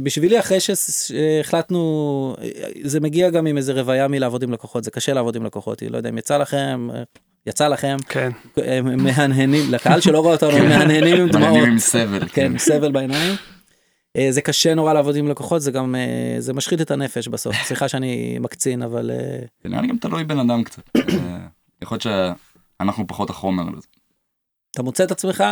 בשבילי 0.02 0.40
אחרי 0.40 0.58
שהחלטנו, 0.60 2.36
זה 2.82 3.00
מגיע 3.00 3.30
גם 3.30 3.46
עם 3.46 3.56
איזה 3.56 3.72
רוויה 3.72 4.08
מלעבוד 4.08 4.42
עם 4.42 4.52
לקוחות, 4.52 4.84
זה 4.84 4.90
קשה 4.90 5.12
לעבוד 5.12 5.36
עם 5.36 5.44
לקוחות, 5.44 5.82
לא 5.82 5.96
יודע 5.96 6.08
אם 6.08 6.18
יצא 6.18 6.36
לכם, 6.38 6.88
יצא 7.46 7.68
לכם, 7.68 7.96
כן 8.08 8.30
הם 8.56 9.04
מהנהנים, 9.04 9.72
לקהל 9.72 10.00
שלא 10.00 10.20
רואה 10.20 10.32
אותנו, 10.32 10.50
הם 10.50 10.68
מהנהנים 10.68 11.20
עם 11.20 11.28
דמעות. 11.28 11.32
מעניינים 11.32 11.72
עם 11.72 11.78
סבל. 11.78 12.28
כן, 12.28 12.58
סבל 12.58 12.92
בעיניים. 12.92 13.34
אה, 14.16 14.32
זה 14.32 14.42
קשה 14.42 14.74
נורא 14.74 14.92
לעבוד 14.92 15.16
עם 15.16 15.28
לקוחות, 15.28 15.62
זה 15.62 15.70
גם, 15.70 15.94
אה, 15.94 16.36
זה 16.38 16.52
משחית 16.52 16.80
את 16.80 16.90
הנפש 16.90 17.28
בסוף. 17.28 17.56
סליחה 17.64 17.88
שאני 17.88 18.38
מקצין, 18.40 18.82
אבל... 18.82 19.10
זה 19.62 19.68
נראה 19.68 19.82
לי 19.82 19.88
גם 19.88 19.96
תלוי 19.98 20.24
בן 20.24 20.38
אדם 20.38 20.64
קצת. 20.64 20.82
יכול 21.82 21.98
להיות 22.04 22.06
שאנחנו 22.80 23.06
פחות 23.06 23.30
החומר 23.30 23.64
לזה. 23.76 23.86
אתה 24.70 24.82
מוצא 24.82 25.04
את 25.04 25.10
עצמך 25.10 25.44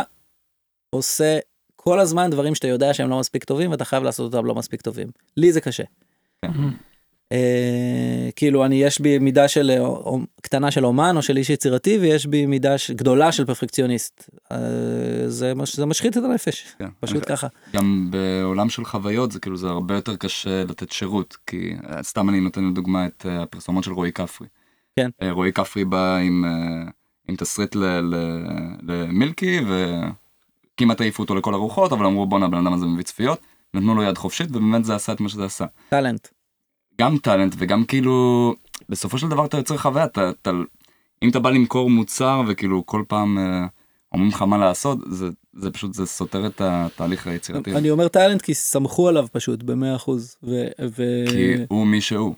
עושה 0.91 1.39
כל 1.77 2.01
הזמן 2.01 2.31
דברים 2.31 2.55
שאתה 2.55 2.69
יודע 2.69 2.95
שהם 2.95 3.11
לא 3.11 3.19
מספיק 3.21 3.45
טובים 3.45 3.71
ואתה 3.71 3.85
חייב 3.85 4.03
לעשות 4.03 4.35
אותם 4.35 4.47
לא 4.47 4.55
מספיק 4.55 4.81
טובים. 4.83 5.09
לי 5.37 5.53
זה 5.53 5.61
קשה. 5.61 5.85
אה, 7.33 8.29
כאילו 8.37 8.65
אני 8.65 8.75
יש 8.83 9.01
בי 9.01 9.19
מידה 9.19 9.49
של 9.49 9.71
אה, 9.71 9.81
או- 9.81 10.21
קטנה 10.43 10.71
של 10.71 10.85
אומן 10.87 11.17
או 11.17 11.23
של 11.23 11.37
איש 11.37 11.51
יצירתי 11.51 11.99
ויש 11.99 12.27
בי 12.27 12.47
מידה 12.47 12.79
ש- 12.79 12.91
גדולה 12.91 13.33
של 13.33 13.45
פרפקציוניסט. 13.45 14.31
אה, 14.53 14.59
זה, 15.29 15.55
מש, 15.55 15.77
זה 15.77 15.87
משחית 15.87 16.17
את 16.17 16.23
הנפש 16.23 16.75
כן. 16.79 16.89
פשוט 17.01 17.17
אני- 17.17 17.27
ככה. 17.27 17.47
גם 17.75 18.09
בעולם 18.11 18.69
של 18.69 18.85
חוויות 18.85 19.33
זה 19.33 19.41
כאילו 19.41 19.57
זה 19.57 19.69
הרבה 19.69 19.95
יותר 19.95 20.17
קשה 20.17 20.65
לתת 20.65 20.93
שירות 20.93 21.37
כי 21.47 21.75
סתם 22.03 22.29
אני 22.29 22.41
נותן 22.41 22.65
לדוגמה 22.71 23.07
את 23.07 23.27
הפרסומות 23.29 23.85
של 23.85 23.93
רועי 23.93 24.13
כפרי. 24.13 24.49
כן. 24.97 25.11
רועי 25.31 25.53
כפרי 25.53 25.85
בא 25.85 26.17
עם, 26.17 26.45
עם 27.29 27.37
תסריט 27.37 27.77
למילקי 28.83 29.61
וכמעט 29.69 31.01
העיפו 31.01 31.23
אותו 31.23 31.35
לכל 31.35 31.55
הרוחות 31.55 31.93
אבל 31.93 32.07
אמרו 32.07 32.27
בואנה 32.27 32.47
הבן 32.47 32.59
אדם 32.67 32.73
הזה 32.73 32.87
מביא 32.87 33.05
צפיות 33.05 33.39
נתנו 33.75 33.95
לו 33.95 34.03
יד 34.03 34.19
חופשית 34.19 34.51
ובאמת 34.51 34.85
זה 34.85 34.95
עשה 34.95 35.13
את 35.13 35.21
מה 35.21 35.29
שזה 35.29 35.45
עשה. 35.45 35.65
טאלנט. 35.89 36.29
גם 37.01 37.19
טאלנט 37.19 37.55
וגם 37.59 37.85
כאילו 37.85 38.55
בסופו 38.89 39.19
של 39.19 39.29
דבר 39.29 39.45
אתה 39.45 39.57
יוצר 39.57 39.77
חוויה 39.77 40.05
אתה, 40.05 40.31
אתה 40.31 40.51
אם 41.23 41.29
אתה 41.29 41.39
בא 41.39 41.51
למכור 41.51 41.91
מוצר 41.91 42.43
וכאילו 42.49 42.87
כל 42.87 43.03
פעם 43.09 43.39
אה, 43.39 43.67
אומרים 44.13 44.31
לך 44.31 44.43
מה 44.43 44.59
לעשות 44.59 44.99
זה 45.07 45.29
זה 45.55 45.71
פשוט 45.71 45.95
זה 45.95 46.07
סותר 46.07 46.47
את 46.47 46.61
התהליך 46.61 47.27
היצירתי. 47.27 47.73
אני 47.75 47.91
אומר 47.91 48.09
טאלנט 48.09 48.43
כי 48.43 48.55
סמכו 48.55 49.09
עליו 49.09 49.27
פשוט 49.33 49.63
במאה 49.63 49.97
אחוז. 49.97 50.37
ו- 50.43 50.67
ו- 50.97 51.25
כי 51.31 51.55
הוא 51.69 51.87
מי 51.87 52.01
שהוא. 52.01 52.35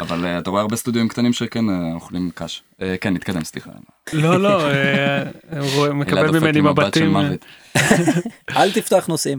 אבל 0.00 0.26
אה, 0.26 0.38
אתה 0.38 0.50
רואה 0.50 0.62
הרבה 0.62 0.76
סטודיואים 0.76 1.08
קטנים 1.08 1.32
שכן 1.32 1.70
אה, 1.70 1.94
אוכלים 1.94 2.30
קש. 2.34 2.62
אה, 2.82 2.96
כן 3.00 3.14
נתקדם 3.14 3.44
סליחה. 3.44 3.70
לא, 4.12 4.42
לא, 4.42 4.62
הוא 5.60 5.94
מקבל 5.94 6.40
ממני 6.40 6.60
מבטים. 6.60 7.16
אל 8.56 8.72
תפתח 8.72 9.06
נושאים. 9.06 9.38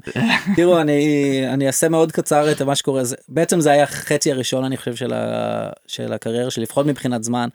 תראו 0.56 0.82
אני 0.82 1.44
אני 1.54 1.68
אעשה 1.68 1.90
מאוד 1.90 2.12
קצר 2.12 2.52
את 2.52 2.62
מה 2.62 2.76
שקורה 2.76 3.04
זה 3.04 3.16
בעצם 3.30 3.60
זה 3.60 3.72
היה 3.72 3.86
חצי 3.86 4.32
הראשון 4.32 4.64
אני 4.64 4.78
חושב 4.78 4.96
של, 4.96 5.14
ה, 5.14 5.70
של 5.88 6.14
הקריירה 6.14 6.52
שלי 6.52 6.64
לפחות 6.64 6.86
מבחינת 6.86 7.24
זמן. 7.24 7.50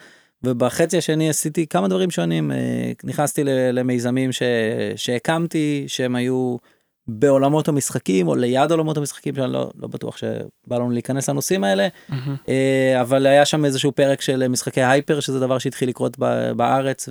ובחצי 0.46 0.98
השני 0.98 1.28
עשיתי 1.28 1.66
כמה 1.66 1.88
דברים 1.88 2.10
שונים 2.10 2.50
נכנסתי 3.04 3.44
ל- 3.44 3.78
למיזמים 3.78 4.32
ש, 4.32 4.42
שהקמתי 4.96 5.84
שהם 5.86 6.16
היו 6.16 6.56
בעולמות 7.08 7.68
המשחקים 7.68 8.28
או 8.28 8.34
ליד 8.34 8.70
עולמות 8.70 8.96
המשחקים 8.96 9.34
שאני 9.34 9.52
לא, 9.52 9.70
לא 9.76 9.88
בטוח 9.88 10.16
שבא 10.16 10.36
לנו 10.76 10.90
להיכנס 10.90 11.28
לנושאים 11.28 11.64
האלה. 11.64 11.88
אה, 12.48 13.00
אבל 13.00 13.26
היה 13.26 13.44
שם 13.44 13.64
איזשהו 13.64 13.92
פרק 13.92 14.20
של 14.20 14.48
משחקי 14.48 14.82
הייפר 14.82 15.20
שזה 15.20 15.40
דבר 15.40 15.58
שהתחיל 15.58 15.88
לקרות 15.88 16.16
בארץ 16.56 17.08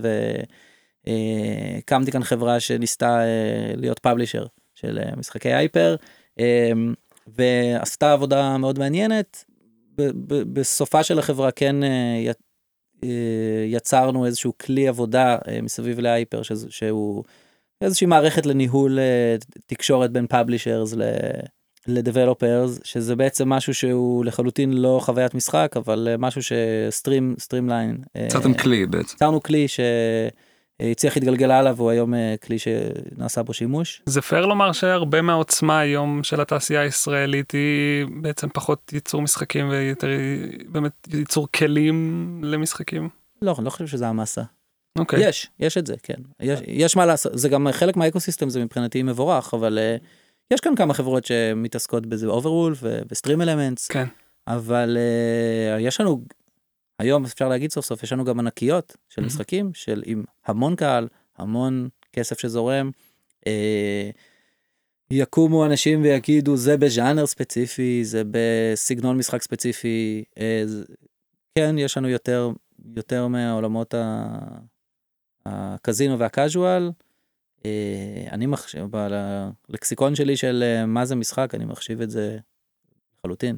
והקמתי 1.08 2.12
כאן 2.12 2.24
חברה 2.24 2.60
שניסתה 2.60 3.20
אה, 3.24 3.26
להיות 3.76 4.00
publisher 4.00 4.46
של 4.76 5.00
אה, 5.04 5.16
משחקי 5.18 5.54
hyper 5.54 5.96
אה, 6.40 6.72
ועשתה 7.28 8.14
עבודה 8.14 8.58
מאוד 8.58 8.80
מעניינת. 8.80 9.44
ב- 9.98 10.12
ב- 10.34 10.54
בסופה 10.60 11.04
של 11.04 11.20
החברה 11.20 11.52
כן 11.52 11.84
אה, 11.84 12.32
אה, 13.04 13.10
יצרנו 13.68 14.26
איזשהו 14.26 14.54
כלי 14.58 14.88
עבודה 14.88 15.38
אה, 15.48 15.62
מסביב 15.62 16.00
ל 16.00 16.07
hyper 16.07 16.42
שזה- 16.42 16.68
שהוא 16.72 17.24
איזושהי 17.84 18.08
מערכת 18.08 18.46
לניהול 18.46 19.00
אה, 19.00 19.36
תקשורת 19.66 20.12
בין 20.12 20.28
publishers 20.28 20.94
ל 21.88 21.96
developers 21.96 22.80
שזה 22.84 23.16
בעצם 23.16 23.50
משהו 23.50 23.74
שהוא 23.74 24.26
לחלוטין 24.26 24.74
לא 24.74 25.00
חוויית 25.02 25.34
משחק 25.34 25.74
אבל 25.76 26.08
אה, 26.12 26.18
משהו 26.18 26.42
ש 26.44 26.67
stream 26.67 27.36
streamline 27.40 27.98
יצרתם 28.16 28.54
כלי 28.54 28.86
בעצם. 28.86 29.16
יצרנו 29.16 29.44
כלי 29.44 29.66
שהצליח 29.68 31.16
להתגלגל 31.16 31.52
הלאה 31.52 31.74
והוא 31.76 31.90
היום 31.90 32.14
אה, 32.14 32.36
כלי 32.44 32.58
שנעשה 32.60 33.44
בו 33.44 33.54
שימוש. 33.54 34.02
זה 34.06 34.22
פייר 34.22 34.46
לומר 34.46 34.72
שהרבה 34.72 35.22
מהעוצמה 35.22 35.80
היום 35.80 36.24
של 36.24 36.42
התעשייה 36.42 36.82
הישראלית 36.82 37.52
היא 37.52 38.06
בעצם 38.22 38.48
פחות 38.54 38.94
ייצור 38.94 39.22
משחקים 39.22 39.70
ויותר 39.70 40.08
באמת 40.68 41.08
ייצור 41.14 41.48
כלים 41.56 42.40
למשחקים. 42.44 43.10
לא, 43.42 43.56
אני 43.58 43.66
לא 43.66 43.70
חושב 43.70 43.88
שזה 43.88 44.08
המסה. 44.08 44.42
אוקיי. 44.98 45.30
יש, 45.30 45.50
יש 45.60 45.78
את 45.78 45.88
זה, 45.88 45.96
כן. 46.04 46.22
יש, 46.40 46.60
יש 46.68 46.96
מה 46.96 47.06
לעשות, 47.06 47.38
זה 47.38 47.50
גם 47.50 47.68
חלק 47.72 47.96
מה 47.98 48.07
ecosystem, 48.07 48.50
זה 48.50 48.64
מבחינתי 48.64 49.04
מבורך, 49.04 49.54
אבל 49.54 49.80
אה, 50.02 50.04
יש 50.54 50.60
כאן 50.62 50.76
כמה 50.76 50.94
חברות 50.94 51.26
שמתעסקות 51.26 52.06
בזה, 52.06 52.28
Overwolf 52.28 52.84
ו 53.10 53.42
StreamElements, 53.42 53.88
כן. 53.88 54.06
אבל 54.48 54.98
אה, 54.98 55.82
יש 55.82 56.02
לנו, 56.02 56.22
היום 57.00 57.26
אפשר 57.26 57.50
להגיד 57.50 57.72
סוף 57.72 57.86
סוף, 57.86 58.04
יש 58.04 58.14
לנו 58.14 58.26
גם 58.26 58.40
ענקיות 58.40 58.98
של 59.10 59.22
Mhm. 59.22 59.26
משחקים, 59.26 59.72
של 59.74 60.04
עם 60.06 60.24
המון 60.46 60.76
קהל, 60.76 61.08
המון 61.38 61.90
כסף 62.14 62.40
שזורם. 62.40 62.92
Uh, 63.40 63.50
יקומו 65.12 65.66
אנשים 65.66 66.02
ויגידו 66.02 66.58
זה 66.58 66.78
בז'אנר 66.78 67.26
ספציפי, 67.26 68.06
זה 68.06 68.22
בסגנון 68.32 69.18
משחק 69.18 69.42
ספציפי, 69.42 70.24
uh, 70.36 70.94
כן, 71.58 71.78
יש 71.78 71.98
לנו 71.98 72.10
יותר, 72.10 72.50
יותר 72.96 73.28
מהעולמות 73.28 73.94
ה... 73.94 74.28
הקזינו 75.46 76.20
והקאז'ואל. 76.20 76.92
אה, 77.66 77.72
אני 78.32 78.46
מחשיב, 78.46 78.88
בלקסיקון 79.70 80.16
שלי 80.16 80.38
של 80.38 80.64
אה, 80.66 80.86
מה 80.86 81.06
זה 81.06 81.16
משחק, 81.16 81.56
אני 81.56 81.66
מחשיב 81.66 82.02
את 82.02 82.10
זה 82.10 82.38
לחלוטין. 83.18 83.58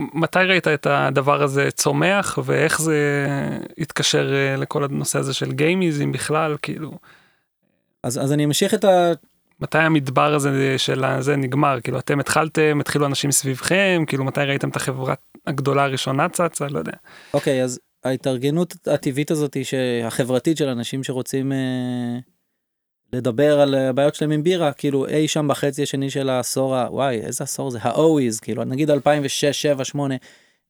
מתי 0.00 0.38
ראית 0.38 0.68
את 0.68 0.86
הדבר 0.86 1.42
הזה 1.42 1.70
צומח 1.70 2.38
ואיך 2.44 2.80
זה 2.80 3.26
התקשר 3.78 4.34
אה, 4.34 4.56
לכל 4.56 4.84
הנושא 4.84 5.18
הזה 5.18 5.34
של 5.34 5.52
גיימיזם 5.52 6.12
בכלל 6.12 6.56
כאילו 6.62 6.98
אז, 8.02 8.18
אז 8.18 8.32
אני 8.32 8.44
אמשיך 8.44 8.74
את 8.74 8.84
ה... 8.84 9.12
מתי 9.60 9.78
המדבר 9.78 10.34
הזה 10.34 10.78
של 10.78 11.04
הזה 11.04 11.36
נגמר 11.36 11.80
כאילו 11.80 11.98
אתם 11.98 12.20
התחלתם 12.20 12.78
התחילו 12.80 13.06
אנשים 13.06 13.30
סביבכם 13.30 14.04
כאילו 14.06 14.24
מתי 14.24 14.40
ראיתם 14.40 14.68
את 14.68 14.76
החברה 14.76 15.14
הגדולה 15.46 15.84
הראשונה 15.84 16.28
צצה 16.28 16.66
לא 16.68 16.78
יודע. 16.78 16.92
אוקיי, 17.34 17.64
אז 17.64 17.80
ההתארגנות 18.04 18.74
הטבעית 18.86 19.30
הזאת 19.30 19.56
החברתית 20.04 20.56
של 20.56 20.68
אנשים 20.68 21.04
שרוצים 21.04 21.52
אה, 21.52 22.18
לדבר 23.12 23.60
על 23.60 23.74
הבעיות 23.74 24.14
שלהם 24.14 24.30
עם 24.30 24.42
בירה, 24.42 24.72
כאילו 24.72 25.06
אי 25.06 25.28
שם 25.28 25.48
בחצי 25.48 25.82
השני 25.82 26.10
של 26.10 26.28
העשור, 26.28 26.74
וואי, 26.90 27.20
איזה 27.20 27.44
עשור 27.44 27.70
זה? 27.70 27.78
ה-O's, 27.82 28.40
כאילו, 28.42 28.64
נגיד 28.64 28.90
2006, 28.90 29.66
2007, 29.66 29.78
2008, 29.78 30.14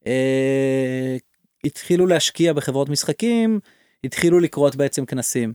אה, 0.07 1.17
התחילו 1.63 2.07
להשקיע 2.07 2.53
בחברות 2.53 2.89
משחקים, 2.89 3.59
התחילו 4.03 4.39
לקרות 4.39 4.75
בעצם 4.75 5.05
כנסים. 5.05 5.53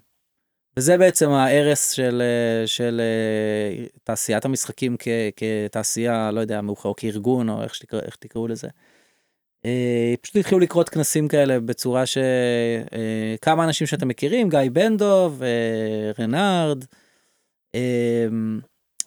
וזה 0.76 0.98
בעצם 0.98 1.30
ההרס 1.30 1.90
של, 1.90 2.22
אה, 2.22 2.66
של 2.66 3.00
אה, 3.00 3.84
תעשיית 4.04 4.44
המשחקים 4.44 4.96
כ, 4.98 5.08
כתעשייה, 5.36 6.30
לא 6.30 6.40
יודע, 6.40 6.60
מאוחר, 6.60 6.88
או 6.88 6.96
כארגון, 6.96 7.48
או 7.48 7.62
איך, 7.62 7.74
שתקרא, 7.74 8.00
איך 8.00 8.16
תקראו 8.16 8.48
לזה. 8.48 8.68
אה, 9.64 10.14
פשוט 10.20 10.36
התחילו 10.36 10.60
לקרות 10.60 10.88
כנסים 10.88 11.28
כאלה 11.28 11.60
בצורה 11.60 12.04
שכמה 12.06 13.64
אנשים 13.64 13.86
שאתם 13.86 14.08
מכירים, 14.08 14.48
גיא 14.48 14.58
בנדוב, 14.72 15.42
אה, 15.42 16.12
רנארד, 16.18 16.84
אה, 17.74 18.26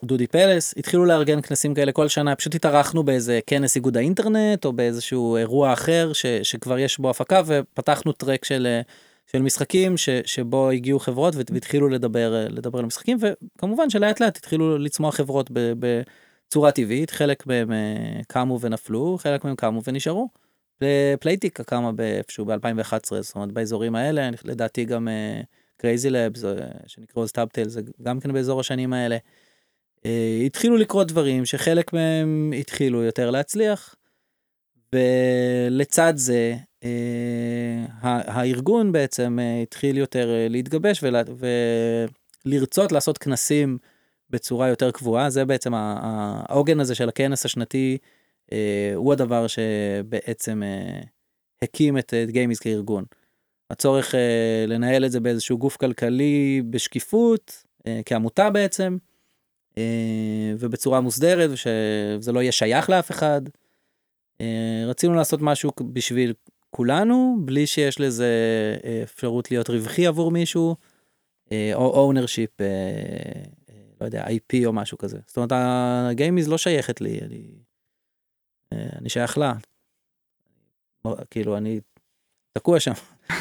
דודי 0.04 0.26
פלס, 0.26 0.74
התחילו 0.76 1.04
לארגן 1.04 1.42
כנסים 1.42 1.74
כאלה 1.74 1.92
כל 1.92 2.08
שנה, 2.08 2.36
פשוט 2.36 2.54
התארחנו 2.54 3.02
באיזה 3.02 3.40
כנס 3.46 3.76
איגוד 3.76 3.96
האינטרנט 3.96 4.64
או 4.64 4.72
באיזשהו 4.72 5.36
אירוע 5.36 5.72
אחר 5.72 6.12
ש, 6.12 6.26
שכבר 6.26 6.78
יש 6.78 6.98
בו 6.98 7.10
הפקה 7.10 7.42
ופתחנו 7.46 8.12
טרק 8.12 8.44
של, 8.44 8.66
אה, 8.66 8.80
של 9.32 9.42
משחקים 9.42 9.96
ש, 9.96 10.08
שבו 10.24 10.70
הגיעו 10.70 10.98
חברות 10.98 11.34
והתחילו 11.36 11.88
לדבר, 11.88 12.34
אה, 12.34 12.48
לדבר 12.48 12.78
על 12.78 12.86
משחקים 12.86 13.18
וכמובן 13.20 13.90
שלאט 13.90 14.20
לאט 14.20 14.36
התחילו 14.36 14.78
לצמוח 14.78 15.14
חברות 15.14 15.50
ב, 15.52 15.72
בצורה 15.78 16.72
טבעית, 16.72 17.10
חלק 17.10 17.46
מהם 17.46 17.72
אה, 17.72 18.20
קמו 18.28 18.60
ונפלו, 18.60 19.18
חלק 19.20 19.44
מהם 19.44 19.56
קמו 19.56 19.80
ונשארו. 19.84 20.28
פלייטיקה 21.20 21.64
קמה 21.64 21.92
באיפשהו 21.92 22.44
ב-2011, 22.44 22.92
זאת 23.20 23.34
אומרת 23.34 23.52
באזורים 23.52 23.94
האלה, 23.94 24.30
לדעתי 24.44 24.84
גם 24.84 25.08
Crazy 25.76 26.10
Labs 26.10 26.44
שנקראו 26.86 27.28
TabTale 27.28 27.68
זה 27.68 27.80
גם 28.02 28.20
כן 28.20 28.32
באזור 28.32 28.60
השנים 28.60 28.92
האלה. 28.92 29.16
אה, 29.98 30.46
התחילו 30.46 30.76
לקרות 30.76 31.08
דברים 31.08 31.44
שחלק 31.44 31.92
מהם 31.92 32.52
התחילו 32.58 33.02
יותר 33.02 33.30
להצליח. 33.30 33.94
ולצד 34.92 36.12
זה 36.16 36.54
uh, 36.80 36.86
הארגון 38.02 38.92
בעצם 38.92 39.38
uh, 39.38 39.62
התחיל 39.62 39.98
יותר 39.98 40.30
להתגבש 40.48 41.02
ולה, 41.02 41.22
ולרצות 42.46 42.92
לעשות 42.92 43.18
כנסים 43.18 43.78
בצורה 44.30 44.68
יותר 44.68 44.90
קבועה 44.90 45.30
זה 45.30 45.44
בעצם 45.44 45.72
העוגן 45.74 46.80
הזה 46.80 46.94
של 46.94 47.08
הכנס 47.08 47.44
השנתי. 47.44 47.98
Uh, 48.50 48.54
הוא 48.94 49.12
הדבר 49.12 49.46
שבעצם 49.46 50.62
uh, 50.62 51.06
הקים 51.62 51.98
את 51.98 52.14
גיימיז 52.26 52.58
כארגון. 52.58 53.04
הצורך 53.70 54.14
uh, 54.14 54.16
לנהל 54.66 55.04
את 55.04 55.12
זה 55.12 55.20
באיזשהו 55.20 55.58
גוף 55.58 55.76
כלכלי 55.76 56.62
בשקיפות, 56.70 57.64
uh, 57.80 57.82
כעמותה 58.04 58.50
בעצם, 58.50 58.96
אה, 59.78 60.54
ובצורה 60.58 61.00
מוסדרת, 61.00 61.50
ושזה 61.50 62.32
לא 62.32 62.40
יהיה 62.40 62.52
שייך 62.52 62.90
לאף 62.90 63.10
אחד. 63.10 63.42
אה, 64.40 64.84
רצינו 64.86 65.14
לעשות 65.14 65.42
משהו 65.42 65.70
בשביל 65.92 66.32
כולנו, 66.70 67.36
בלי 67.44 67.66
שיש 67.66 68.00
לזה 68.00 68.32
אה, 68.84 69.00
אפשרות 69.02 69.50
להיות 69.50 69.70
רווחי 69.70 70.06
עבור 70.06 70.30
מישהו, 70.30 70.76
אה, 71.52 71.70
או 71.74 72.12
ownership, 72.12 72.60
אה, 72.60 72.66
אה, 73.70 73.74
לא 74.00 74.06
יודע, 74.06 74.26
IP 74.26 74.66
או 74.66 74.72
משהו 74.72 74.98
כזה. 74.98 75.18
זאת 75.26 75.36
אומרת, 75.36 75.52
הגיימיז 75.54 76.48
לא 76.48 76.58
שייכת 76.58 77.00
לי, 77.00 77.20
אני, 77.22 77.36
אה, 77.36 77.67
אני 78.72 79.08
שייך 79.08 79.38
לה. 79.38 79.52
כאילו, 81.30 81.56
אני 81.56 81.80
תקוע 82.52 82.80
שם. 82.80 82.92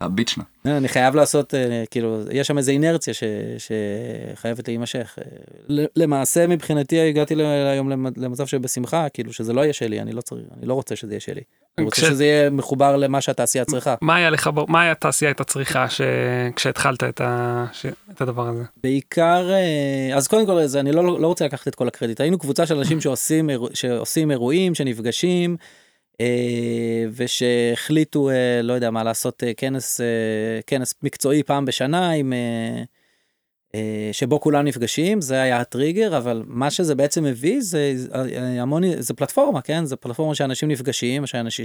הביצ'נה. 0.00 0.44
אני 0.64 0.88
חייב 0.88 1.14
לעשות, 1.14 1.54
אה, 1.54 1.84
כאילו, 1.90 2.20
יש 2.32 2.46
שם 2.48 2.58
איזה 2.58 2.70
אינרציה 2.72 3.14
ש, 3.14 3.22
שחייבת 3.58 4.68
להימשך. 4.68 5.18
אה, 5.20 5.84
למעשה, 5.96 6.46
מבחינתי 6.46 7.00
הגעתי 7.00 7.34
היום 7.44 7.90
למ- 7.90 8.06
למצב 8.16 8.46
שבשמחה, 8.46 9.08
כאילו, 9.08 9.32
שזה 9.32 9.52
לא 9.52 9.60
יהיה 9.60 9.72
שלי, 9.72 10.00
אני 10.00 10.12
לא 10.12 10.20
צריך, 10.20 10.46
אני 10.58 10.66
לא 10.66 10.74
רוצה 10.74 10.96
שזה 10.96 11.12
יהיה 11.12 11.20
שלי. 11.20 11.40
אני 11.78 11.84
רוצה 11.84 12.00
שזה 12.00 12.24
יהיה 12.24 12.50
מחובר 12.50 12.96
למה 12.96 13.20
שהתעשייה 13.20 13.64
צריכה. 13.64 13.94
מה 14.00 14.16
היה 14.16 14.30
לך, 14.30 14.50
מה 14.68 14.82
היה 14.82 14.92
התעשייה 14.92 15.28
הייתה 15.30 15.44
צריכה 15.44 15.88
ש... 15.88 16.00
כשהתחלת 16.56 17.04
את, 17.04 17.20
ה... 17.20 17.64
ש... 17.72 17.86
את 18.12 18.20
הדבר 18.20 18.48
הזה? 18.48 18.62
בעיקר, 18.82 19.50
אה, 19.50 20.16
אז 20.16 20.28
קודם 20.28 20.46
כל, 20.46 20.66
זה, 20.66 20.80
אני 20.80 20.92
לא, 20.92 21.20
לא 21.20 21.26
רוצה 21.26 21.44
לקחת 21.44 21.68
את 21.68 21.74
כל 21.74 21.88
הקרדיט. 21.88 22.20
היינו 22.20 22.38
קבוצה 22.38 22.66
של 22.66 22.78
אנשים 22.78 23.00
שעושים, 23.00 23.50
שעושים 23.74 24.30
אירועים, 24.30 24.74
שנפגשים, 24.74 25.56
אה, 26.20 27.04
ושהחליטו, 27.16 28.30
אה, 28.30 28.60
לא 28.62 28.72
יודע 28.72 28.90
מה, 28.90 29.04
לעשות 29.04 29.42
כנס, 29.56 30.00
כנס 30.66 30.94
מקצועי 31.02 31.42
פעם 31.42 31.64
בשנה, 31.64 32.10
עם, 32.10 32.32
שבו 34.12 34.40
כולם 34.40 34.64
נפגשים, 34.64 35.20
זה 35.20 35.42
היה 35.42 35.60
הטריגר, 35.60 36.16
אבל 36.16 36.42
מה 36.46 36.70
שזה 36.70 36.94
בעצם 36.94 37.24
מביא 37.24 37.60
זה 37.60 37.94
אה, 38.14 38.62
המון, 38.62 38.82
זה 38.98 39.14
פלטפורמה, 39.14 39.60
כן? 39.60 39.84
זה 39.84 39.96
פלטפורמה 39.96 40.34
שאנשים 40.34 40.68
נפגשים, 40.68 41.26
שאנשים, 41.26 41.64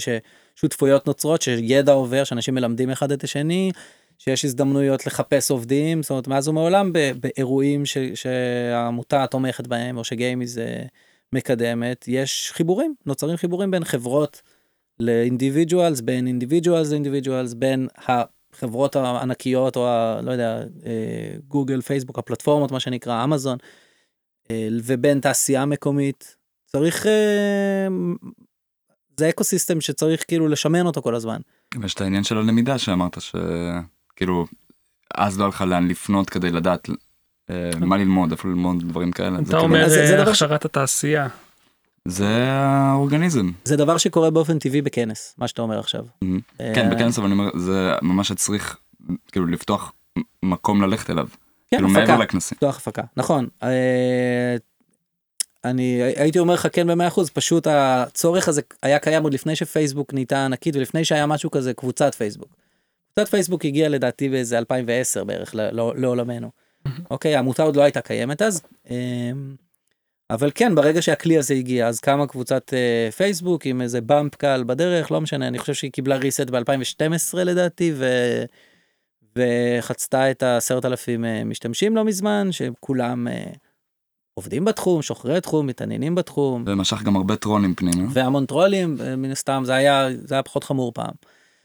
ששותפויות 0.56 1.08
נוצרות, 1.08 1.42
שידע 1.42 1.92
עובר, 1.92 2.24
שאנשים 2.24 2.56
מלמדים 2.56 2.90
אחד 2.90 3.12
את 3.12 3.24
השני, 3.24 3.72
שיש 4.18 4.46
הזדמנויות 4.46 5.06
לחפש 5.06 5.52
עובדים, 5.52 6.04
זאת 6.04 6.10
אומרת, 6.10 6.28
מאז 6.28 6.48
ומעולם 6.48 6.92
באירועים 7.20 7.86
ש, 7.86 7.98
שהעמותה 7.98 9.26
תומכת 9.28 9.68
בהם, 9.68 9.98
או 9.98 10.04
שגיימיז 10.04 10.58
אה, 10.58 10.84
מקדמת, 11.34 12.06
יש 12.08 12.52
חיבורים, 12.54 12.96
נוצרים 13.06 13.38
חיבורים 13.38 13.72
בין 13.72 13.84
חברות 13.84 14.42
לאינדיבידואלס, 15.00 16.02
בין 16.02 16.28
אינדיבידואלס 16.28 16.92
לאינדיבידואלס, 16.92 17.54
בין 17.54 17.88
החברות 18.54 18.96
הענקיות, 18.96 19.76
או 19.76 19.88
ה... 19.88 20.22
לא 20.22 20.32
יודע, 20.32 20.62
אה, 20.86 21.36
גוגל, 21.48 21.82
פייסבוק, 21.82 22.20
הפלטפורמות, 22.20 22.72
מה 22.72 22.80
שנקרא, 22.80 23.24
אמזון, 23.24 23.58
אה, 24.52 24.68
ובין 24.84 25.20
תעשייה 25.20 25.66
מקומית. 25.66 26.36
צריך... 26.66 27.08
אה, 27.08 27.88
זה 29.18 29.30
אקו 29.30 29.44
סיסטם 29.44 29.82
שצריך 29.82 30.24
כאילו 30.28 30.48
לשמן 30.48 30.86
אותו 30.86 31.02
כל 31.02 31.16
הזמן. 31.16 31.42
יש 31.84 31.94
את 31.94 32.02
העניין 32.02 32.24
של 32.24 32.38
הלמידה 32.38 32.78
שאמרת 32.78 33.18
שכאילו 33.22 34.46
אז 35.14 35.38
לא 35.40 35.44
היה 35.44 35.50
לך 35.50 35.62
לאן 35.62 35.88
לפנות 35.88 36.30
כדי 36.30 36.52
לדעת 36.52 36.90
אה, 37.50 37.70
מה 37.80 37.98
ללמוד 37.98 38.32
איפה 38.32 38.48
ללמוד 38.48 38.84
דברים 38.90 39.12
כאלה. 39.12 39.36
אתה 39.36 39.46
כאילו- 39.46 39.60
אומר 39.60 39.86
הכשרת 40.28 40.66
התעשייה. 40.66 41.28
זה 42.08 42.28
האורגניזם. 42.52 43.52
זה 43.66 43.76
דבר 43.78 43.98
שקורה 43.98 44.30
באופן 44.30 44.60
טבעי 44.60 44.82
בכנס, 44.82 45.36
מה 45.38 45.48
שאתה 45.48 45.62
אומר 45.62 45.80
עכשיו. 45.80 46.06
כן 46.58 46.86
אה, 46.86 46.90
בכנס 46.96 47.18
אבל 47.18 47.26
אני 47.28 47.34
אומר 47.34 47.50
זה 47.58 47.92
ממש 48.02 48.32
צריך 48.32 48.78
כאילו 49.32 49.46
לפתוח 49.48 49.94
מקום 50.44 50.82
ללכת 50.82 51.10
אליו. 51.10 51.28
כן, 51.72 51.78
כאילו 51.78 51.88
הפקה. 51.90 52.00
מעבר 52.00 52.18
לכנסים. 52.18 52.56
לפתוח 52.56 52.78
הפקה, 52.78 53.02
נכון. 53.18 53.48
אה, 53.64 54.56
אני 55.66 56.02
הייתי 56.16 56.40
אומר 56.40 56.54
לך 56.54 56.68
כן 56.74 56.88
במאה 56.88 57.08
אחוז, 57.08 57.30
פשוט 57.30 57.68
הצורך 57.70 58.48
הזה 58.48 58.62
היה 58.84 59.00
קיים 59.00 59.24
עוד 59.24 59.34
לפני 59.34 59.56
שפייסבוק 59.56 60.14
נהייתה 60.14 60.46
ענקית 60.46 60.76
ולפני 60.76 61.06
שהיה 61.06 61.26
משהו 61.26 61.52
כזה 61.52 61.74
קבוצת 61.74 62.16
פייסבוק. 62.16 62.56
קבוצת 63.14 63.32
פייסבוק 63.32 63.66
הגיעה 63.66 63.90
לדעתי 63.90 64.30
באיזה 64.30 64.58
2010 64.58 65.24
בערך 65.24 65.56
ל- 65.56 65.70
לא- 65.72 65.94
לעולמנו. 65.98 66.52
אוקיי, 67.12 67.36
העמותה 67.36 67.64
עוד 67.64 67.76
לא 67.76 67.82
הייתה 67.82 68.02
קיימת 68.02 68.42
אז. 68.42 68.62
אבל 70.34 70.52
כן, 70.56 70.76
ברגע 70.76 71.02
שהכלי 71.02 71.38
הזה 71.38 71.54
הגיע, 71.54 71.88
אז 71.88 72.00
קמה 72.00 72.28
קבוצת 72.28 72.74
אה, 72.74 73.12
פייסבוק 73.12 73.66
עם 73.66 73.82
איזה 73.82 74.02
באמפ 74.02 74.36
קל 74.36 74.64
בדרך, 74.68 75.12
לא 75.12 75.22
משנה, 75.22 75.48
אני 75.48 75.60
חושב 75.60 75.74
שהיא 75.74 75.92
קיבלה 75.92 76.20
reset 76.20 76.52
ב-2012 76.52 77.38
לדעתי, 77.38 77.94
ו... 77.96 78.06
וחצתה 79.36 80.32
את 80.32 80.44
העשרת 80.44 80.86
אלפים 80.86 81.26
אה, 81.26 81.44
משתמשים 81.44 81.96
לא 81.96 82.06
מזמן, 82.06 82.52
שכולם 82.52 83.28
אה, 83.28 83.44
עובדים 84.34 84.66
בתחום, 84.66 85.02
שוחרי 85.02 85.42
תחום, 85.42 85.68
מתעניינים 85.68 86.16
בתחום, 86.16 86.64
ומשך 86.68 87.04
גם 87.04 87.16
הרבה 87.16 87.36
טרולים 87.36 87.76
פנימה. 87.76 88.08
והמון 88.14 88.46
טרולים, 88.46 88.98
אה, 89.02 89.16
מן 89.16 89.32
הסתם 89.32 89.64
זה 89.66 89.74
היה, 89.74 90.08
זה 90.24 90.36
היה 90.36 90.44
פחות 90.44 90.64
חמור 90.64 90.92
פעם. 90.96 91.14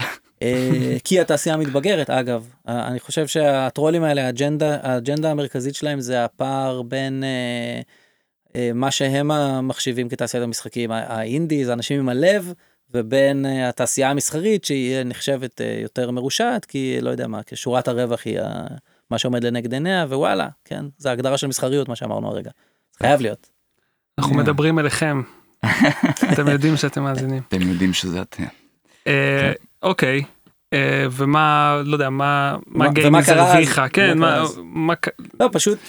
אה, 0.41 0.97
כי 1.03 1.19
התעשייה 1.19 1.57
מתבגרת, 1.57 2.09
אגב. 2.09 2.47
אה, 2.67 2.87
אני 2.87 2.99
חושב 2.99 3.27
שהטרולים 3.27 4.03
האלה, 4.03 4.25
האג'נדה, 4.25 4.77
האג'נדה 4.81 5.31
המרכזית 5.31 5.75
שלהם 5.75 6.01
זה 6.01 6.25
הפער 6.25 6.81
בין 6.81 7.23
אה, 7.23 7.81
מה 8.73 8.91
שהם 8.91 9.31
מחשיבים 9.67 10.09
כתעשיית 10.09 10.43
המשחקים, 10.43 10.91
ה- 10.91 11.03
האינדי, 11.07 11.65
זה 11.65 11.73
אנשים 11.73 11.99
עם 11.99 12.09
הלב, 12.09 12.53
ובין 12.93 13.45
אה, 13.45 13.69
התעשייה 13.69 14.09
המסחרית 14.09 14.65
שהיא 14.65 15.03
נחשבת 15.05 15.61
אה, 15.61 15.79
יותר 15.81 16.11
מרושעת, 16.11 16.65
כי 16.65 16.97
לא 17.01 17.09
יודע 17.09 17.27
מה, 17.27 17.43
כשורת 17.43 17.87
הרווח 17.87 18.21
היא 18.25 18.39
מה 19.11 19.17
שעומד 19.17 19.43
לנגד 19.43 19.73
עיניה, 19.73 20.05
ווואלה, 20.09 20.47
כן, 20.65 20.85
זה 20.97 21.11
הגדרה 21.11 21.37
של 21.37 21.47
מסחריות, 21.47 21.89
מה 21.89 21.95
שאמרנו 21.95 22.27
הרגע. 22.27 22.51
חייב 22.97 23.21
להיות. 23.21 23.49
אנחנו 24.19 24.33
אה. 24.33 24.43
מדברים 24.43 24.79
אליכם. 24.79 25.21
אתם 26.33 26.47
יודעים 26.47 26.77
שאתם 26.77 27.03
מאזינים. 27.03 27.41
אתם 27.47 27.61
יודעים 27.61 27.93
שזה 27.93 28.21
אתם. 28.21 28.43
אה, 29.07 29.51
אוקיי. 29.83 30.23
אה, 30.73 31.05
ומה, 31.11 31.81
לא 31.85 31.95
יודע, 31.95 32.09
מה 32.09 32.57
מה 32.67 32.87
אז? 33.19 33.29
הרוויחה? 33.29 33.89
כן, 33.89 34.17
מה-? 34.17 34.43
מה 34.63 34.93
לא, 35.39 35.49
פשוט, 35.51 35.79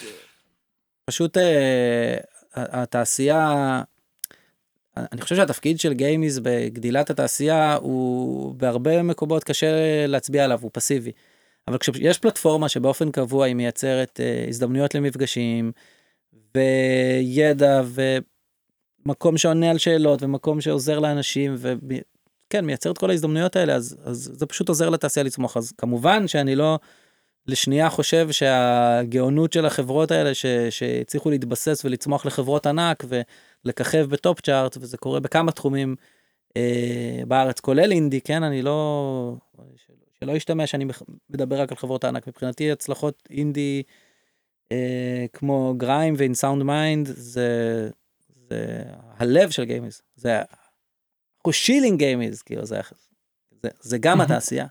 פשוט 1.04 1.36
אה, 1.36 2.16
התעשייה, 2.54 3.82
אני 4.96 5.20
חושב 5.20 5.36
שהתפקיד 5.36 5.80
של 5.80 5.92
גיימיז 5.92 6.38
בגדילת 6.38 7.10
התעשייה 7.10 7.74
הוא 7.74 8.54
בהרבה 8.54 9.02
מקומות 9.02 9.44
קשה 9.44 9.66
להצביע 10.06 10.44
עליו, 10.44 10.58
הוא 10.62 10.70
פסיבי. 10.74 11.12
אבל 11.68 11.78
כשיש 11.78 12.18
פלטפורמה 12.18 12.68
שבאופן 12.68 13.10
קבוע 13.10 13.46
היא 13.46 13.54
מייצרת 13.54 14.20
אה, 14.20 14.44
הזדמנויות 14.48 14.94
למפגשים, 14.94 15.72
וידע, 16.54 17.82
ומקום 19.06 19.38
שעונה 19.38 19.70
על 19.70 19.78
שאלות, 19.78 20.22
ומקום 20.22 20.60
שעוזר 20.60 20.98
לאנשים, 20.98 21.54
וכן, 21.58 22.64
מייצר 22.64 22.90
את 22.90 22.98
כל 22.98 23.10
ההזדמנויות 23.10 23.56
האלה, 23.56 23.74
אז, 23.74 23.96
אז 24.04 24.30
זה 24.34 24.46
פשוט 24.46 24.68
עוזר 24.68 24.88
לתעשייה 24.88 25.24
לצמוח. 25.24 25.56
אז 25.56 25.72
כמובן 25.72 26.28
שאני 26.28 26.56
לא 26.56 26.78
לשנייה 27.46 27.90
חושב 27.90 28.30
שהגאונות 28.30 29.52
של 29.52 29.66
החברות 29.66 30.10
האלה, 30.10 30.34
ש, 30.34 30.46
שהצליחו 30.70 31.30
להתבסס 31.30 31.84
ולצמוח 31.84 32.26
לחברות 32.26 32.66
ענק, 32.66 33.04
ולככב 33.64 34.06
ב 34.10 34.18
top 34.18 34.40
chart, 34.40 34.76
וזה 34.80 34.96
קורה 34.96 35.20
בכמה 35.20 35.52
תחומים 35.52 35.96
אה, 36.56 37.22
בארץ, 37.28 37.60
כולל 37.60 37.92
אינדי, 37.92 38.20
כן, 38.20 38.42
אני 38.42 38.62
לא... 38.62 39.36
שלא 40.20 40.32
ישתמע 40.32 40.66
שאני 40.66 40.84
מדבר 41.30 41.60
רק 41.60 41.70
על 41.70 41.76
חברות 41.76 42.04
הענק, 42.04 42.28
מבחינתי 42.28 42.72
הצלחות 42.72 43.28
אינדי 43.30 43.82
אה, 44.72 45.26
כמו 45.32 45.74
Grime 45.76 46.14
ו 46.18 46.24
In 46.24 46.34
Sound 46.34 46.62
Mind 46.62 47.06
זה, 47.06 47.90
זה 48.48 48.82
הלב 49.16 49.50
של 49.50 49.64
GameIS, 49.64 50.02
זה 50.16 50.38
אנחנו 51.38 51.52
שילינג 51.52 51.98
GameIS, 51.98 52.42
כאילו 52.42 52.66
זה, 52.66 52.80
זה, 53.62 53.68
זה 53.80 53.98
גם 53.98 54.20
התעשייה. 54.20 54.66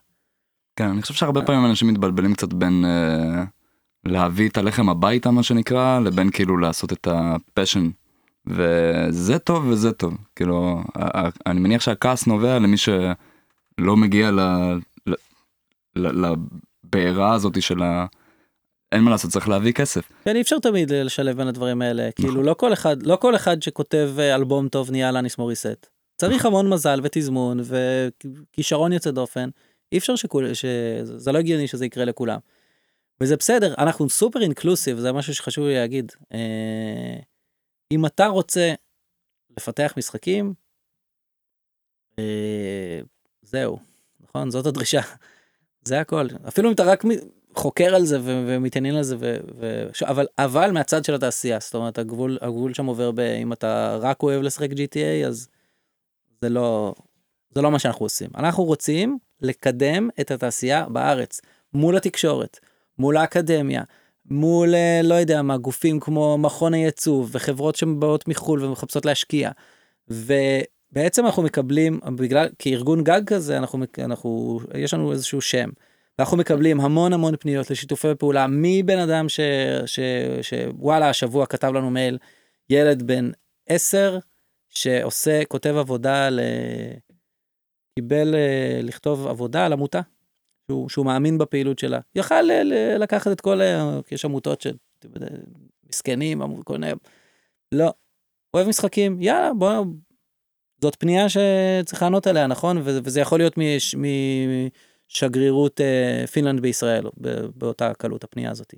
כן 0.79 0.89
אני 0.89 1.01
חושב 1.01 1.13
שהרבה 1.13 1.41
פעמים 1.41 1.65
אנשים 1.65 1.87
מתבלבלים 1.87 2.33
קצת 2.33 2.53
בין 2.53 2.85
אה, 2.85 3.43
להביא 4.05 4.49
את 4.49 4.57
הלחם 4.57 4.89
הביתה 4.89 5.31
מה 5.31 5.43
שנקרא 5.43 5.99
לבין 5.99 6.31
כאילו 6.31 6.57
לעשות 6.57 6.93
את 6.93 7.07
ה 7.11 7.20
passion. 7.20 7.89
וזה 8.47 9.39
טוב 9.39 9.67
וזה 9.67 9.91
טוב 9.91 10.17
כאילו 10.35 10.83
אני 11.45 11.59
מניח 11.59 11.81
שהכעס 11.81 12.27
נובע 12.27 12.59
למי 12.59 12.77
שלא 12.77 13.97
מגיע 13.97 14.31
ל... 14.31 14.39
ל... 15.07 15.13
ל... 15.95 16.25
לבעירה 16.25 17.33
הזאת 17.33 17.61
של 17.61 17.83
ה... 17.83 18.05
אין 18.91 19.01
מה 19.01 19.11
לעשות 19.11 19.31
צריך 19.31 19.49
להביא 19.49 19.71
כסף. 19.71 20.11
כן, 20.25 20.35
אי 20.35 20.41
אפשר 20.41 20.59
תמיד 20.59 20.91
לשלב 20.93 21.37
בין 21.37 21.47
הדברים 21.47 21.81
האלה, 21.81 22.09
כאילו 22.15 22.33
נכון. 22.33 22.45
לא 22.45 22.53
כל 22.53 22.73
אחד, 22.73 23.03
לא 23.03 23.15
כל 23.15 23.35
אחד 23.35 23.61
שכותב 23.61 24.09
אה, 24.19 24.35
אלבום 24.35 24.67
טוב 24.67 24.91
נהיה 24.91 25.11
אלאניס 25.11 25.37
מוריסט. 25.37 25.87
צריך 26.17 26.45
המון 26.45 26.69
מזל 26.69 26.99
ותזמון 27.03 27.59
וכישרון 27.63 28.93
יוצא 28.93 29.11
דופן, 29.11 29.49
אי 29.91 29.97
אפשר 29.97 30.15
שכול, 30.15 30.53
שזה 30.53 31.31
לא 31.31 31.37
הגיוני 31.37 31.67
שזה 31.67 31.85
יקרה 31.85 32.05
לכולם. 32.05 32.39
וזה 33.21 33.37
בסדר, 33.37 33.73
אנחנו 33.77 34.09
סופר 34.09 34.41
אינקלוסיב, 34.41 34.97
זה 34.97 35.11
משהו 35.11 35.33
שחשוב 35.35 35.65
לי 35.65 35.73
להגיד. 35.73 36.11
אה, 36.33 37.19
אם 37.91 38.05
אתה 38.05 38.27
רוצה 38.27 38.73
לפתח 39.57 39.93
משחקים, 39.97 40.53
אה, 42.19 42.99
זהו, 43.41 43.79
נכון? 44.19 44.51
זאת 44.51 44.65
הדרישה. 44.65 45.01
זה 45.87 45.99
הכל. 45.99 46.27
אפילו 46.47 46.69
אם 46.69 46.73
אתה 46.73 46.83
רק 46.83 47.03
חוקר 47.55 47.95
על 47.95 48.05
זה 48.05 48.19
ו- 48.21 48.45
ומתעניין 48.47 48.95
על 48.95 49.03
זה, 49.03 49.15
ו- 49.19 49.37
ו- 49.59 49.89
ש- 49.93 50.03
אבל, 50.03 50.27
אבל 50.37 50.71
מהצד 50.71 51.05
של 51.05 51.15
התעשייה, 51.15 51.59
זאת 51.59 51.75
אומרת 51.75 51.97
הגבול, 51.97 52.37
הגבול 52.41 52.73
שם 52.73 52.85
עובר 52.85 53.11
ב... 53.11 53.19
אם 53.19 53.53
אתה 53.53 53.97
רק 54.01 54.23
אוהב 54.23 54.41
לשחק 54.41 54.69
GTA 54.71 55.27
אז 55.27 55.47
זה 56.41 56.49
לא, 56.49 56.93
זה 57.55 57.61
לא 57.61 57.71
מה 57.71 57.79
שאנחנו 57.79 58.05
עושים. 58.05 58.29
אנחנו 58.37 58.63
רוצים 58.63 59.17
לקדם 59.41 60.09
את 60.19 60.31
התעשייה 60.31 60.85
בארץ, 60.89 61.41
מול 61.73 61.97
התקשורת, 61.97 62.59
מול 62.97 63.17
האקדמיה, 63.17 63.83
מול 64.25 64.75
אה, 64.75 65.01
לא 65.03 65.15
יודע 65.15 65.41
מה, 65.41 65.57
גופים 65.57 65.99
כמו 65.99 66.37
מכון 66.37 66.73
הייצוא 66.73 67.25
וחברות 67.31 67.75
שבאות 67.75 68.27
מחו"ל 68.27 68.63
ומחפשות 68.63 69.05
להשקיע. 69.05 69.51
ובעצם 70.07 71.25
אנחנו 71.25 71.43
מקבלים, 71.43 71.99
בגלל, 72.15 72.47
כארגון 72.59 73.03
גג 73.03 73.21
כזה, 73.25 73.57
אנחנו, 73.57 73.85
אנחנו, 73.99 74.59
יש 74.75 74.93
לנו 74.93 75.11
איזשהו 75.11 75.41
שם. 75.41 75.69
ואנחנו 76.19 76.37
מקבלים 76.37 76.79
המון 76.79 77.13
המון 77.13 77.35
פניות 77.39 77.71
לשיתופי 77.71 78.07
פעולה 78.19 78.45
מבן 78.49 78.99
אדם 78.99 79.29
ש, 79.29 79.39
ש, 79.85 79.99
שוואלה 80.41 81.09
השבוע 81.09 81.45
כתב 81.45 81.67
לנו 81.73 81.89
מייל 81.89 82.17
ילד 82.69 83.03
בן 83.03 83.31
10 83.67 84.19
שעושה 84.69 85.45
כותב 85.45 85.75
עבודה 85.77 86.29
ל... 86.29 86.39
קיבל 87.99 88.35
אה, 88.35 88.79
לכתוב 88.83 89.27
עבודה 89.27 89.65
על 89.65 89.73
עמותה 89.73 90.01
שהוא, 90.71 90.89
שהוא 90.89 91.05
מאמין 91.05 91.37
בפעילות 91.37 91.79
שלה 91.79 91.99
יכל 92.15 92.41
ל, 92.41 92.73
לקחת 92.97 93.31
את 93.31 93.41
כל. 93.41 93.59
יש 94.11 94.25
עמותות 94.25 94.61
של 94.61 94.75
מסכנים 95.89 96.63
כל 96.63 96.73
מיני 96.73 96.91
לא 97.71 97.93
אוהב 98.53 98.67
משחקים 98.67 99.21
יאללה 99.21 99.53
בוא 99.53 99.85
זאת 100.81 100.95
פנייה 100.95 101.25
שצריך 101.29 102.01
לענות 102.01 102.27
עליה 102.27 102.47
נכון 102.47 102.77
וזה 102.83 103.21
יכול 103.21 103.39
להיות 103.39 103.53
מש, 103.57 103.95
מ... 103.95 104.03
שגרירות 105.07 105.81
אה, 105.81 106.27
פינלנד 106.27 106.59
בישראל 106.59 107.05
באותה 107.55 107.93
קלות 107.93 108.23
הפנייה 108.23 108.51
הזאת. 108.51 108.73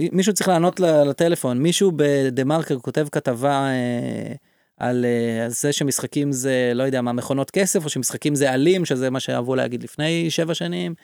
מישהו 0.00 0.34
צריך 0.34 0.48
לענות 0.48 0.80
לטלפון 0.80 1.58
מישהו 1.58 1.92
בדה 1.96 2.44
מרקר 2.44 2.78
כותב 2.78 3.06
כתבה 3.12 3.68
אה, 3.68 4.32
על 4.76 5.04
אה, 5.04 5.48
זה 5.48 5.72
שמשחקים 5.72 6.32
זה 6.32 6.72
לא 6.74 6.82
יודע 6.82 7.02
מה 7.02 7.12
מכונות 7.12 7.50
כסף 7.50 7.84
או 7.84 7.90
שמשחקים 7.90 8.34
זה 8.34 8.54
אלים 8.54 8.84
שזה 8.84 9.10
מה 9.10 9.20
שאהבו 9.20 9.54
להגיד 9.54 9.82
לפני 9.82 10.30
שבע 10.30 10.54
שנים. 10.54 10.94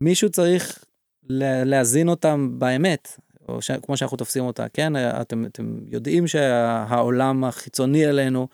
מישהו 0.00 0.30
צריך 0.30 0.84
להזין 1.64 2.08
אותם 2.08 2.54
באמת 2.58 3.18
או 3.48 3.62
ש... 3.62 3.70
כמו 3.70 3.96
שאנחנו 3.96 4.16
תופסים 4.16 4.44
אותה 4.44 4.66
כן? 4.72 4.92
אתם, 4.96 5.46
אתם 5.46 5.78
יודעים 5.90 6.26
שהעולם 6.26 7.44
החיצוני 7.44 8.06
אלינו 8.06 8.48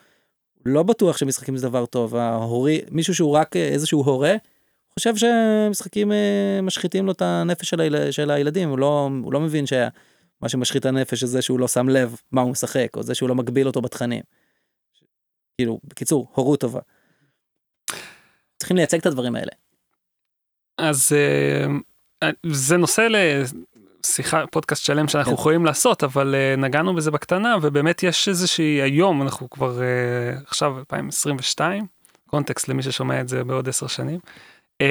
לא 0.65 0.83
בטוח 0.83 1.17
שמשחקים 1.17 1.57
זה 1.57 1.67
דבר 1.67 1.85
טוב. 1.85 2.15
ההורי 2.15 2.81
מישהו 2.91 3.15
שהוא 3.15 3.31
רק 3.31 3.55
איזשהו 3.55 4.03
הורה 4.03 4.35
חושב 4.93 5.13
שמשחקים 5.15 6.11
אה, 6.11 6.61
משחיתים 6.61 7.05
לו 7.05 7.11
את 7.11 7.21
הנפש 7.21 7.69
של, 7.69 7.81
היל... 7.81 8.11
של 8.11 8.31
הילדים. 8.31 8.69
הוא 8.69 8.79
לא 8.79 9.09
הוא 9.23 9.33
לא 9.33 9.39
מבין 9.39 9.65
שמה 10.41 10.49
שמשחית 10.49 10.85
הנפש 10.85 11.23
זה 11.23 11.41
שהוא 11.41 11.59
לא 11.59 11.67
שם 11.67 11.89
לב 11.89 12.15
מה 12.31 12.41
הוא 12.41 12.51
משחק 12.51 12.87
או 12.95 13.03
זה 13.03 13.15
שהוא 13.15 13.29
לא 13.29 13.35
מגביל 13.35 13.67
אותו 13.67 13.81
בתכנים. 13.81 14.23
כאילו 15.57 15.79
בקיצור 15.83 16.31
הורות 16.33 16.59
טובה. 16.59 16.79
צריכים 18.57 18.77
לייצג 18.77 18.97
את 18.97 19.05
הדברים 19.05 19.35
האלה. 19.35 19.51
אז 20.77 21.11
אה, 22.23 22.29
זה 22.45 22.77
נושא 22.77 23.07
שיחה 24.05 24.47
פודקאסט 24.47 24.83
שלם 24.83 25.07
שאנחנו 25.07 25.31
כן. 25.31 25.39
יכולים 25.39 25.65
לעשות 25.65 26.03
אבל 26.03 26.35
uh, 26.35 26.59
נגענו 26.59 26.95
בזה 26.95 27.11
בקטנה 27.11 27.55
ובאמת 27.61 28.03
יש 28.03 28.27
איזושהי 28.27 28.81
היום 28.81 29.21
אנחנו 29.21 29.49
כבר 29.49 29.81
עכשיו 30.47 30.79
2022 30.79 31.87
קונטקסט 32.27 32.67
למי 32.67 32.83
ששומע 32.83 33.21
את 33.21 33.27
זה 33.27 33.43
בעוד 33.43 33.69
עשר 33.69 33.87
שנים. 33.87 34.19
Uh, 34.81 34.83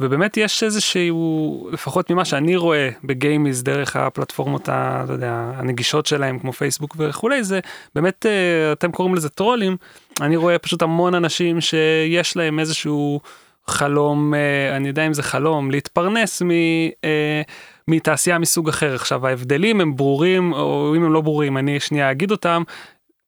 ובאמת 0.00 0.36
יש 0.36 0.62
איזשהו 0.62 1.68
לפחות 1.72 2.10
ממה 2.10 2.24
שאני 2.24 2.56
רואה 2.56 2.88
בגיימיז 3.04 3.62
דרך 3.62 3.96
הפלטפורמות 3.96 4.68
ה, 4.68 5.04
לא 5.08 5.12
יודע, 5.12 5.52
הנגישות 5.56 6.06
שלהם 6.06 6.38
כמו 6.38 6.52
פייסבוק 6.52 6.96
וכולי 6.98 7.44
זה 7.44 7.60
באמת 7.94 8.26
uh, 8.26 8.72
אתם 8.72 8.92
קוראים 8.92 9.14
לזה 9.14 9.28
טרולים 9.28 9.76
אני 10.20 10.36
רואה 10.36 10.58
פשוט 10.58 10.82
המון 10.82 11.14
אנשים 11.14 11.60
שיש 11.60 12.36
להם 12.36 12.60
איזשהו 12.60 13.20
חלום 13.66 14.34
uh, 14.34 14.76
אני 14.76 14.88
יודע 14.88 15.06
אם 15.06 15.14
זה 15.14 15.22
חלום 15.22 15.70
להתפרנס 15.70 16.42
מ... 16.42 16.50
Uh, 16.50 17.50
מתעשייה 17.88 18.38
מסוג 18.38 18.68
אחר. 18.68 18.94
עכשיו 18.94 19.26
ההבדלים 19.26 19.80
הם 19.80 19.96
ברורים, 19.96 20.52
או 20.52 20.94
אם 20.96 21.04
הם 21.04 21.12
לא 21.12 21.20
ברורים, 21.20 21.58
אני 21.58 21.80
שנייה 21.80 22.10
אגיד 22.10 22.30
אותם. 22.30 22.62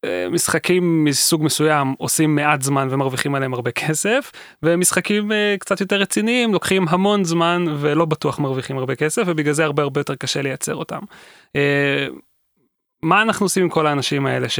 אה, 0.05 0.29
משחקים 0.29 1.03
מסוג 1.03 1.43
מסוים 1.43 1.93
עושים 1.97 2.35
מעט 2.35 2.61
זמן 2.61 2.87
ומרוויחים 2.91 3.35
עליהם 3.35 3.53
הרבה 3.53 3.71
כסף 3.71 4.31
ומשחקים 4.63 5.31
uh, 5.31 5.35
קצת 5.59 5.81
יותר 5.81 5.95
רציניים 5.95 6.53
לוקחים 6.53 6.85
המון 6.89 7.23
זמן 7.23 7.65
ולא 7.79 8.05
בטוח 8.05 8.39
מרוויחים 8.39 8.77
הרבה 8.77 8.95
כסף 8.95 9.23
ובגלל 9.25 9.53
זה 9.53 9.63
הרבה 9.63 9.83
הרבה 9.83 9.99
יותר 9.99 10.15
קשה 10.15 10.41
לייצר 10.41 10.75
אותם. 10.75 10.99
Uh, 11.47 11.59
מה 13.03 13.21
אנחנו 13.21 13.45
עושים 13.45 13.63
עם 13.63 13.69
כל 13.69 13.87
האנשים 13.87 14.25
האלה 14.25 14.49
ש, 14.49 14.59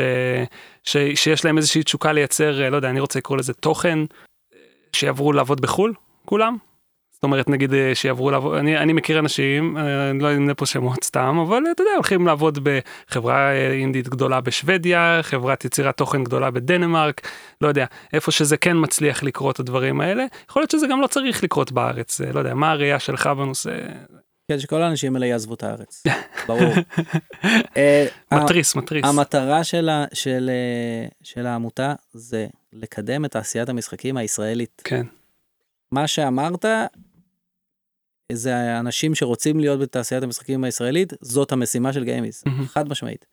ש, 0.83 0.97
שיש 1.15 1.45
להם 1.45 1.57
איזושהי 1.57 1.83
תשוקה 1.83 2.13
לייצר 2.13 2.69
לא 2.69 2.75
יודע 2.75 2.89
אני 2.89 2.99
רוצה 2.99 3.19
לקרוא 3.19 3.37
לזה 3.37 3.53
תוכן 3.53 3.99
שיעברו 4.93 5.33
לעבוד 5.33 5.61
בחו"ל 5.61 5.93
כולם 6.25 6.57
זאת 7.15 7.23
אומרת 7.23 7.49
נגיד 7.49 7.73
אה, 7.73 7.95
שיעברו 7.95 8.31
לעבוד 8.31 8.57
אני 8.57 8.77
אני 8.77 8.93
מכיר 8.93 9.19
אנשים 9.19 9.77
אה, 9.77 10.09
אני 10.09 10.19
לא 10.19 10.33
אמנה 10.33 10.53
פה 10.53 10.65
שמות 10.65 11.03
סתם 11.03 11.37
אבל 11.47 11.63
אתה 11.71 11.81
יודע 11.81 11.91
הולכים 11.95 12.27
לעבוד 12.27 12.59
בחברה 12.63 13.51
אה, 13.51 13.71
אינדית 13.71 14.09
גדולה 14.09 14.41
בשוודיה 14.41 15.19
חברת 15.21 15.65
יצירת 15.65 15.97
תוכן 15.97 16.23
גדולה 16.23 16.51
בדנמרק 16.51 17.27
לא 17.61 17.67
יודע 17.67 17.85
איפה 18.13 18.31
שזה 18.31 18.57
כן 18.57 18.77
מצליח 18.79 19.23
לקרות 19.23 19.59
הדברים 19.59 20.01
האלה 20.01 20.25
יכול 20.49 20.61
להיות 20.61 20.71
שזה 20.71 20.87
גם 20.87 21.01
לא 21.01 21.07
צריך 21.07 21.43
לקרות 21.43 21.71
בארץ 21.71 22.21
לא 22.21 22.39
יודע 22.39 22.53
מה 22.53 22.71
הראייה 22.71 22.99
שלך 22.99 23.27
בנושא. 23.27 23.71
כן 24.51 24.59
שכל 24.59 24.81
האנשים 24.81 25.15
האלה 25.15 25.25
יעזבו 25.25 25.53
את 25.53 25.63
הארץ 25.63 26.03
ברור. 26.47 26.73
מתריס 28.33 28.75
מתריס. 28.75 29.05
המטרה 29.05 29.63
של, 29.63 29.89
של, 30.13 30.49
של 31.23 31.45
העמותה 31.45 31.93
זה 32.13 32.47
לקדם 32.73 33.25
את 33.25 33.31
תעשיית 33.31 33.69
המשחקים 33.69 34.17
הישראלית. 34.17 34.81
כן. 34.83 35.05
מה 35.91 36.07
שאמרת 36.07 36.65
זה 38.31 38.79
אנשים 38.79 39.15
שרוצים 39.15 39.59
להיות 39.59 39.79
בתעשיית 39.79 40.23
המשחקים 40.23 40.63
הישראלית 40.63 41.13
זאת 41.21 41.51
המשימה 41.51 41.93
של 41.93 42.03
גיימיס 42.03 42.43
mm-hmm. 42.43 42.65
חד 42.67 42.89
משמעית. 42.89 43.25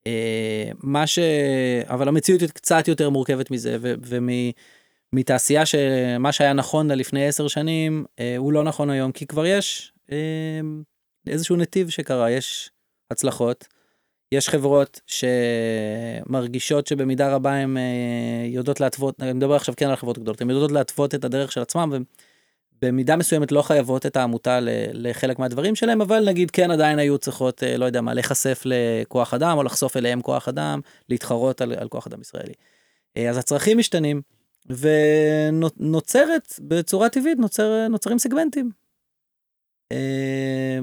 Uh, 0.00 0.76
מה 0.78 1.06
ש... 1.06 1.18
אבל 1.84 2.08
המציאות 2.08 2.40
היא 2.40 2.48
קצת 2.48 2.88
יותר 2.88 3.10
מורכבת 3.10 3.50
מזה 3.50 3.76
ומתעשייה 5.12 5.66
שמה 5.66 6.32
שהיה 6.32 6.52
נכון 6.52 6.88
לה 6.88 6.94
לפני 6.94 7.26
עשר 7.26 7.48
שנים 7.48 8.04
uh, 8.08 8.22
הוא 8.36 8.52
לא 8.52 8.64
נכון 8.64 8.90
היום 8.90 9.12
כי 9.12 9.26
כבר 9.26 9.46
יש 9.46 9.92
uh, 10.06 10.12
איזשהו 11.26 11.56
נתיב 11.56 11.88
שקרה 11.88 12.30
יש 12.30 12.70
הצלחות. 13.10 13.66
יש 14.32 14.48
חברות 14.48 15.00
שמרגישות 16.26 16.86
שבמידה 16.86 17.34
רבה 17.34 17.52
הן 17.52 17.76
יודעות 18.44 18.80
להתוות, 18.80 19.20
אני 19.20 19.32
מדבר 19.32 19.54
עכשיו 19.54 19.74
כן 19.76 19.88
על 19.88 19.96
חברות 19.96 20.18
גדולות, 20.18 20.40
הן 20.40 20.50
יודעות 20.50 20.72
להתוות 20.72 21.14
את 21.14 21.24
הדרך 21.24 21.52
של 21.52 21.60
עצמם 21.60 22.02
במידה 22.82 23.16
מסוימת 23.16 23.52
לא 23.52 23.62
חייבות 23.62 24.06
את 24.06 24.16
העמותה 24.16 24.58
לחלק 24.92 25.38
מהדברים 25.38 25.74
שלהם 25.74 26.00
אבל 26.00 26.28
נגיד 26.28 26.50
כן 26.50 26.70
עדיין 26.70 26.98
היו 26.98 27.18
צריכות 27.18 27.62
אה, 27.62 27.76
לא 27.76 27.84
יודע 27.84 28.00
מה 28.00 28.14
להיחשף 28.14 28.62
לכוח 28.64 29.34
אדם 29.34 29.58
או 29.58 29.62
לחשוף 29.62 29.96
אליהם 29.96 30.22
כוח 30.22 30.48
אדם 30.48 30.80
להתחרות 31.08 31.60
על, 31.60 31.72
על 31.72 31.88
כוח 31.88 32.06
אדם 32.06 32.20
ישראלי. 32.20 32.52
אה, 33.16 33.30
אז 33.30 33.36
הצרכים 33.36 33.78
משתנים 33.78 34.22
ונוצרת 34.66 36.54
בצורה 36.60 37.08
טבעית 37.08 37.38
נוצר, 37.38 37.88
נוצרים 37.90 38.18
סגמנטים. 38.18 38.70
אה, 39.92 40.78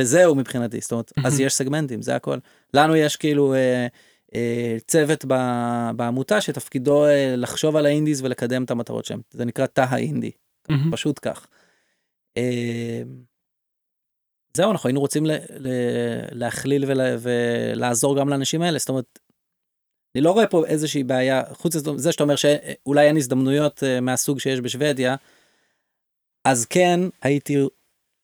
וזהו 0.00 0.34
מבחינתי 0.34 0.80
זאת 0.80 0.92
אומרת 0.92 1.12
אז 1.24 1.40
יש 1.40 1.54
סגמנטים 1.54 2.02
זה 2.02 2.16
הכל 2.16 2.38
לנו 2.74 2.96
יש 2.96 3.16
כאילו 3.16 3.54
צוות 4.86 5.24
בעמותה 5.96 6.40
שתפקידו 6.40 7.04
לחשוב 7.36 7.76
על 7.76 7.86
האינדיז 7.86 8.22
ולקדם 8.22 8.64
את 8.64 8.70
המטרות 8.70 9.04
שלהם 9.04 9.20
זה 9.30 9.44
נקרא 9.44 9.66
תא 9.66 9.86
האינדי 9.88 10.30
mm-hmm. 10.68 10.92
פשוט 10.92 11.18
כך. 11.22 11.46
אה, 12.36 13.02
זהו 14.56 14.70
אנחנו 14.70 14.88
היינו 14.88 15.00
רוצים 15.00 15.26
ל, 15.26 15.30
ל, 15.58 15.68
להכליל 16.32 16.84
ול, 16.88 17.00
ולעזור 17.18 18.18
גם 18.18 18.28
לאנשים 18.28 18.62
האלה 18.62 18.78
זאת 18.78 18.88
אומרת. 18.88 19.18
אני 20.16 20.24
לא 20.24 20.32
רואה 20.32 20.46
פה 20.46 20.66
איזושהי 20.66 21.04
בעיה 21.04 21.42
חוץ 21.52 21.76
מזה 21.76 22.12
שאתה 22.12 22.22
אומר 22.22 22.36
שאולי 22.36 23.06
אין 23.06 23.16
הזדמנויות 23.16 23.82
אה, 23.82 24.00
מהסוג 24.00 24.40
שיש 24.40 24.60
בשוודיה. 24.60 25.16
אז 26.44 26.66
כן 26.66 27.00
הייתי 27.22 27.56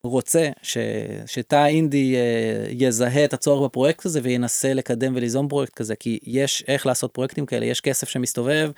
רוצה 0.05 0.49
ש... 0.61 0.77
שתא 1.25 1.65
אינדי 1.65 2.15
אה, 2.15 2.65
יזהה 2.69 3.25
את 3.25 3.33
הצורך 3.33 3.69
בפרויקט 3.69 4.05
הזה 4.05 4.19
וינסה 4.23 4.73
לקדם 4.73 5.15
וליזום 5.15 5.47
פרויקט 5.47 5.73
כזה 5.73 5.95
כי 5.95 6.19
יש 6.23 6.63
איך 6.67 6.85
לעשות 6.85 7.13
פרויקטים 7.13 7.45
כאלה 7.45 7.65
יש 7.65 7.81
כסף 7.81 8.09
שמסתובב 8.09 8.71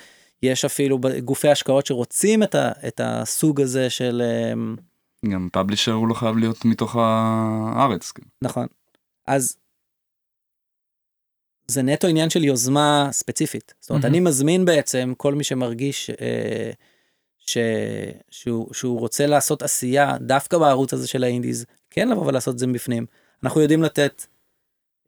יש 0.44 0.66
אפילו 0.66 1.00
גופי 1.24 1.50
השקעות 1.50 1.86
שרוצים 1.86 2.44
את, 2.44 2.56
ה, 2.56 2.72
את 2.88 3.02
הסוג 3.04 3.62
הזה 3.62 3.89
של... 3.89 4.22
אמ, 4.54 4.76
גם 5.32 5.50
פאבלישר 5.52 5.91
הוא 5.91 6.08
לא 6.08 6.14
חייב 6.14 6.38
להיות 6.38 6.66
מתוך 6.66 6.96
הארץ. 7.00 8.12
כן. 8.12 8.24
נכון. 8.41 8.68
אז 9.28 9.58
זה 11.68 11.82
נטו 11.82 12.08
עניין 12.08 12.30
של 12.30 12.44
יוזמה 12.44 13.10
ספציפית. 13.12 13.74
זאת 13.80 13.89
אומרת, 13.89 14.04
mm-hmm. 14.04 14.08
אני 14.08 14.20
מזמין 14.20 14.66
בעצם 14.66 15.14
כל 15.18 15.36
מי 15.36 15.44
שמרגיש 15.44 16.10
אה, 16.10 16.72
ש... 17.38 17.58
שהוא, 18.30 18.74
שהוא 18.74 19.00
רוצה 19.00 19.28
לעשות 19.28 19.62
עשייה 19.62 20.18
דווקא 20.18 20.58
בערוץ 20.58 20.94
הזה 20.94 21.08
של 21.08 21.24
האינדיז, 21.24 21.66
כן 21.89 22.10
לבוא 22.10 22.28
ולעשות 22.28 22.54
את 22.54 22.60
זה 22.60 22.68
מבפנים. 22.68 23.06
אנחנו 23.44 23.62
יודעים 23.62 23.84
לתת 23.84 24.26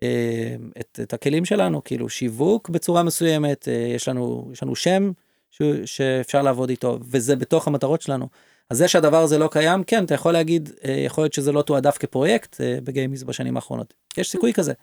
אה, 0.03 0.55
את, 0.79 0.99
את 1.03 1.13
הכלים 1.13 1.45
שלנו, 1.45 1.83
כאילו 1.83 2.09
שיווק 2.09 2.69
בצורה 2.69 3.03
מסוימת, 3.03 3.67
אה, 3.67 3.73
יש 3.95 4.07
לנו, 4.07 4.49
יש 4.51 4.63
לנו 4.63 4.75
שם 4.75 5.11
ש, 5.57 5.61
שאפשר 5.85 6.41
לעבוד 6.41 6.69
איתו, 6.69 6.99
וזה 7.11 7.35
בתוך 7.35 7.67
המטרות 7.67 8.01
שלנו. 8.01 8.27
אז 8.69 8.77
זה 8.77 8.87
שהדבר 8.87 9.17
הזה 9.17 9.37
לא 9.37 9.49
קיים, 9.51 9.83
כן, 9.83 10.03
אתה 10.03 10.13
יכול 10.13 10.33
להגיד, 10.33 10.69
אה, 10.85 10.91
יכול 10.91 11.23
להיות 11.23 11.33
שזה 11.33 11.51
לא 11.51 11.61
תועדף 11.61 11.97
כפרויקט 11.97 12.61
אה, 12.61 12.77
בגיימיז 12.83 13.23
בשנים 13.23 13.55
האחרונות. 13.55 13.93
יש 14.17 14.31
סיכוי 14.31 14.53
כזה. 14.53 14.73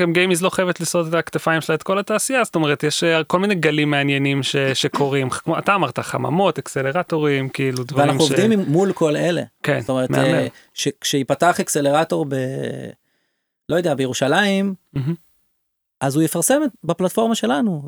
גם 0.00 0.12
גיימיז 0.12 0.42
לא 0.42 0.50
חייבת 0.50 0.80
לשרוד 0.80 1.06
את 1.06 1.14
הכתפיים 1.14 1.60
שלה 1.60 1.74
את 1.74 1.82
כל 1.82 1.98
התעשייה 1.98 2.44
זאת 2.44 2.54
אומרת 2.54 2.82
יש 2.82 3.04
אה, 3.04 3.24
כל 3.24 3.38
מיני 3.38 3.54
גלים 3.54 3.90
מעניינים 3.90 4.42
ש, 4.42 4.56
שקורים 4.56 5.30
כמו 5.30 5.58
אתה 5.58 5.74
אמרת 5.74 5.98
חממות 5.98 6.58
אקסלרטורים 6.58 7.48
כאילו 7.48 7.84
דברים 7.84 8.08
ואנחנו 8.08 8.26
ש... 8.26 8.30
עובדים 8.30 8.50
עם, 8.50 8.60
מול 8.60 8.92
כל 8.92 9.16
אלה. 9.16 9.42
כן, 9.62 9.80
זאת 9.80 9.90
אומרת, 9.90 10.10
ש- 10.74 10.88
כשיפתח 11.00 11.60
אקסלרטור 11.60 12.26
ב... 12.28 12.34
לא 13.68 13.76
יודע, 13.76 13.94
בירושלים, 13.94 14.74
מהמם. 14.92 15.27
אז 16.00 16.16
הוא 16.16 16.22
יפרסם 16.22 16.60
בפלטפורמה 16.84 17.34
שלנו, 17.34 17.82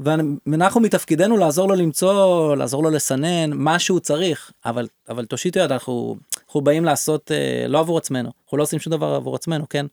ואנחנו 0.47 0.81
מתפקידנו 0.81 1.37
לעזור 1.37 1.69
לו 1.69 1.75
למצוא, 1.75 2.57
לעזור 2.57 2.83
לו 2.83 2.91
לסנן, 2.91 3.51
מה 3.53 3.79
שהוא 3.79 4.01
צריך, 4.01 4.53
אבל, 4.65 4.89
אבל 5.09 5.25
תושיטו 5.25 5.59
יד, 5.59 5.73
אנחנו, 5.73 6.17
אנחנו 6.47 6.61
באים 6.61 6.85
לעשות, 6.85 7.31
אה, 7.33 7.65
לא 7.69 7.79
עבור 7.79 7.99
עצמנו, 7.99 8.31
אנחנו 8.45 8.59
לא 8.59 8.63
עושים 8.63 8.79
שום 8.79 8.91
דבר 8.91 9.15
עבור 9.15 9.35
עצמנו, 9.35 9.69
כן? 9.69 9.87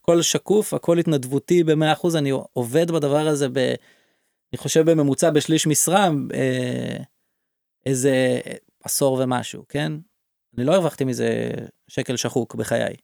הכל 0.00 0.22
שקוף, 0.22 0.74
הכל 0.74 0.98
התנדבותי 0.98 1.64
ב-100%, 1.64 2.18
אני 2.18 2.30
עובד 2.52 2.90
בדבר 2.90 3.28
הזה, 3.28 3.48
ב, 3.48 3.58
אני 4.52 4.58
חושב 4.58 4.90
בממוצע 4.90 5.30
בשליש 5.30 5.66
משרה, 5.66 6.08
אה, 6.34 6.96
איזה 7.86 8.40
עשור 8.84 9.18
ומשהו, 9.22 9.64
כן? 9.68 9.92
אני 10.56 10.64
לא 10.66 10.74
הרווחתי 10.74 11.04
מזה 11.04 11.50
שקל 11.88 12.16
שחוק 12.16 12.54
בחיי. 12.54 12.94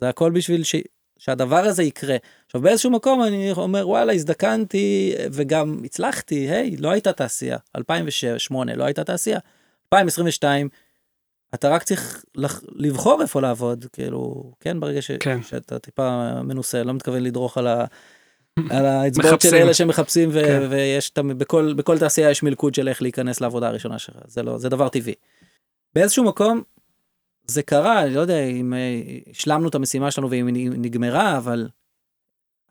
זה 0.00 0.08
הכל 0.08 0.30
בשביל 0.30 0.62
ש... 0.62 0.74
שהדבר 1.18 1.56
הזה 1.56 1.82
יקרה. 1.82 2.16
עכשיו 2.46 2.60
באיזשהו 2.60 2.90
מקום 2.90 3.22
אני 3.22 3.52
אומר 3.52 3.88
וואלה 3.88 4.12
הזדקנתי 4.12 5.14
וגם 5.32 5.80
הצלחתי, 5.84 6.34
היי, 6.34 6.76
לא 6.76 6.90
הייתה 6.90 7.12
תעשייה. 7.12 7.58
2008 7.76 8.76
לא 8.76 8.84
הייתה 8.84 9.04
תעשייה. 9.04 9.38
2022 9.92 10.68
אתה 11.54 11.68
רק 11.68 11.82
צריך 11.82 12.24
לח... 12.34 12.62
לבחור 12.74 13.22
איפה 13.22 13.40
לעבוד, 13.40 13.84
כאילו, 13.92 14.52
כן, 14.60 14.80
ברגע 14.80 15.02
ש... 15.02 15.10
כן. 15.20 15.42
שאתה 15.42 15.78
טיפה 15.78 16.32
מנוסה, 16.42 16.82
לא 16.82 16.94
מתכוון 16.94 17.22
לדרוך 17.22 17.58
על, 17.58 17.66
ה... 17.66 17.84
על 18.70 18.86
האצבעות 18.86 19.40
של. 19.40 19.54
אלה 19.54 19.74
שמחפשים, 19.74 20.28
ו... 20.32 20.42
כן. 20.44 20.66
ויש 20.70 21.10
את... 21.10 21.18
ה- 21.18 21.22
בכל, 21.22 21.74
בכל 21.76 21.98
תעשייה 21.98 22.30
יש 22.30 22.42
מלכוד 22.42 22.74
של 22.74 22.88
איך 22.88 23.02
להיכנס 23.02 23.40
לעבודה 23.40 23.68
הראשונה 23.68 23.98
שלך, 23.98 24.16
זה 24.26 24.42
לא, 24.42 24.58
זה 24.58 24.68
דבר 24.68 24.88
טבעי. 24.88 25.14
באיזשהו 25.94 26.24
מקום 26.24 26.62
זה 27.46 27.62
קרה, 27.62 28.02
אני 28.02 28.14
לא 28.14 28.20
יודע 28.20 28.44
אם 28.44 28.74
אה, 28.74 29.00
השלמנו 29.30 29.68
את 29.68 29.74
המשימה 29.74 30.10
שלנו 30.10 30.30
ואם 30.30 30.46
היא 30.46 30.70
נגמרה, 30.70 31.36
אבל 31.36 31.68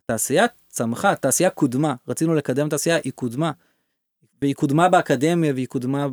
התעשייה 0.03 0.45
צמחה, 0.69 1.11
התעשייה 1.11 1.49
קודמה, 1.49 1.95
רצינו 2.07 2.35
לקדם 2.35 2.69
תעשייה, 2.69 2.97
היא 3.03 3.11
קודמה. 3.15 3.51
והיא 4.41 4.55
קודמה 4.55 4.89
באקדמיה, 4.89 5.53
והיא 5.53 5.67
קודמה 5.67 6.07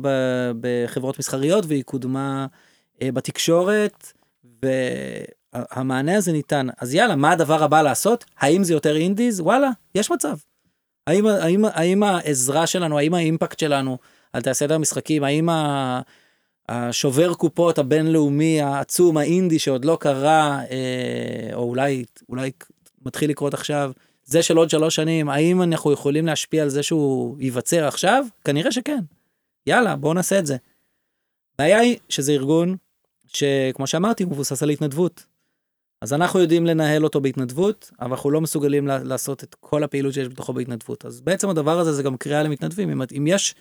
בחברות 0.61 1.19
מסחריות, 1.19 1.65
והיא 1.67 1.83
קודמה 1.83 2.47
אה, 3.01 3.11
בתקשורת, 3.11 4.13
והמענה 4.63 6.17
הזה 6.17 6.31
ניתן. 6.31 6.67
אז 6.77 6.93
יאללה, 6.93 7.15
מה 7.15 7.31
הדבר 7.31 7.63
הבא 7.63 7.81
לעשות? 7.81 8.25
האם 8.37 8.63
זה 8.63 8.73
יותר 8.73 8.95
אינדיז? 8.95 9.39
וואלה, 9.39 9.69
יש 9.95 10.11
מצב. 10.11 10.37
האם, 11.07 11.27
האם, 11.27 11.65
האם 11.65 12.03
העזרה 12.03 12.67
שלנו, 12.67 12.97
האם 12.97 13.13
האימפקט 13.13 13.59
שלנו 13.59 13.97
על 14.33 14.41
תעשיית 14.41 14.71
המשחקים, 14.71 15.23
האם 15.23 15.49
ה... 15.49 16.01
השובר 16.71 17.33
קופות 17.33 17.77
הבינלאומי 17.77 18.61
העצום 18.61 19.17
האינדי 19.17 19.59
שעוד 19.59 19.85
לא 19.85 19.97
קרה 20.01 20.61
אה, 20.71 21.53
או 21.53 21.63
אולי 21.63 22.03
אולי 22.29 22.51
מתחיל 23.05 23.29
לקרות 23.29 23.53
עכשיו 23.53 23.91
זה 24.23 24.43
של 24.43 24.57
עוד 24.57 24.69
שלוש 24.69 24.95
שנים 24.95 25.29
האם 25.29 25.61
אנחנו 25.61 25.91
יכולים 25.91 26.25
להשפיע 26.25 26.63
על 26.63 26.69
זה 26.69 26.83
שהוא 26.83 27.37
ייווצר 27.39 27.87
עכשיו 27.87 28.25
כנראה 28.43 28.71
שכן 28.71 29.03
יאללה 29.67 29.95
בואו 29.95 30.13
נעשה 30.13 30.39
את 30.39 30.45
זה. 30.45 30.57
הבעיה 31.55 31.79
היא 31.79 31.97
שזה 32.09 32.31
ארגון 32.31 32.75
שכמו 33.27 33.87
שאמרתי 33.87 34.23
הוא 34.23 34.31
מבוסס 34.31 34.63
על 34.63 34.69
התנדבות. 34.69 35.25
אז 36.01 36.13
אנחנו 36.13 36.39
יודעים 36.39 36.65
לנהל 36.65 37.03
אותו 37.03 37.21
בהתנדבות 37.21 37.91
אבל 37.99 38.11
אנחנו 38.11 38.31
לא 38.31 38.41
מסוגלים 38.41 38.87
לעשות 38.87 39.43
את 39.43 39.55
כל 39.59 39.83
הפעילות 39.83 40.13
שיש 40.13 40.27
בתוכו 40.27 40.53
בהתנדבות 40.53 41.05
אז 41.05 41.21
בעצם 41.21 41.49
הדבר 41.49 41.79
הזה 41.79 41.93
זה 41.93 42.03
גם 42.03 42.17
קריאה 42.17 42.43
למתנדבים 42.43 43.01
אם 43.17 43.27
יש 43.27 43.55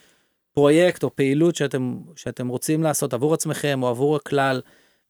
פרויקט 0.52 1.02
או 1.02 1.16
פעילות 1.16 1.56
שאתם 1.56 1.96
שאתם 2.16 2.48
רוצים 2.48 2.82
לעשות 2.82 3.14
עבור 3.14 3.34
עצמכם 3.34 3.82
או 3.82 3.88
עבור 3.88 4.16
הכלל 4.16 4.60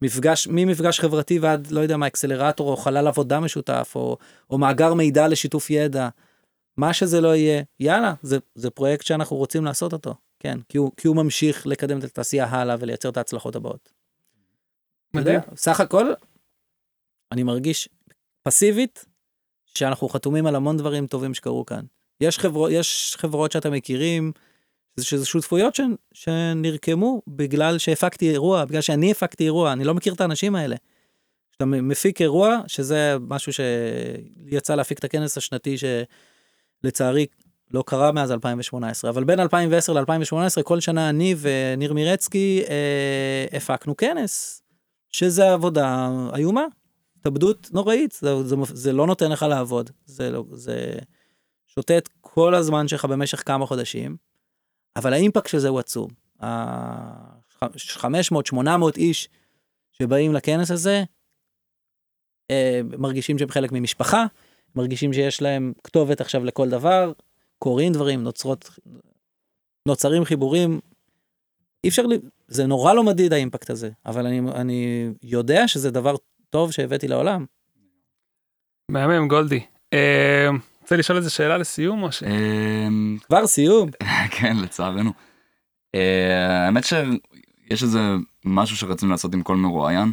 מפגש 0.02 0.48
ממפגש 0.50 1.00
חברתי 1.00 1.38
ועד 1.38 1.70
לא 1.70 1.80
יודע 1.80 1.96
מה 1.96 2.06
אקסלרטור 2.06 2.70
או 2.70 2.76
חלל 2.76 3.06
עבודה 3.06 3.40
משותף 3.40 3.92
או, 3.94 4.16
או 4.50 4.58
מאגר 4.58 4.94
מידע 4.94 5.28
לשיתוף 5.28 5.70
ידע 5.70 6.08
מה 6.76 6.92
שזה 6.92 7.20
לא 7.20 7.34
יהיה 7.34 7.62
יאללה 7.80 8.14
זה 8.22 8.38
זה 8.54 8.70
פרויקט 8.70 9.06
שאנחנו 9.06 9.36
רוצים 9.36 9.64
לעשות 9.64 9.92
אותו 9.92 10.14
כן 10.38 10.58
כי 10.68 10.78
הוא 10.78 10.90
כי 10.96 11.08
הוא 11.08 11.16
ממשיך 11.16 11.66
לקדם 11.66 11.98
את 11.98 12.04
התעשייה 12.04 12.46
הלאה 12.46 12.76
ולייצר 12.78 13.08
את 13.08 13.16
ההצלחות 13.16 13.56
הבאות. 13.56 13.92
מדהים. 15.14 15.40
סך 15.56 15.80
הכל 15.80 16.12
אני 17.32 17.42
מרגיש 17.42 17.88
פסיבית 18.42 19.04
שאנחנו 19.66 20.08
חתומים 20.08 20.46
על 20.46 20.56
המון 20.56 20.76
דברים 20.76 21.06
טובים 21.06 21.34
שקרו 21.34 21.66
כאן 21.66 21.84
יש 22.20 22.38
חברות 22.38 22.70
יש 22.72 23.16
חברות 23.18 23.52
שאתם 23.52 23.72
מכירים. 23.72 24.32
זה 24.96 25.04
שזה 25.04 25.26
שותפויות 25.26 25.74
ש... 25.74 25.80
שנרקמו 26.12 27.22
בגלל 27.28 27.78
שהפקתי 27.78 28.30
אירוע, 28.30 28.64
בגלל 28.64 28.80
שאני 28.80 29.10
הפקתי 29.10 29.44
אירוע, 29.44 29.72
אני 29.72 29.84
לא 29.84 29.94
מכיר 29.94 30.14
את 30.14 30.20
האנשים 30.20 30.54
האלה. 30.54 30.76
כשאתה 31.50 31.64
מפיק 31.64 32.20
אירוע, 32.20 32.60
שזה 32.66 33.16
משהו 33.20 33.52
שיצא 33.52 34.74
להפיק 34.74 34.98
את 34.98 35.04
הכנס 35.04 35.38
השנתי 35.38 35.76
שלצערי 36.84 37.26
לא 37.70 37.84
קרה 37.86 38.12
מאז 38.12 38.32
2018, 38.32 39.10
אבל 39.10 39.24
בין 39.24 39.40
2010 39.40 39.92
ל-2018 39.92 40.62
כל 40.62 40.80
שנה 40.80 41.08
אני 41.08 41.34
וניר 41.40 41.92
מירצקי 41.92 42.62
אה, 42.68 43.56
הפקנו 43.56 43.96
כנס, 43.96 44.62
שזה 45.12 45.52
עבודה 45.52 46.08
איומה, 46.34 46.64
התאבדות 47.20 47.68
נוראית, 47.72 48.12
זה, 48.12 48.42
זה, 48.42 48.56
זה 48.72 48.92
לא 48.92 49.06
נותן 49.06 49.30
לך 49.32 49.42
לעבוד, 49.42 49.90
זה, 50.04 50.30
לא- 50.30 50.44
זה 50.52 50.88
את 51.98 52.08
כל 52.20 52.54
הזמן 52.54 52.88
שלך 52.88 53.04
במשך 53.04 53.42
כמה 53.46 53.66
חודשים. 53.66 54.29
אבל 54.96 55.12
האימפקט 55.12 55.48
של 55.48 55.58
זה 55.58 55.68
הוא 55.68 55.78
עצום. 55.78 56.08
ה-500-800 56.40 58.62
איש 58.96 59.28
שבאים 59.92 60.34
לכנס 60.34 60.70
הזה, 60.70 61.04
אה, 62.50 62.80
מרגישים 62.98 63.38
שהם 63.38 63.48
חלק 63.48 63.72
ממשפחה, 63.72 64.24
מרגישים 64.74 65.12
שיש 65.12 65.42
להם 65.42 65.72
כתובת 65.84 66.20
עכשיו 66.20 66.44
לכל 66.44 66.68
דבר, 66.68 67.12
קורים 67.58 67.92
דברים, 67.92 68.22
נוצרות, 68.22 68.70
נוצרים 69.88 70.24
חיבורים. 70.24 70.80
אי 71.84 71.88
אפשר, 71.88 72.06
ל- 72.06 72.14
זה 72.48 72.66
נורא 72.66 72.94
לא 72.94 73.04
מדיד 73.04 73.32
האימפקט 73.32 73.70
הזה, 73.70 73.90
אבל 74.06 74.26
אני, 74.26 74.40
אני 74.54 75.08
יודע 75.22 75.68
שזה 75.68 75.90
דבר 75.90 76.14
טוב 76.50 76.72
שהבאתי 76.72 77.08
לעולם. 77.08 77.44
מהמם 78.90 79.28
גולדי. 79.28 79.60
אה, 79.92 80.48
רוצה 80.90 80.98
לשאול 81.00 81.18
איזה 81.18 81.30
שאלה 81.30 81.58
לסיום 81.58 82.02
או 82.02 82.12
ש... 82.12 82.22
אמ, 82.22 83.16
כבר 83.26 83.46
סיום. 83.46 83.90
כן, 84.36 84.56
לצערנו. 84.56 85.12
אה, 85.94 86.64
האמת 86.66 86.84
שיש 86.84 87.82
איזה 87.82 88.00
משהו 88.44 88.76
שרצינו 88.76 89.10
לעשות 89.10 89.34
עם 89.34 89.42
כל 89.42 89.56
מרואיין, 89.56 90.12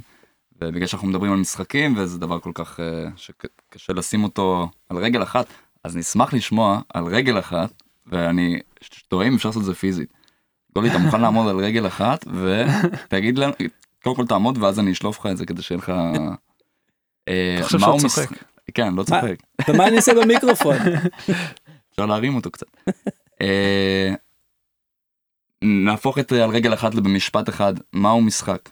ובגלל 0.62 0.88
שאנחנו 0.88 1.08
מדברים 1.08 1.32
על 1.32 1.38
משחקים, 1.40 1.94
וזה 1.98 2.20
דבר 2.20 2.40
כל 2.40 2.52
כך 2.54 2.80
אה, 2.80 3.06
שקשה 3.16 3.94
לשים 3.94 4.24
אותו 4.24 4.70
על 4.90 4.98
רגל 4.98 5.24
אחת, 5.24 5.46
אז 5.84 5.96
נשמח 5.98 6.34
לשמוע 6.34 6.82
על 6.94 7.04
רגל 7.06 7.40
אחת, 7.40 7.84
ואני 8.08 8.60
תוהה 9.08 9.28
אם 9.28 9.36
אפשר 9.36 9.50
לעשות 9.50 9.62
את 9.62 9.66
זה 9.66 9.74
פיזית. 9.74 10.14
גולי, 10.76 10.90
אתה 10.90 10.98
מוכן 10.98 11.22
לעמוד 11.22 11.48
על 11.50 11.58
רגל 11.58 11.88
אחת, 11.88 12.26
ותגיד 12.28 13.38
לנו, 13.38 13.54
קודם 14.04 14.16
כל 14.16 14.26
תעמוד, 14.28 14.58
ואז 14.58 14.80
אני 14.80 14.92
אשלוף 14.92 15.20
לך 15.20 15.26
את 15.32 15.38
זה 15.38 15.46
כדי 15.46 15.62
שיהיה 15.62 15.78
לך... 15.78 15.90
אה, 17.28 17.56
אתה 17.60 17.66
חושב 17.66 17.80
שהוא 17.80 17.96
מש- 17.96 18.02
צוחק. 18.02 18.30
כן, 18.74 18.96
לא 18.96 19.04
צוחק. 19.04 19.36
ומה 19.68 19.88
אני 19.88 19.96
אעשה 19.96 20.14
במיקרופון? 20.14 20.76
אפשר 21.92 22.06
להרים 22.06 22.36
אותו 22.36 22.52
קצת. 22.52 22.68
אה, 23.42 24.14
נהפוך 25.62 26.20
את 26.20 26.32
על 26.32 26.50
רגל 26.50 26.74
אחת 26.74 26.96
במשפט 26.96 27.50
אחד, 27.50 27.74
מהו 27.94 28.22
משחק 28.22 28.70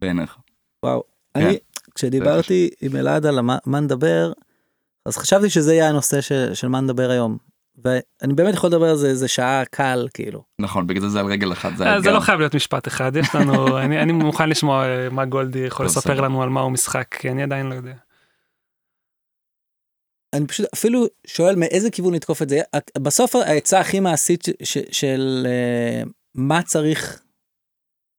בעיניך? 0.00 0.36
וואו. 0.82 1.02
כן. 1.34 1.46
אני, 1.46 1.58
כשדיברתי 1.94 2.70
עם 2.82 2.96
אלעד 2.96 3.26
על 3.26 3.40
מה 3.40 3.58
מה 3.66 3.80
נדבר, 3.80 4.32
אז 5.06 5.16
חשבתי 5.16 5.50
שזה 5.50 5.74
יהיה 5.74 5.88
הנושא 5.88 6.20
של, 6.20 6.50
של 6.54 6.68
מה 6.68 6.80
נדבר 6.80 7.10
היום. 7.10 7.36
ואני 7.84 8.34
באמת 8.34 8.54
יכול 8.54 8.70
לדבר 8.70 8.90
על 8.90 8.96
זה 8.96 9.08
איזה 9.08 9.28
שעה 9.28 9.62
קל, 9.70 10.08
כאילו. 10.14 10.42
נכון, 10.58 10.86
בגלל 10.86 11.00
זה 11.02 11.08
זה 11.08 11.20
על 11.20 11.26
רגל 11.26 11.52
אחת, 11.52 11.76
זה 11.76 11.86
אה, 11.86 12.00
זה. 12.00 12.10
לא 12.10 12.20
חייב 12.20 12.38
להיות 12.38 12.54
משפט 12.54 12.88
אחד 12.88 13.16
יש 13.16 13.34
לנו 13.34 13.52
אני 13.82 14.02
אני 14.02 14.12
מוכן 14.12 14.48
לשמוע 14.48 14.84
אה, 14.86 15.08
מה 15.10 15.24
גולדי 15.24 15.58
יכול 15.58 15.86
טוב, 15.86 15.96
לספר. 15.96 16.20
לנו 16.20 16.42
על 16.42 16.48
מהו 16.48 16.70
משחק 16.70 17.14
כי 17.14 17.30
אני 17.30 17.42
עדיין 17.42 17.66
לא 17.66 17.74
יודע. 17.74 17.92
אני 20.36 20.46
פשוט 20.46 20.66
אפילו 20.74 21.06
שואל 21.26 21.56
מאיזה 21.56 21.90
כיוון 21.90 22.14
לתקוף 22.14 22.42
את 22.42 22.48
זה. 22.48 22.60
בסוף 22.98 23.36
העצה 23.36 23.80
הכי 23.80 24.00
מעשית 24.00 24.44
ש, 24.62 24.78
של 24.90 25.46
uh, 26.04 26.08
מה 26.34 26.62
צריך 26.62 27.22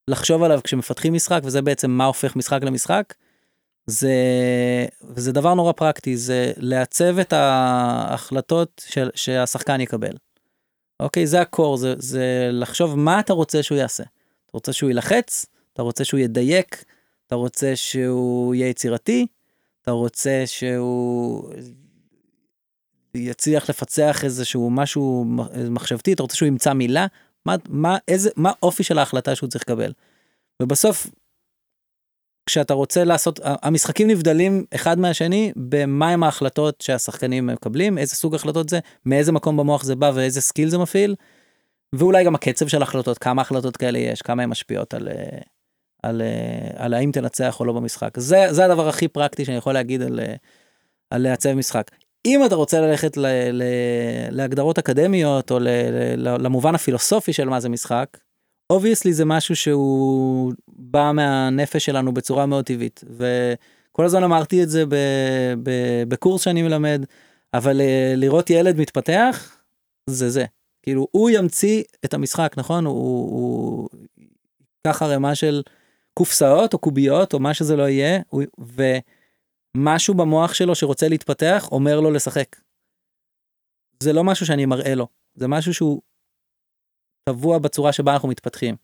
לחשוב 0.08 0.44
עליו 0.44 0.60
כשמפתחים 0.64 1.14
משחק, 1.14 1.42
וזה 1.44 1.62
בעצם 1.62 1.92
מה 1.92 2.06
הופך 2.06 2.36
משחק 2.36 2.64
למשחק, 2.64 3.14
זה, 3.88 4.14
וזה 5.04 5.32
דבר 5.32 5.54
נורא 5.54 5.72
פרקטי, 5.72 6.18
זה 6.18 6.52
לעצב 6.58 7.20
את 7.20 7.34
ההחלטות 7.34 8.82
של, 8.88 9.10
שהשחקן 9.16 9.82
יקבל. 9.82 10.14
אוקיי, 11.00 11.28
זה 11.28 11.42
הקור, 11.42 11.78
זה, 11.78 11.94
זה 11.98 12.50
לחשוב 12.52 12.96
מה 12.96 13.20
אתה 13.20 13.34
רוצה 13.34 13.64
שהוא 13.64 13.78
יעשה. 13.78 14.04
אתה 14.04 14.52
רוצה 14.54 14.74
שהוא 14.74 14.90
יילחץ, 14.90 15.46
אתה 15.74 15.82
רוצה 15.82 16.04
שהוא 16.04 16.20
ידייק, 16.20 16.84
אתה 17.28 17.36
רוצה 17.36 17.76
שהוא 17.76 18.56
יהיה 18.56 18.70
יצירתי, 18.70 19.28
אתה 19.82 19.92
רוצה 19.92 20.44
שהוא 20.46 21.50
יצליח 23.18 23.70
לפצח 23.70 24.24
איזשהו 24.24 24.70
משהו 24.70 25.26
מחשבתי, 25.70 26.14
אתה 26.14 26.24
רוצה 26.24 26.36
שהוא 26.36 26.48
ימצא 26.48 26.74
מילה, 26.74 27.08
מה, 27.46 27.56
מה, 27.70 27.98
איזה, 28.08 28.30
מה 28.36 28.52
אופי 28.64 28.84
של 28.84 28.98
ההחלטה 29.00 29.36
שהוא 29.36 29.50
צריך 29.50 29.64
לקבל. 29.64 29.94
ובסוף, 30.62 31.08
כשאתה 32.46 32.74
רוצה 32.74 33.04
לעשות, 33.04 33.40
המשחקים 33.44 34.08
נבדלים 34.08 34.66
אחד 34.76 35.00
מהשני 35.00 35.52
במהם 35.56 36.24
ההחלטות 36.24 36.82
שהשחקנים 36.82 37.48
מקבלים, 37.48 37.98
איזה 37.98 38.16
סוג 38.16 38.36
החלטות 38.36 38.70
זה, 38.70 38.80
מאיזה 39.06 39.32
מקום 39.32 39.58
במוח 39.58 39.84
זה 39.84 39.96
בא 39.96 40.12
ואיזה 40.16 40.42
skill 40.42 40.70
זה 40.70 40.78
מפעיל, 40.78 41.16
ואולי 41.94 42.24
גם 42.24 42.36
הקצב 42.36 42.68
של 42.68 42.82
החלטות, 42.82 43.18
כמה 43.18 43.42
החלטות 43.42 43.78
כאלה 43.78 44.00
יש, 44.00 44.22
כמה 44.22 44.44
הן 44.44 44.50
משפיעות 44.50 44.94
על, 44.94 45.10
על, 46.04 46.22
על 46.76 46.94
האם 46.94 47.12
תנצח 47.12 47.60
או 47.60 47.66
לא 47.66 47.74
במשחק. 47.74 48.20
זה, 48.20 48.48
זה 48.52 48.66
הדבר 48.66 48.88
הכי 48.88 49.08
פרקטי 49.08 49.46
שאני 49.46 49.58
יכול 49.58 49.74
להגיד 49.74 50.02
על, 50.02 50.20
על 51.10 51.22
לעצב 51.22 51.54
משחק. 51.54 51.92
אם 52.28 52.46
אתה 52.46 52.56
רוצה 52.56 52.82
ללכת 52.82 53.18
ל, 53.18 53.26
ל, 53.52 53.64
להגדרות 54.30 54.78
אקדמיות 54.78 55.52
או 55.52 55.60
ל, 55.60 55.68
ל, 56.18 56.46
למובן 56.46 56.76
הפילוסופי 56.76 57.34
של 57.34 57.50
מה 57.50 57.60
זה 57.60 57.70
משחק, 57.70 58.18
obviously 58.70 59.14
זה 59.14 59.26
משהו 59.26 59.56
שהוא 59.56 60.54
בא 60.68 61.12
מהנפש 61.14 61.86
שלנו 61.86 62.14
בצורה 62.14 62.46
מאוד 62.46 62.66
טבעית. 62.66 63.04
וכל 63.10 64.06
הזמן 64.06 64.24
אמרתי 64.24 64.64
את 64.64 64.70
זה 64.70 64.86
ב, 64.86 64.96
ב, 65.64 65.72
בקורס 66.08 66.42
שאני 66.42 66.62
מלמד 66.62 67.06
אבל 67.54 67.82
אה, 67.82 68.14
לראות 68.16 68.50
ילד 68.50 68.80
מתפתח 68.80 69.58
זה 70.10 70.30
זה. 70.30 70.46
כאילו 70.84 71.08
הוא 71.12 71.30
ימציא 71.30 71.84
את 72.06 72.14
המשחק 72.14 72.54
נכון? 72.58 72.86
הוא, 72.86 73.90
ייקח 74.88 75.02
ערימה 75.02 75.36
של 75.36 75.62
קופסאות 76.14 76.74
או 76.74 76.80
קוביות 76.80 77.34
או 77.34 77.40
מה 77.40 77.54
שזה 77.54 77.76
לא 77.76 77.90
יהיה 77.90 78.20
הוא, 78.30 78.44
ומשהו 79.78 80.14
במוח 80.14 80.54
שלו 80.54 80.76
שרוצה 80.76 81.08
להתפתח 81.08 81.70
אומר 81.72 82.00
לו 82.00 82.12
לשחק. 82.12 82.56
זה 84.04 84.14
לא 84.14 84.24
משהו 84.24 84.46
שאני 84.46 84.66
מראה 84.66 84.96
לו 84.96 85.08
זה 85.36 85.48
משהו 85.48 85.74
שהוא 85.74 86.02
טבוע 87.30 87.58
בצורה 87.58 87.94
שבה 87.94 88.14
אנחנו 88.14 88.30
מתפתחים. 88.30 88.76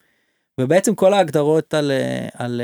ובעצם 0.61 0.95
כל 0.95 1.13
ההגדרות 1.13 1.73
על, 1.73 1.91
על 2.33 2.61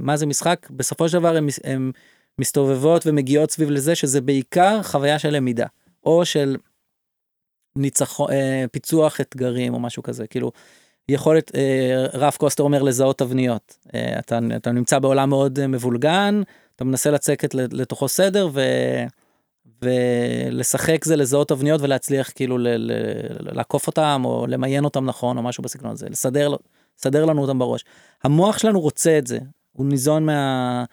מה 0.00 0.16
זה 0.16 0.26
משחק 0.26 0.66
בסופו 0.70 1.08
של 1.08 1.18
דבר 1.18 1.36
הן 1.64 1.90
מסתובבות 2.38 3.06
ומגיעות 3.06 3.50
סביב 3.50 3.70
לזה 3.70 3.94
שזה 3.94 4.20
בעיקר 4.20 4.82
חוויה 4.82 5.18
של 5.18 5.30
למידה 5.30 5.66
או 6.04 6.24
של 6.24 6.56
ניצחון 7.76 8.32
אה, 8.32 8.64
פיצוח 8.72 9.20
אתגרים 9.20 9.74
או 9.74 9.80
משהו 9.80 10.02
כזה 10.02 10.26
כאילו 10.26 10.52
יכולת 11.08 11.54
אה, 11.54 12.06
רף 12.12 12.36
קוסטר 12.36 12.62
אומר 12.62 12.82
לזהות 12.82 13.18
תבניות 13.18 13.78
אה, 13.94 14.18
אתה, 14.18 14.38
אתה 14.56 14.72
נמצא 14.72 14.98
בעולם 14.98 15.28
מאוד 15.28 15.66
מבולגן 15.66 16.42
אתה 16.80 16.88
מנסה 16.88 17.10
לצקת 17.10 17.54
לתוכו 17.54 18.08
סדר 18.08 18.48
ו... 18.52 18.60
ולשחק 19.82 21.04
זה 21.04 21.16
לזהות 21.16 21.48
תבניות 21.48 21.80
ולהצליח 21.80 22.30
כאילו 22.34 22.58
ל- 22.58 22.68
ל- 22.68 23.56
לעקוף 23.56 23.86
אותם 23.86 24.22
או 24.24 24.46
למיין 24.48 24.84
אותם 24.84 25.04
נכון 25.04 25.36
או 25.36 25.42
משהו 25.42 25.62
בסגנון 25.62 25.92
הזה 25.92 26.08
לסדר 26.08 26.56
לסדר 26.98 27.24
לנו 27.24 27.42
אותם 27.42 27.58
בראש. 27.58 27.84
המוח 28.24 28.58
שלנו 28.58 28.80
רוצה 28.80 29.18
את 29.18 29.26
זה 29.26 29.38
הוא 29.72 29.86
ניזון 29.86 30.26
מה, 30.26 30.84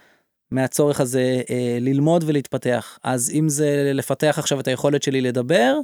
מהצורך 0.52 1.02
הזה 1.02 1.42
אה, 1.50 1.78
ללמוד 1.82 2.24
ולהתפתח 2.28 3.00
אז 3.04 3.32
אם 3.34 3.50
זה 3.50 3.92
לפתח 3.94 4.36
עכשיו 4.40 4.60
את 4.60 4.68
היכולת 4.68 5.04
שלי 5.04 5.22
לדבר 5.22 5.76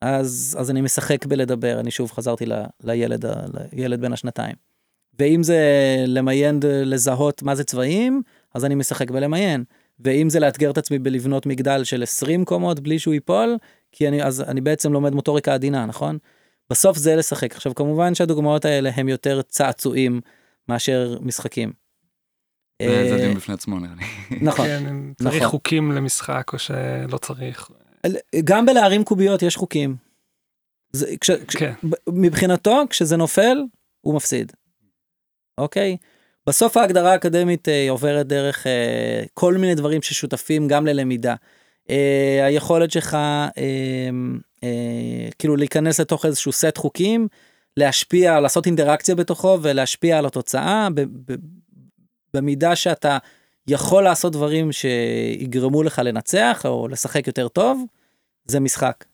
אז 0.00 0.56
אז 0.60 0.70
אני 0.70 0.80
משחק 0.80 1.26
בלדבר 1.26 1.80
אני 1.80 1.90
שוב 1.90 2.12
חזרתי 2.12 2.46
ל, 2.46 2.52
לילד 2.84 3.24
לילד 3.72 4.00
בן 4.00 4.12
השנתיים. 4.12 4.54
ואם 5.18 5.42
זה 5.42 5.60
למיין 6.06 6.60
לזהות 6.62 7.42
מה 7.42 7.54
זה 7.54 7.64
צבעים 7.64 8.22
אז 8.54 8.64
אני 8.64 8.74
משחק 8.74 9.10
בלמיין. 9.10 9.64
ואם 10.00 10.30
זה 10.30 10.40
לאתגר 10.40 10.70
את 10.70 10.78
עצמי 10.78 10.98
בלבנות 10.98 11.46
מגדל 11.46 11.84
של 11.84 12.02
20 12.02 12.44
קומות 12.44 12.80
בלי 12.80 12.98
שהוא 12.98 13.14
ייפול, 13.14 13.56
כי 13.92 14.08
אני, 14.08 14.22
אז 14.22 14.40
אני 14.40 14.60
בעצם 14.60 14.92
לומד 14.92 15.12
מוטוריקה 15.12 15.54
עדינה, 15.54 15.86
נכון? 15.86 16.18
בסוף 16.70 16.96
זה 16.96 17.16
לשחק. 17.16 17.54
עכשיו 17.54 17.74
כמובן 17.74 18.14
שהדוגמאות 18.14 18.64
האלה 18.64 18.90
הם 18.94 19.08
יותר 19.08 19.42
צעצועים 19.42 20.20
מאשר 20.68 21.18
משחקים. 21.20 21.72
זה 22.82 22.88
אה, 22.88 23.16
דין 23.16 23.34
בפני 23.34 23.54
עצמו 23.54 23.80
נראה 23.80 23.94
לי. 23.94 24.36
נכון. 24.40 24.66
כן, 24.66 25.12
צריך 25.22 25.36
נכון. 25.36 25.48
חוקים 25.48 25.92
למשחק 25.92 26.50
או 26.52 26.58
שלא 26.58 27.18
צריך. 27.18 27.70
גם 28.44 28.66
בלהרים 28.66 29.04
קוביות 29.04 29.42
יש 29.42 29.56
חוקים. 29.56 29.96
זה, 30.92 31.16
כש, 31.20 31.30
כש, 31.30 31.56
כן. 31.56 31.72
מבחינתו 32.08 32.82
כשזה 32.90 33.16
נופל 33.16 33.58
הוא 34.00 34.14
מפסיד. 34.14 34.52
אוקיי? 35.58 35.96
בסוף 36.48 36.76
ההגדרה 36.76 37.12
האקדמית 37.12 37.68
אה, 37.68 37.86
עוברת 37.90 38.26
דרך 38.26 38.66
אה, 38.66 39.22
כל 39.34 39.54
מיני 39.54 39.74
דברים 39.74 40.02
ששותפים 40.02 40.68
גם 40.68 40.86
ללמידה. 40.86 41.34
אה, 41.90 42.46
היכולת 42.46 42.90
שלך 42.90 43.18
כאילו 45.38 45.56
להיכנס 45.56 46.00
לתוך 46.00 46.26
איזשהו 46.26 46.52
סט 46.52 46.78
חוקים, 46.78 47.28
להשפיע, 47.76 48.40
לעשות 48.40 48.66
אינטראקציה 48.66 49.14
בתוכו 49.14 49.58
ולהשפיע 49.62 50.18
על 50.18 50.26
התוצאה 50.26 50.88
במידה 52.34 52.76
שאתה 52.76 53.18
יכול 53.66 54.04
לעשות 54.04 54.32
דברים 54.32 54.72
שיגרמו 54.72 55.82
לך 55.82 55.98
לנצח 56.04 56.62
או 56.64 56.88
לשחק 56.88 57.26
יותר 57.26 57.48
טוב, 57.48 57.84
זה 58.44 58.60
משחק. 58.60 59.04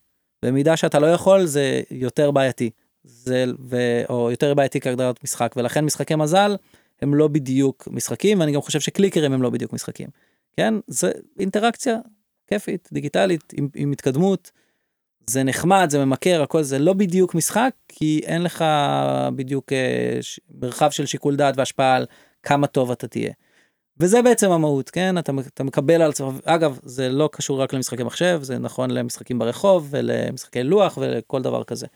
במידה 0.45 0.77
שאתה 0.77 0.99
לא 0.99 1.07
יכול 1.07 1.47
זה 1.47 1.81
יותר 1.91 2.31
בעייתי. 2.31 2.71
זה, 3.05 3.45
ו, 3.69 3.77
או 4.09 4.31
יותר 4.31 4.55
בעייתי 4.55 4.81
כהגדרת 4.81 5.25
משחק 5.25 5.55
ולכן 5.57 5.85
משחקי 5.85 6.15
מזל 6.15 6.57
הם 7.03 7.15
לא 7.15 7.29
בדיוק 7.29 7.89
משחקים 7.91 8.41
ואני 8.41 8.53
גם 8.53 8.61
חושב 8.61 8.81
שקליקרים 8.81 9.33
הם 9.33 9.43
לא 9.43 9.51
בדיוק 9.51 9.73
משחקים. 9.73 10.09
כן 10.57 10.75
זה 10.87 11.13
אינטראקציה 11.39 11.99
כיפית 12.47 12.89
דיגיטלית 12.93 13.53
עם, 13.57 13.69
עם 13.75 13.93
התקדמות. 13.93 14.51
זה 15.27 15.43
נחמד 15.43 15.87
זה 15.91 16.05
ממכר 16.05 16.43
הכל 16.43 16.63
זה 16.63 16.79
לא 16.79 16.93
בדיוק 16.93 17.35
משחק 17.35 17.71
כי 17.89 18.21
אין 18.25 18.43
לך 18.43 18.65
בדיוק 19.37 19.73
אה, 19.73 20.19
ש- 20.21 20.41
מרחב 20.63 20.91
של 20.91 21.07
שיקול 21.07 21.37
דעת 21.37 21.55
והשפעה 21.59 21.97
על 21.97 22.07
כמה 22.43 22.67
טוב 22.67 22.91
אתה 22.91 23.09
תהיה. 23.09 23.33
וזה 24.01 24.23
בעצם 24.23 24.51
המהות 24.51 24.91
כן 24.91 25.19
אתה, 25.19 25.33
אתה 25.55 25.65
מקבל 25.65 26.03
על 26.03 26.11
עצמך 26.11 26.35
אגב 26.45 26.79
זה 26.83 27.09
לא 27.09 27.29
קשור 27.33 27.63
רק 27.63 27.73
למשחקי 27.73 28.03
מחשב 28.03 28.39
זה 28.43 28.59
נכון 28.59 28.91
למשחקים 28.91 29.39
ברחוב 29.39 29.89
ולמשחקי 29.91 30.63
לוח 30.63 30.99
ולכל 31.01 31.43
דבר 31.43 31.65
כזה. 31.65 31.87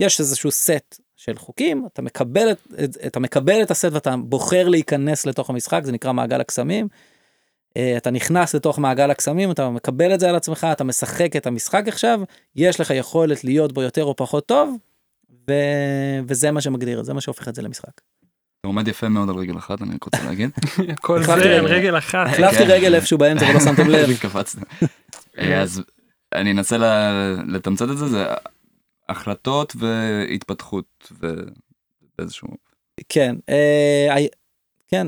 יש 0.00 0.20
איזשהו 0.20 0.50
סט 0.50 1.00
של 1.16 1.38
חוקים 1.38 1.86
אתה 1.92 2.02
מקבל 2.02 2.50
את, 2.50 2.58
את, 2.84 2.96
אתה 3.06 3.20
מקבל 3.20 3.62
את 3.62 3.70
הסט 3.70 3.88
ואתה 3.92 4.14
בוחר 4.16 4.68
להיכנס 4.68 5.26
לתוך 5.26 5.50
המשחק 5.50 5.80
זה 5.84 5.92
נקרא 5.92 6.12
מעגל 6.12 6.40
הקסמים. 6.40 6.88
אה, 7.76 7.96
אתה 7.96 8.10
נכנס 8.10 8.54
לתוך 8.54 8.78
מעגל 8.78 9.10
הקסמים 9.10 9.50
אתה 9.50 9.70
מקבל 9.70 10.14
את 10.14 10.20
זה 10.20 10.28
על 10.28 10.36
עצמך 10.36 10.66
אתה 10.72 10.84
משחק 10.84 11.36
את 11.36 11.46
המשחק 11.46 11.84
עכשיו 11.88 12.20
יש 12.56 12.80
לך 12.80 12.90
יכולת 12.90 13.44
להיות 13.44 13.72
בו 13.72 13.82
יותר 13.82 14.04
או 14.04 14.16
פחות 14.16 14.46
טוב. 14.46 14.76
ו... 15.48 15.52
וזה 16.26 16.50
מה 16.50 16.60
שמגדיר 16.60 17.02
זה 17.02 17.14
מה 17.14 17.20
שהופך 17.20 17.48
את 17.48 17.54
זה 17.54 17.62
למשחק. 17.62 18.00
אתה 18.60 18.68
עומד 18.68 18.88
יפה 18.88 19.08
מאוד 19.08 19.28
על 19.28 19.36
רגל 19.36 19.58
אחת 19.58 19.82
אני 19.82 19.94
רק 19.94 20.04
רוצה 20.04 20.24
להגיד. 20.24 20.50
כל 21.00 21.22
זה 21.22 21.32
על 21.32 21.66
רגל. 21.66 21.98
אחת. 21.98 22.26
החלפתי 22.26 22.56
כן. 22.56 22.70
רגל 22.70 22.94
איפשהו 22.94 23.18
באמצע 23.18 23.46
ולא 23.50 23.60
שמתם 23.60 23.88
לב. 23.94 24.08
אה, 25.38 25.60
אז 25.60 25.82
אני 26.34 26.52
אנסה 26.52 26.76
לתמצת 27.46 27.90
את 27.90 27.98
זה 27.98 28.06
זה 28.08 28.24
החלטות 29.08 29.72
והתפתחות 29.76 31.12
ובאיזשהו 31.20 32.48
כן, 33.08 33.36
אה, 33.48 34.16
כן, 34.88 35.06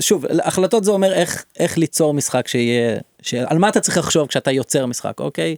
שוב, 0.00 0.24
החלטות 0.44 0.84
זה 0.84 0.90
אומר 0.90 1.12
איך, 1.12 1.44
איך 1.58 1.78
ליצור 1.78 2.14
משחק 2.14 2.48
שיהיה, 2.48 2.98
ש... 3.22 3.34
על 3.34 3.58
מה 3.58 3.68
אתה 3.68 3.80
צריך 3.80 3.98
לחשוב 3.98 4.28
כשאתה 4.28 4.50
יוצר 4.50 4.86
משחק, 4.86 5.20
אוקיי? 5.20 5.56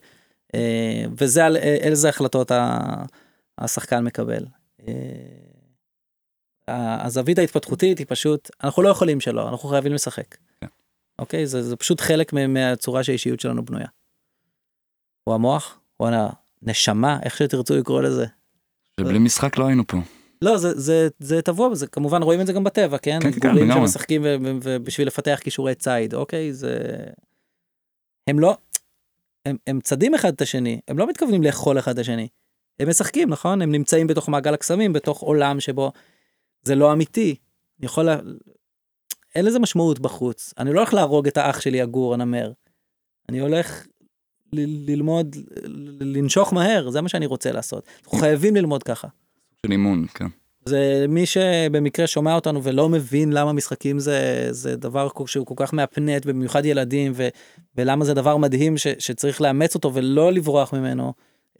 אה, 0.54 1.04
וזה 1.18 1.46
על 1.46 1.56
אה, 1.56 1.62
איזה 1.80 2.08
החלטות 2.08 2.50
ה- 2.50 3.04
השחקן 3.58 4.04
מקבל. 4.04 4.44
אה, 4.88 4.94
הזווית 7.04 7.38
ההתפתחותית 7.38 7.98
היא 7.98 8.06
פשוט, 8.08 8.50
אנחנו 8.64 8.82
לא 8.82 8.88
יכולים 8.88 9.20
שלא, 9.20 9.48
אנחנו 9.48 9.68
חייבים 9.68 9.92
לשחק. 9.92 10.36
כן. 10.60 10.66
אוקיי? 11.18 11.46
זה, 11.46 11.62
זה 11.62 11.76
פשוט 11.76 12.00
חלק 12.00 12.32
מה- 12.32 12.46
מהצורה 12.46 13.04
שהאישיות 13.04 13.40
שלנו 13.40 13.64
בנויה. 13.64 13.88
או 15.26 15.34
המוח, 15.34 15.80
או 16.00 16.08
הנשמה, 16.66 17.18
איך 17.22 17.36
שתרצו 17.36 17.76
לקרוא 17.76 18.02
לזה. 18.02 18.26
ובלי 19.00 19.18
משחק 19.18 19.58
לא 19.58 19.66
היינו 19.66 19.86
פה. 19.86 19.98
לא 20.42 20.56
זה 20.56 20.80
זה 20.80 21.08
זה 21.18 21.42
טבוע 21.42 21.74
זה 21.74 21.86
כמובן 21.86 22.22
רואים 22.22 22.40
את 22.40 22.46
זה 22.46 22.52
גם 22.52 22.64
בטבע 22.64 22.98
כן, 22.98 23.18
כן, 23.22 23.32
כן, 23.32 23.38
גורים 23.48 23.68
לגמרי. 23.68 23.88
שמשחקים 23.88 24.22
ו- 24.22 24.36
ו- 24.44 24.58
ובשביל 24.62 25.06
לפתח 25.06 25.40
כישורי 25.42 25.74
ציד 25.74 26.14
אוקיי 26.14 26.52
זה 26.52 26.96
הם 28.26 28.38
לא 28.38 28.56
הם, 29.46 29.56
הם 29.66 29.80
צדים 29.80 30.14
אחד 30.14 30.32
את 30.32 30.40
השני 30.40 30.80
הם 30.88 30.98
לא 30.98 31.06
מתכוונים 31.08 31.42
לאכול 31.42 31.78
אחד 31.78 31.92
את 31.92 31.98
השני 31.98 32.28
הם 32.80 32.88
משחקים 32.88 33.28
נכון 33.28 33.62
הם 33.62 33.72
נמצאים 33.72 34.06
בתוך 34.06 34.28
מעגל 34.28 34.54
הקסמים 34.54 34.92
בתוך 34.92 35.20
עולם 35.20 35.60
שבו 35.60 35.92
זה 36.62 36.74
לא 36.74 36.92
אמיתי. 36.92 37.36
אני 37.78 37.86
יכול, 37.86 38.04
לה... 38.04 38.16
אין 39.34 39.44
לזה 39.44 39.58
משמעות 39.58 39.98
בחוץ. 39.98 40.54
אני 40.58 40.72
לא 40.72 40.78
הולך 40.78 40.94
להרוג 40.94 41.26
את 41.26 41.36
האח 41.36 41.60
שלי 41.60 41.82
הגור 41.82 42.14
הנמר. 42.14 42.52
אני 43.28 43.38
הולך 43.38 43.86
ללמוד, 44.52 45.36
לנשוך 46.00 46.52
מהר, 46.52 46.90
זה 46.90 47.00
מה 47.00 47.08
שאני 47.08 47.26
רוצה 47.26 47.52
לעשות. 47.52 47.86
אנחנו 48.04 48.18
חייבים 48.18 48.56
ללמוד 48.56 48.82
ככה. 48.82 49.08
של 49.66 49.72
אימון, 49.72 50.06
כן. 50.14 50.26
זה 50.64 51.06
מי 51.08 51.26
שבמקרה 51.26 52.06
שומע 52.06 52.34
אותנו 52.34 52.62
ולא 52.62 52.88
מבין 52.88 53.32
למה 53.32 53.52
משחקים 53.52 53.98
זה, 53.98 54.48
זה 54.50 54.76
דבר 54.76 55.08
שהוא 55.26 55.46
כל 55.46 55.54
כך 55.56 55.74
מהפנט, 55.74 56.26
במיוחד 56.26 56.64
ילדים, 56.64 57.12
ו, 57.14 57.28
ולמה 57.76 58.04
זה 58.04 58.14
דבר 58.14 58.36
מדהים 58.36 58.78
ש, 58.78 58.86
שצריך 58.98 59.40
לאמץ 59.40 59.74
אותו 59.74 59.94
ולא 59.94 60.32
לברוח 60.32 60.72
ממנו. 60.72 61.12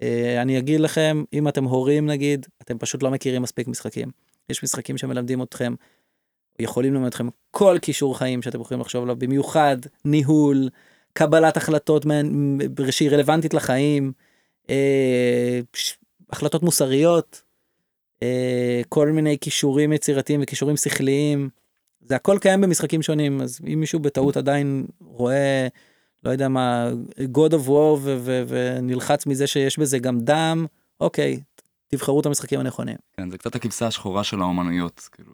אה, 0.03 0.43
אני 0.43 0.59
אגיד 0.59 0.81
לכם, 0.81 1.25
אם 1.33 1.49
אתם 1.49 1.65
הורים 1.65 2.07
נגיד, 2.07 2.47
אתם 2.63 2.79
פשוט 2.79 3.03
לא 3.03 3.11
מכירים 3.11 3.43
מספיק 3.43 3.69
משחקים. 3.69 4.09
יש 4.51 4.63
משחקים 4.63 4.99
שמלמדים 4.99 5.43
אתכם, 5.43 5.75
יכולים 6.59 6.95
ללמד 6.95 7.07
אתכם 7.07 7.29
כל 7.51 7.79
כישור 7.83 8.19
חיים 8.19 8.43
שאתם 8.43 8.61
יכולים 8.61 8.81
לחשוב 8.81 9.03
עליו, 9.03 9.17
במיוחד 9.17 9.77
ניהול, 10.05 10.69
קבלת 11.13 11.57
החלטות 11.57 12.07
שהיא 12.91 13.11
רלוונטית 13.11 13.55
לחיים, 13.55 14.13
אה, 14.71 15.61
החלטות 16.31 16.63
מוסריות. 16.63 17.43
אה, 18.23 18.81
כל 18.89 19.09
מיני 19.09 19.39
כישורים 19.41 19.93
יצירתיים 19.93 20.41
וכישורים 20.43 20.77
שכליים. 20.77 21.49
זה 22.01 22.17
הכל 22.17 22.39
קיים 22.41 22.61
במשחקים 22.61 23.03
שונים, 23.03 23.41
אז 23.41 23.61
אם 23.73 23.81
מישהו 23.81 24.01
בטעות 24.01 24.37
עדיין 24.37 24.87
רואה, 25.01 25.69
לא 26.25 26.31
יודע 26.31 26.49
מה, 26.49 26.91
God 27.19 27.53
of 27.53 27.69
War 27.69 28.09
ונלחץ 28.49 29.27
מזה 29.27 29.47
שיש 29.47 29.79
בזה 29.79 29.99
גם 29.99 30.21
דם, 30.21 30.67
אוקיי, 31.01 31.41
תבחרו 31.89 32.21
את 32.21 32.27
המשחקים 32.27 32.61
הנכונים. 32.61 32.97
כן, 33.17 33.31
זה 33.31 33.39
קצת 33.39 33.55
הכבשה 33.55 33.87
השחורה 33.87 34.25
של 34.25 34.41
האומנויות, 34.41 35.09
כאילו. 35.13 35.33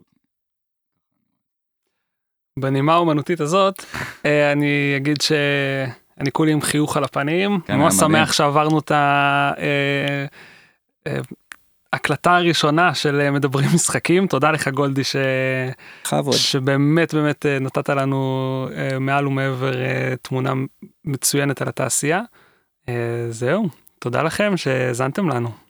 בנימה 2.58 2.94
האומנותית 2.94 3.40
הזאת, 3.40 3.84
אה, 4.26 4.52
אני 4.52 4.94
אגיד 4.96 5.20
שאני 5.20 6.32
כולי 6.32 6.52
עם 6.52 6.60
חיוך 6.60 6.96
על 6.96 7.04
הפנים, 7.04 7.60
כן, 7.66 7.76
ממש 7.76 7.94
מדהים. 7.94 8.10
שמח 8.10 8.32
שעברנו 8.32 8.78
את 8.78 8.92
ההקלטה 11.92 12.36
הראשונה 12.36 12.94
של 12.94 13.20
אה, 13.20 13.30
מדברים 13.30 13.68
משחקים, 13.74 14.26
תודה 14.26 14.50
לך 14.50 14.68
גולדי 14.68 15.04
ש... 15.04 15.16
שבאמת 16.32 17.14
באמת 17.14 17.46
אה, 17.46 17.58
נתת 17.58 17.88
לנו 17.88 18.68
אה, 18.76 18.98
מעל 18.98 19.26
ומעבר 19.26 19.82
אה, 19.82 20.14
תמונה 20.22 20.52
מצוינת 21.04 21.62
על 21.62 21.68
התעשייה. 21.68 22.22
אה, 22.88 22.94
זהו, 23.30 23.68
תודה 23.98 24.22
לכם 24.22 24.56
שהאזנתם 24.56 25.28
לנו. 25.28 25.63